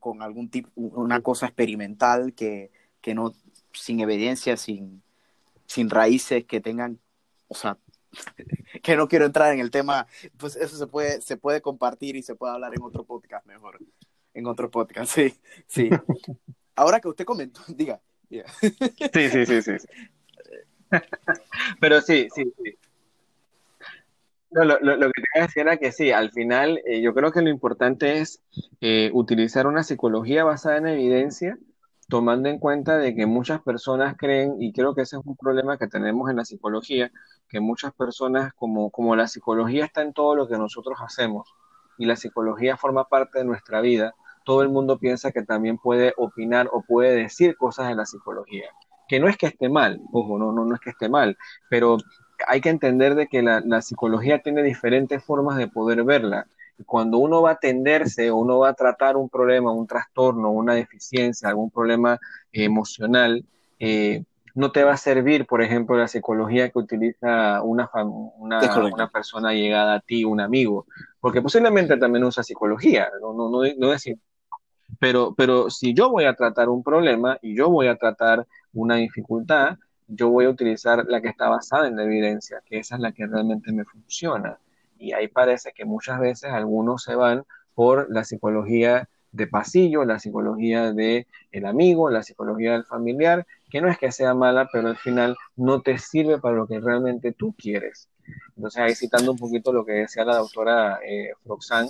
[0.00, 2.70] con algún tipo, una cosa experimental que,
[3.00, 3.34] que no,
[3.72, 5.02] sin evidencia, sin,
[5.66, 6.98] sin raíces que tengan,
[7.48, 7.76] o sea,
[8.82, 10.06] que no quiero entrar en el tema,
[10.36, 13.78] pues eso se puede, se puede compartir y se puede hablar en otro podcast mejor.
[14.34, 15.34] En otro podcast, sí,
[15.66, 15.90] sí.
[16.76, 18.00] Ahora que usted comentó, diga.
[18.30, 19.72] Sí, sí, sí, sí.
[21.80, 22.78] Pero sí, sí, sí.
[24.50, 27.48] lo, lo, que te decir era que sí, al final eh, yo creo que lo
[27.48, 28.42] importante es
[28.80, 31.58] eh, utilizar una psicología basada en evidencia
[32.08, 35.78] tomando en cuenta de que muchas personas creen, y creo que ese es un problema
[35.78, 37.12] que tenemos en la psicología,
[37.48, 41.54] que muchas personas, como, como la psicología está en todo lo que nosotros hacemos,
[41.96, 44.14] y la psicología forma parte de nuestra vida,
[44.44, 48.70] todo el mundo piensa que también puede opinar o puede decir cosas de la psicología.
[49.08, 51.36] Que no es que esté mal, ojo, no, no, no es que esté mal,
[51.68, 51.96] pero
[52.46, 56.46] hay que entender de que la, la psicología tiene diferentes formas de poder verla
[56.86, 60.74] cuando uno va a atenderse o uno va a tratar un problema, un trastorno, una
[60.74, 62.18] deficiencia, algún problema
[62.52, 63.44] emocional,
[63.78, 64.24] eh,
[64.58, 67.88] no te va a servir, por ejemplo, la psicología que utiliza una,
[68.38, 70.84] una, persona llegada a ti, un amigo,
[71.20, 74.18] porque posiblemente también usa psicología, no, no, no, no decir.
[74.98, 78.96] Pero, pero si yo voy a tratar un problema y yo voy a tratar una
[78.96, 79.78] dificultad,
[80.08, 83.12] yo voy a utilizar la que está basada en la evidencia, que esa es la
[83.12, 84.58] que realmente me funciona.
[84.98, 87.44] Y ahí parece que muchas veces algunos se van
[87.74, 93.80] por la psicología de pasillo, la psicología del el amigo, la psicología del familiar, que
[93.80, 97.32] no es que sea mala, pero al final no te sirve para lo que realmente
[97.32, 98.08] tú quieres.
[98.56, 101.88] Entonces ahí citando un poquito lo que decía la doctora eh, Froxán,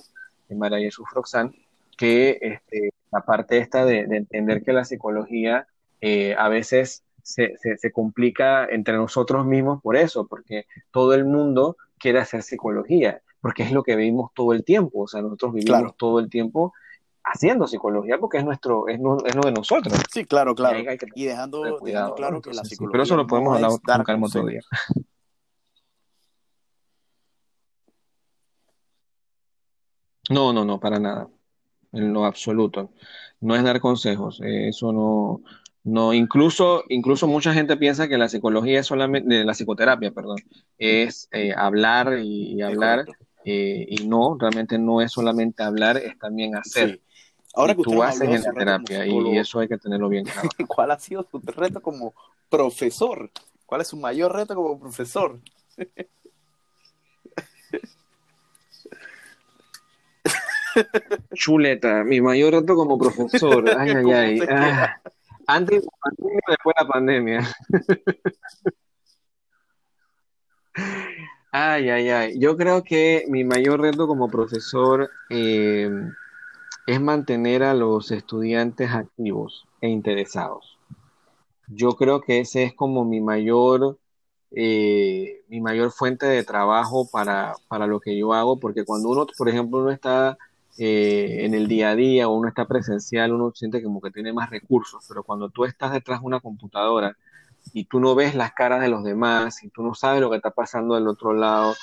[0.50, 1.54] María Jesús Froxán,
[1.96, 5.66] que este, la parte esta de, entender que la psicología
[6.00, 11.76] eh, a veces se, se, complica entre nosotros mismos por eso, porque todo el mundo
[11.98, 15.94] quiere hacer psicología, porque es lo que vivimos todo el tiempo, o sea, nosotros vivimos
[15.96, 16.72] todo el tiempo
[17.32, 19.94] haciendo psicología porque es nuestro es, lo de nosotros.
[20.12, 20.78] Sí, claro, claro.
[21.14, 21.78] Y, dejando,
[22.16, 24.60] claro que la psicología pero eso lo podemos hablar con otro día.
[30.30, 31.28] No, no, no, para nada.
[31.92, 32.90] En lo absoluto.
[33.40, 34.40] No es dar consejos.
[34.42, 35.42] Eh, eso no,
[35.84, 40.36] no, incluso, incluso mucha gente piensa que la psicología es solamente, la psicoterapia, perdón,
[40.76, 43.06] es eh, hablar y, hablar,
[43.50, 47.00] eh, y no, realmente no es solamente hablar, es también hacer.
[47.54, 50.50] Ahora que tú haces en la terapia y eso hay que tenerlo bien claro.
[50.68, 52.12] ¿Cuál ha sido tu reto como
[52.50, 53.30] profesor?
[53.64, 55.40] ¿Cuál es su mayor reto como profesor?
[61.34, 63.64] Chuleta, mi mayor reto como profesor.
[63.78, 64.40] Ay, ay, ay.
[64.50, 65.00] Ah.
[65.46, 67.48] antes, antes y después de la pandemia.
[71.50, 72.38] Ay, ay, ay.
[72.38, 75.90] Yo creo que mi mayor reto como profesor eh,
[76.86, 80.78] es mantener a los estudiantes activos e interesados.
[81.68, 83.98] Yo creo que ese es como mi mayor,
[84.50, 87.54] eh, mi mayor fuente de trabajo para,
[87.86, 90.36] lo que yo hago, porque cuando uno, por ejemplo, uno está
[90.78, 94.32] eh, en el día a día o uno está presencial, uno siente como que tiene
[94.32, 97.16] más recursos, pero cuando tú estás detrás de una computadora
[97.72, 100.36] y tú no ves las caras de los demás y tú no sabes lo que
[100.36, 101.74] está pasando del otro lado,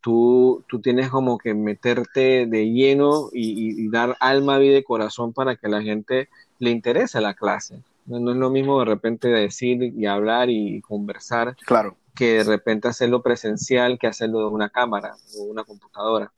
[0.00, 5.56] tú, tú tienes como que meterte de lleno y, dar alma, vida y corazón para
[5.56, 7.82] que la gente le interese la clase.
[8.06, 11.96] No, es lo mismo de repente decir y hablar y conversar claro.
[12.14, 16.32] que de repente hacerlo presencial que hacerlo de una cámara o una computadora.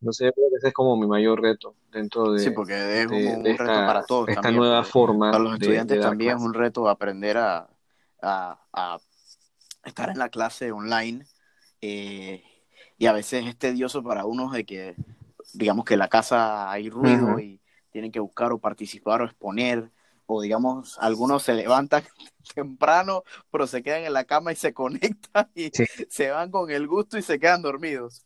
[0.00, 3.64] No sé, ese es como mi mayor reto dentro de, sí, porque es un, reto
[3.64, 5.30] para todos esta nueva forma.
[5.30, 7.66] Para los estudiantes también es un reto aprender a,
[8.22, 8.98] a,
[9.84, 11.24] estar en la clase online
[11.80, 12.42] eh,
[12.98, 14.96] y a veces es tedioso para unos de que,
[15.54, 17.60] digamos que en la casa hay ruido y
[17.90, 19.90] tienen que buscar o participar o exponer,
[20.26, 22.02] o digamos, algunos se levantan
[22.54, 25.70] temprano, pero se quedan en la cama y se conectan y
[26.08, 28.24] se van con el gusto y se quedan dormidos.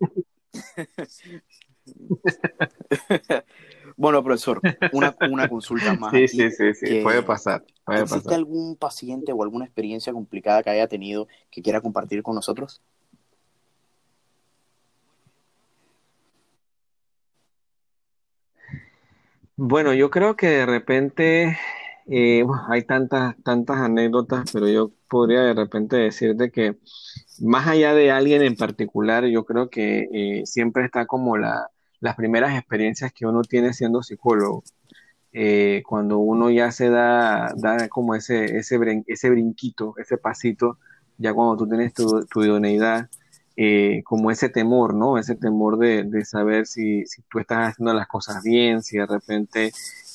[3.96, 4.60] bueno, profesor,
[4.92, 6.12] una, una consulta más.
[6.12, 7.64] Sí, sí, sí, sí, puede pasar.
[7.84, 12.34] Puede ¿Existe algún paciente o alguna experiencia complicada que haya tenido que quiera compartir con
[12.34, 12.80] nosotros?
[19.56, 21.58] Bueno, yo creo que de repente
[22.06, 26.78] eh, hay tantas, tantas anécdotas, pero yo podría de repente decirte que
[27.40, 31.68] más allá de alguien en particular, yo creo que eh, siempre está como la,
[32.02, 34.64] las primeras experiencias que uno tiene siendo psicólogo.
[35.32, 38.76] Eh, cuando uno ya se da, da como ese, ese,
[39.06, 40.78] ese brinquito, ese pasito,
[41.16, 43.08] ya cuando tú tienes tu, tu idoneidad,
[43.56, 45.16] eh, como ese temor, ¿no?
[45.16, 49.06] Ese temor de, de saber si, si, tú estás haciendo las cosas bien, si de
[49.06, 49.66] repente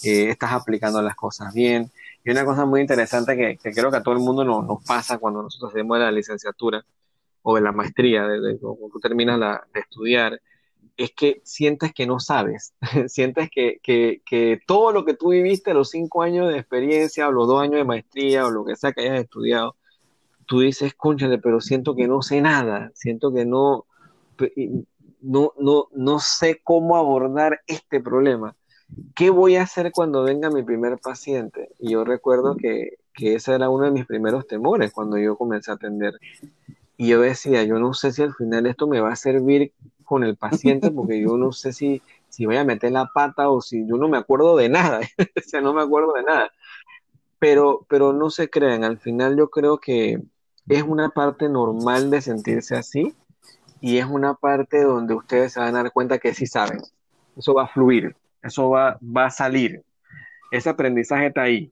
[0.04, 1.90] eh, estás aplicando las cosas bien.
[2.26, 5.20] Y una cosa muy interesante que, que creo que a todo el mundo nos, pasa
[5.20, 6.84] cuando nosotros hacemos la licenciatura
[7.44, 9.40] o la maestría, de, cuando tú terminas
[9.74, 10.42] de estudiar,
[10.98, 12.74] es que sientes que no sabes,
[13.07, 17.32] sientes que, que, que, todo lo que tú viviste, los cinco años de experiencia o
[17.32, 19.76] los dos años de maestría o lo que sea que hayas estudiado,
[20.48, 23.86] tú dices, cónchale, pero siento que no sé nada, siento que no,
[25.22, 28.56] no, no, no sé cómo abordar este problema.
[29.15, 31.69] ¿Qué voy a hacer cuando venga mi primer paciente?
[31.78, 35.72] Y yo recuerdo que, que ese era uno de mis primeros temores cuando yo comencé
[35.72, 36.18] a atender.
[36.95, 39.74] Y yo decía, yo no sé si al final esto me va a servir
[40.08, 43.62] con el paciente, porque yo no sé si, si voy a meter la pata o
[43.62, 46.50] si yo no me acuerdo de nada, o sea, no me acuerdo de nada.
[47.40, 50.20] Pero, pero no se crean, al final yo creo que
[50.70, 53.14] es una parte normal de sentirse así
[53.82, 56.80] y es una parte donde ustedes se van a dar cuenta que sí saben.
[57.36, 59.84] Eso va a fluir, eso va, va a salir.
[60.52, 61.72] Ese aprendizaje está ahí.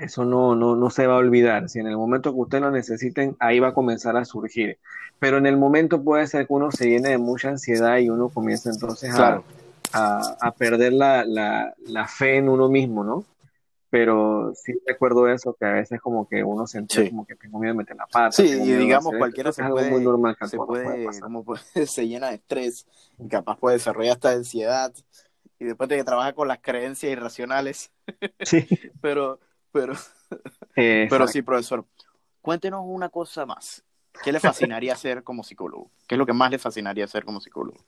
[0.00, 1.68] Eso no, no, no se va a olvidar.
[1.68, 4.78] Si en el momento que ustedes lo necesiten, ahí va a comenzar a surgir.
[5.18, 8.30] Pero en el momento puede ser que uno se llene de mucha ansiedad y uno
[8.30, 9.42] comience entonces a,
[9.92, 13.24] a, perder la, la, la, fe en uno mismo, ¿no?
[13.90, 17.74] Pero sí recuerdo eso, que a veces como que uno sentía como que tengo miedo
[17.74, 18.32] de meter la pata.
[18.32, 21.44] Sí, y digamos, cualquiera se puede, muy normal se, puede, como
[21.86, 22.86] se llena de estrés
[23.18, 24.92] y capaz puede desarrollar esta ansiedad
[25.60, 27.92] y después de que trabaja con las creencias irracionales.
[28.40, 28.66] Sí.
[29.02, 29.38] pero,
[29.72, 29.94] pero,
[30.74, 31.84] pero sí, profesor.
[32.40, 33.84] Cuéntenos una cosa más.
[34.22, 35.90] ¿Qué le fascinaría hacer como psicólogo?
[36.06, 37.84] ¿Qué es lo que más le fascinaría hacer como psicólogo?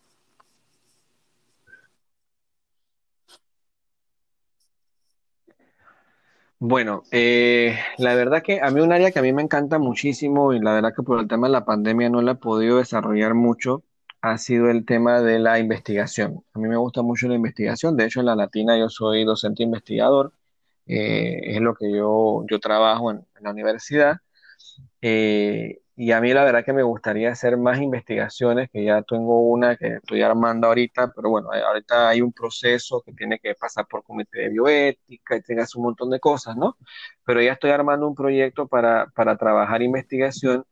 [6.65, 10.53] Bueno, eh, la verdad que a mí un área que a mí me encanta muchísimo
[10.53, 13.35] y la verdad que por el tema de la pandemia no la he podido desarrollar
[13.35, 13.83] mucho
[14.21, 16.45] ha sido el tema de la investigación.
[16.55, 19.65] A mí me gusta mucho la investigación, de hecho en la Latina yo soy docente
[19.65, 20.33] investigador,
[20.87, 24.17] eh, es lo que yo, yo trabajo en, la universidad.
[25.01, 29.41] Eh, y a mí la verdad que me gustaría hacer más investigaciones, que ya tengo
[29.49, 33.87] una que estoy armando ahorita, pero bueno, ahorita hay un proceso que tiene que pasar
[33.87, 36.77] por comité de bioética y tengas un montón de cosas, ¿no?
[37.25, 40.65] Pero ya estoy armando un proyecto para, para trabajar investigación,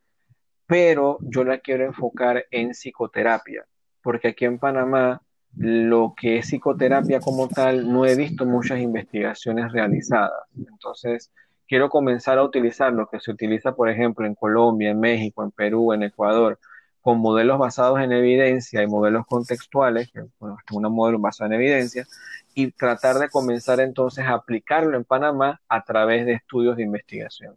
[0.67, 3.67] pero yo la quiero enfocar en psicoterapia,
[4.03, 5.23] porque aquí en Panamá
[5.57, 10.45] lo que es psicoterapia como tal, no he visto muchas investigaciones realizadas.
[10.57, 11.31] Entonces,
[11.69, 15.51] quiero comenzar a utilizar lo que se utiliza, por ejemplo, en Colombia, en México, en
[15.51, 16.59] Perú, en Ecuador,
[17.01, 21.55] con modelos basados en evidencia y modelos contextuales, que bueno, es un modelo basado en
[21.55, 22.07] evidencia,
[22.55, 27.57] y tratar de comenzar entonces a aplicarlo en Panamá a través de estudios de investigación.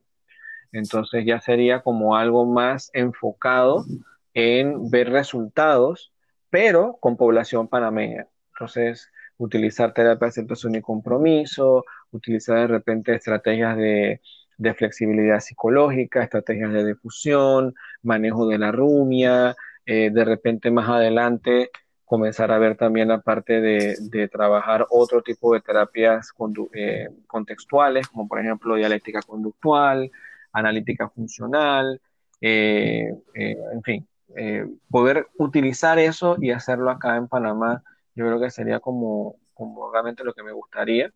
[0.72, 3.86] Entonces ya sería como algo más enfocado
[4.34, 6.13] en ver resultados,
[6.54, 8.28] pero con población panameña.
[8.54, 14.22] Entonces, utilizar terapia de aceptación y compromiso, utilizar de repente estrategias de,
[14.78, 17.74] flexibilidad psicológica, estrategias de difusión,
[18.04, 19.56] manejo de la rumia,
[19.88, 21.72] eh, de repente más adelante
[22.06, 26.32] comenzar a ver también la parte de, trabajar otro tipo de terapias
[26.76, 30.12] eh, contextuales, como por ejemplo dialéctica conductual,
[30.52, 32.00] analítica funcional,
[32.40, 34.08] eh, en fin,
[34.90, 37.84] poder utilizar eso y hacerlo acá en Panamá
[38.16, 41.12] yo creo que sería como, como realmente lo que me gustaría.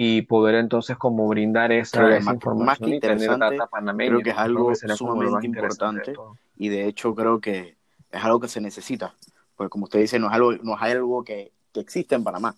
[0.00, 3.58] Y poder entonces como brindar esa, información más que interesante,
[3.96, 6.12] creo que es algo sumamente importante
[6.56, 7.76] y de hecho creo que
[8.12, 9.12] es algo que se necesita,
[9.56, 12.54] porque como usted dice, no es algo, no es algo que, que existe en Panamá.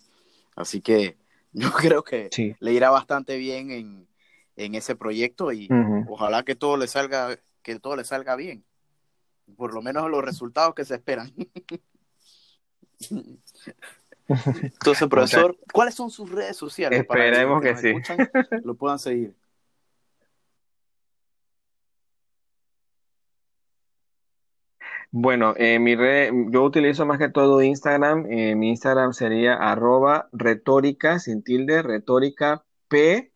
[0.55, 1.17] Así que
[1.51, 4.07] yo creo que le irá bastante bien en,
[4.55, 5.67] en ese proyecto y
[6.07, 8.63] ojalá que todo le salga, que todo le salga bien.
[9.55, 11.33] Por lo menos los resultados que se esperan.
[14.27, 16.99] Entonces, profesor, ¿cuáles son sus redes sociales?
[16.99, 17.93] Esperemos que, sí.
[18.63, 19.35] lo puedan seguir.
[25.13, 28.27] Bueno, eh, mi red, yo utilizo más que todo Instagram.
[28.29, 33.33] Eh, mi Instagram sería arroba retórica, sin tilde, retórica P,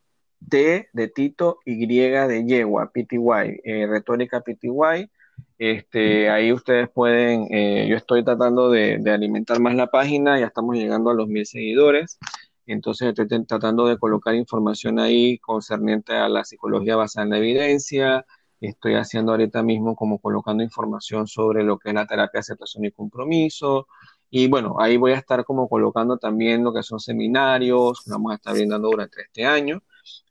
[0.49, 5.11] T de Tito, Y de Yegua, PTY, eh, retórica PTY.
[5.57, 10.75] Este, ahí ustedes pueden, eh, yo estoy tratando de, alimentar más la página, ya estamos
[10.75, 12.19] llegando a los mil seguidores,
[12.65, 18.25] entonces estoy tratando de colocar información ahí concerniente a la psicología basada en la evidencia,
[18.59, 22.83] estoy haciendo ahorita mismo como colocando información sobre lo que es la terapia de aceptación
[22.85, 23.87] y compromiso,
[24.29, 28.33] y bueno, ahí voy a estar como colocando también lo que son seminarios que vamos
[28.33, 29.81] a estar brindando durante este año,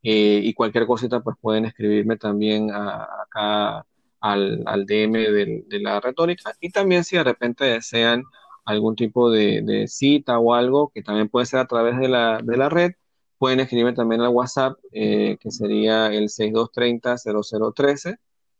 [0.02, 3.86] eh, y cualquier cosita pues pueden escribirme también acá
[4.24, 8.24] al, al DM de, la retórica y también si de repente desean
[8.64, 12.56] algún tipo de, cita o algo, que también puede ser a través de la, de
[12.56, 12.92] la red,
[13.36, 18.16] pueden escribirme también al WhatsApp, eh, que sería el 6230-0013,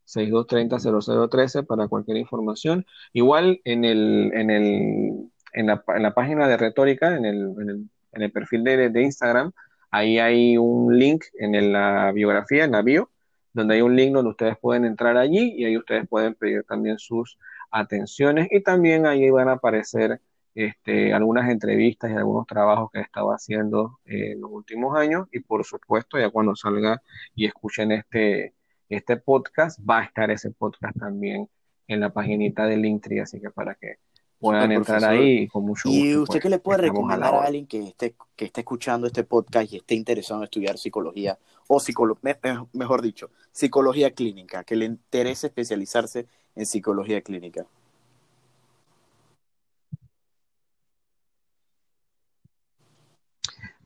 [0.07, 2.85] 6230-0013 para cualquier información.
[3.15, 7.71] Igual en, el, en, el, en, la, en la página de retórica, en el, en
[7.71, 9.53] el, en el perfil de, de, Instagram,
[9.91, 13.09] ahí hay un link en la biografía, en la bio,
[13.55, 16.99] donde hay un link donde ustedes pueden entrar allí y ahí ustedes pueden pedir también
[16.99, 17.39] sus
[17.71, 18.49] atenciones.
[18.51, 20.21] Y también ahí van a aparecer
[20.55, 25.29] este, algunas entrevistas y algunos trabajos que he estado haciendo eh, en los últimos años.
[25.33, 27.01] Y por supuesto ya cuando salga
[27.35, 28.55] y escuchen este,
[28.89, 31.49] este podcast va a estar ese podcast también
[31.89, 33.97] en la paginita de Linktree, así que para que
[34.39, 36.05] puedan entrar ahí con mucho gusto.
[36.05, 39.25] ¿Y usted pues, qué le puede recomendar a, alguien que esté, que esté escuchando este
[39.25, 42.39] podcast y esté interesado en estudiar psicología o psicología,
[42.73, 47.67] mejor dicho, psicología clínica, que le interese especializarse en psicología clínica?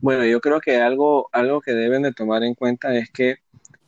[0.00, 3.38] Bueno, yo creo que algo, algo que deben de tomar en cuenta es que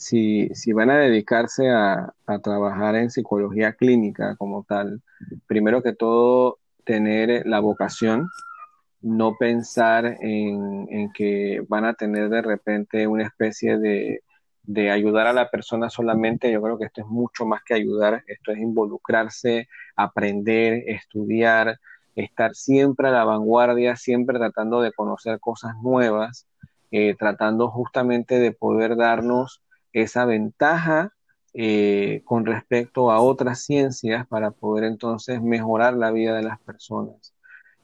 [0.01, 5.03] si, si van a dedicarse a, a trabajar en psicología clínica como tal,
[5.47, 8.29] primero que todo, tener la vocación
[9.03, 14.23] no pensar en, en, que van a tener de repente una especie de,
[14.63, 16.51] de, ayudar a la persona solamente.
[16.51, 21.79] Yo creo que esto es mucho más que ayudar, esto es involucrarse, aprender, estudiar,
[22.15, 26.47] estar siempre a la vanguardia, siempre tratando de conocer cosas nuevas,
[26.91, 31.13] eh, tratando justamente de poder darnos esa ventaja
[31.55, 37.35] eh, con respecto a otras ciencias para poder entonces mejorar la vida de las personas.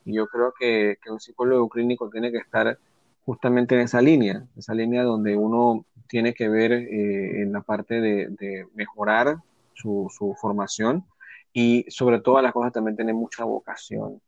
[0.05, 2.79] Y yo creo que, que un psicólogo clínico tiene que estar
[3.27, 8.01] justamente en esa línea, esa línea donde uno tiene que ver eh, en la parte
[8.01, 9.39] de, mejorar
[9.75, 10.09] su,
[10.41, 11.05] formación
[11.53, 14.23] y sobre todas las cosas también tiene mucha vocación.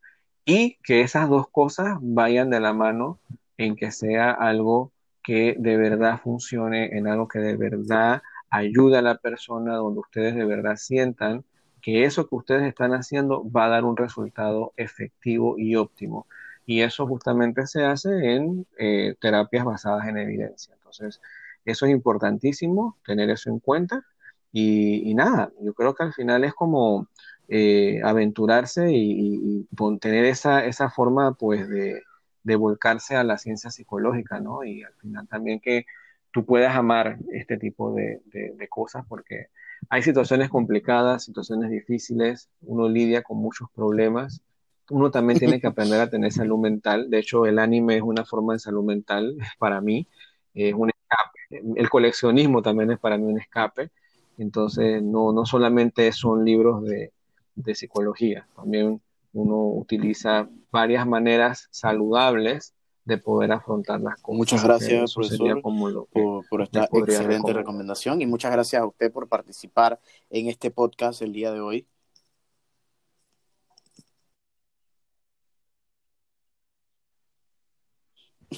[0.45, 3.21] Y que esas dos cosas vayan de la mano
[3.57, 4.93] en que sea algo
[5.29, 10.35] que de verdad funcione, en algo que de verdad ayude a la persona, donde ustedes
[10.35, 11.45] de verdad sientan
[11.83, 16.27] que eso que ustedes están haciendo va a dar un resultado efectivo y óptimo.
[16.65, 20.73] Y eso justamente se hace en eh, terapias basadas en evidencia.
[20.75, 21.21] Entonces,
[21.67, 24.07] eso es importantísimo, tener eso en cuenta.
[24.51, 27.07] Y, y nada, yo creo que al final es como
[27.49, 32.03] eh, aventurarse y, y, tener esa, esa forma pues de,
[32.49, 34.65] de, volcarse a la ciencia psicológica, ¿no?
[34.65, 35.87] Y al final también que
[36.33, 39.49] tú puedas amar este tipo de, de, de cosas porque
[39.89, 44.43] hay situaciones complicadas, situaciones difíciles, uno lidia con muchos problemas,
[44.91, 48.25] uno también tiene que aprender a tener salud mental, de hecho el anime es una
[48.25, 50.07] forma de salud mental para mí,
[50.55, 53.91] es un escape, el coleccionismo también es para mí un escape,
[54.39, 57.13] entonces no, no solamente son libros de,
[57.55, 59.01] de psicología, también
[59.33, 62.75] uno utiliza varias maneras saludables
[63.05, 64.37] de poder afrontar las cosas.
[64.37, 69.99] Muchas gracias, profesor, por, por, esta excelente recomendación y muchas gracias a usted por participar
[70.29, 71.87] en este podcast el día de hoy.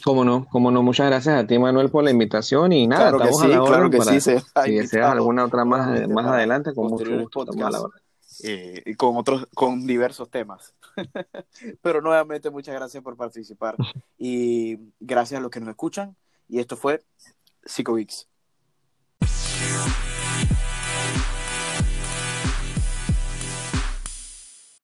[0.04, 0.82] Cómo no, cómo no.
[0.82, 3.62] Muchas gracias a ti, Manuel, por la invitación y nada, claro estamos sí, a la
[3.62, 7.18] hora claro que para, sí, se si deseas alguna otra más, más adelante, con mucho
[7.18, 8.00] gusto estamos a la hora.
[8.42, 10.74] Eh, con otros, con diversos temas.
[11.82, 13.76] Pero nuevamente muchas gracias por participar
[14.18, 16.16] y gracias a los que nos escuchan.
[16.48, 17.04] Y esto fue
[17.64, 18.28] PsicoGeeks.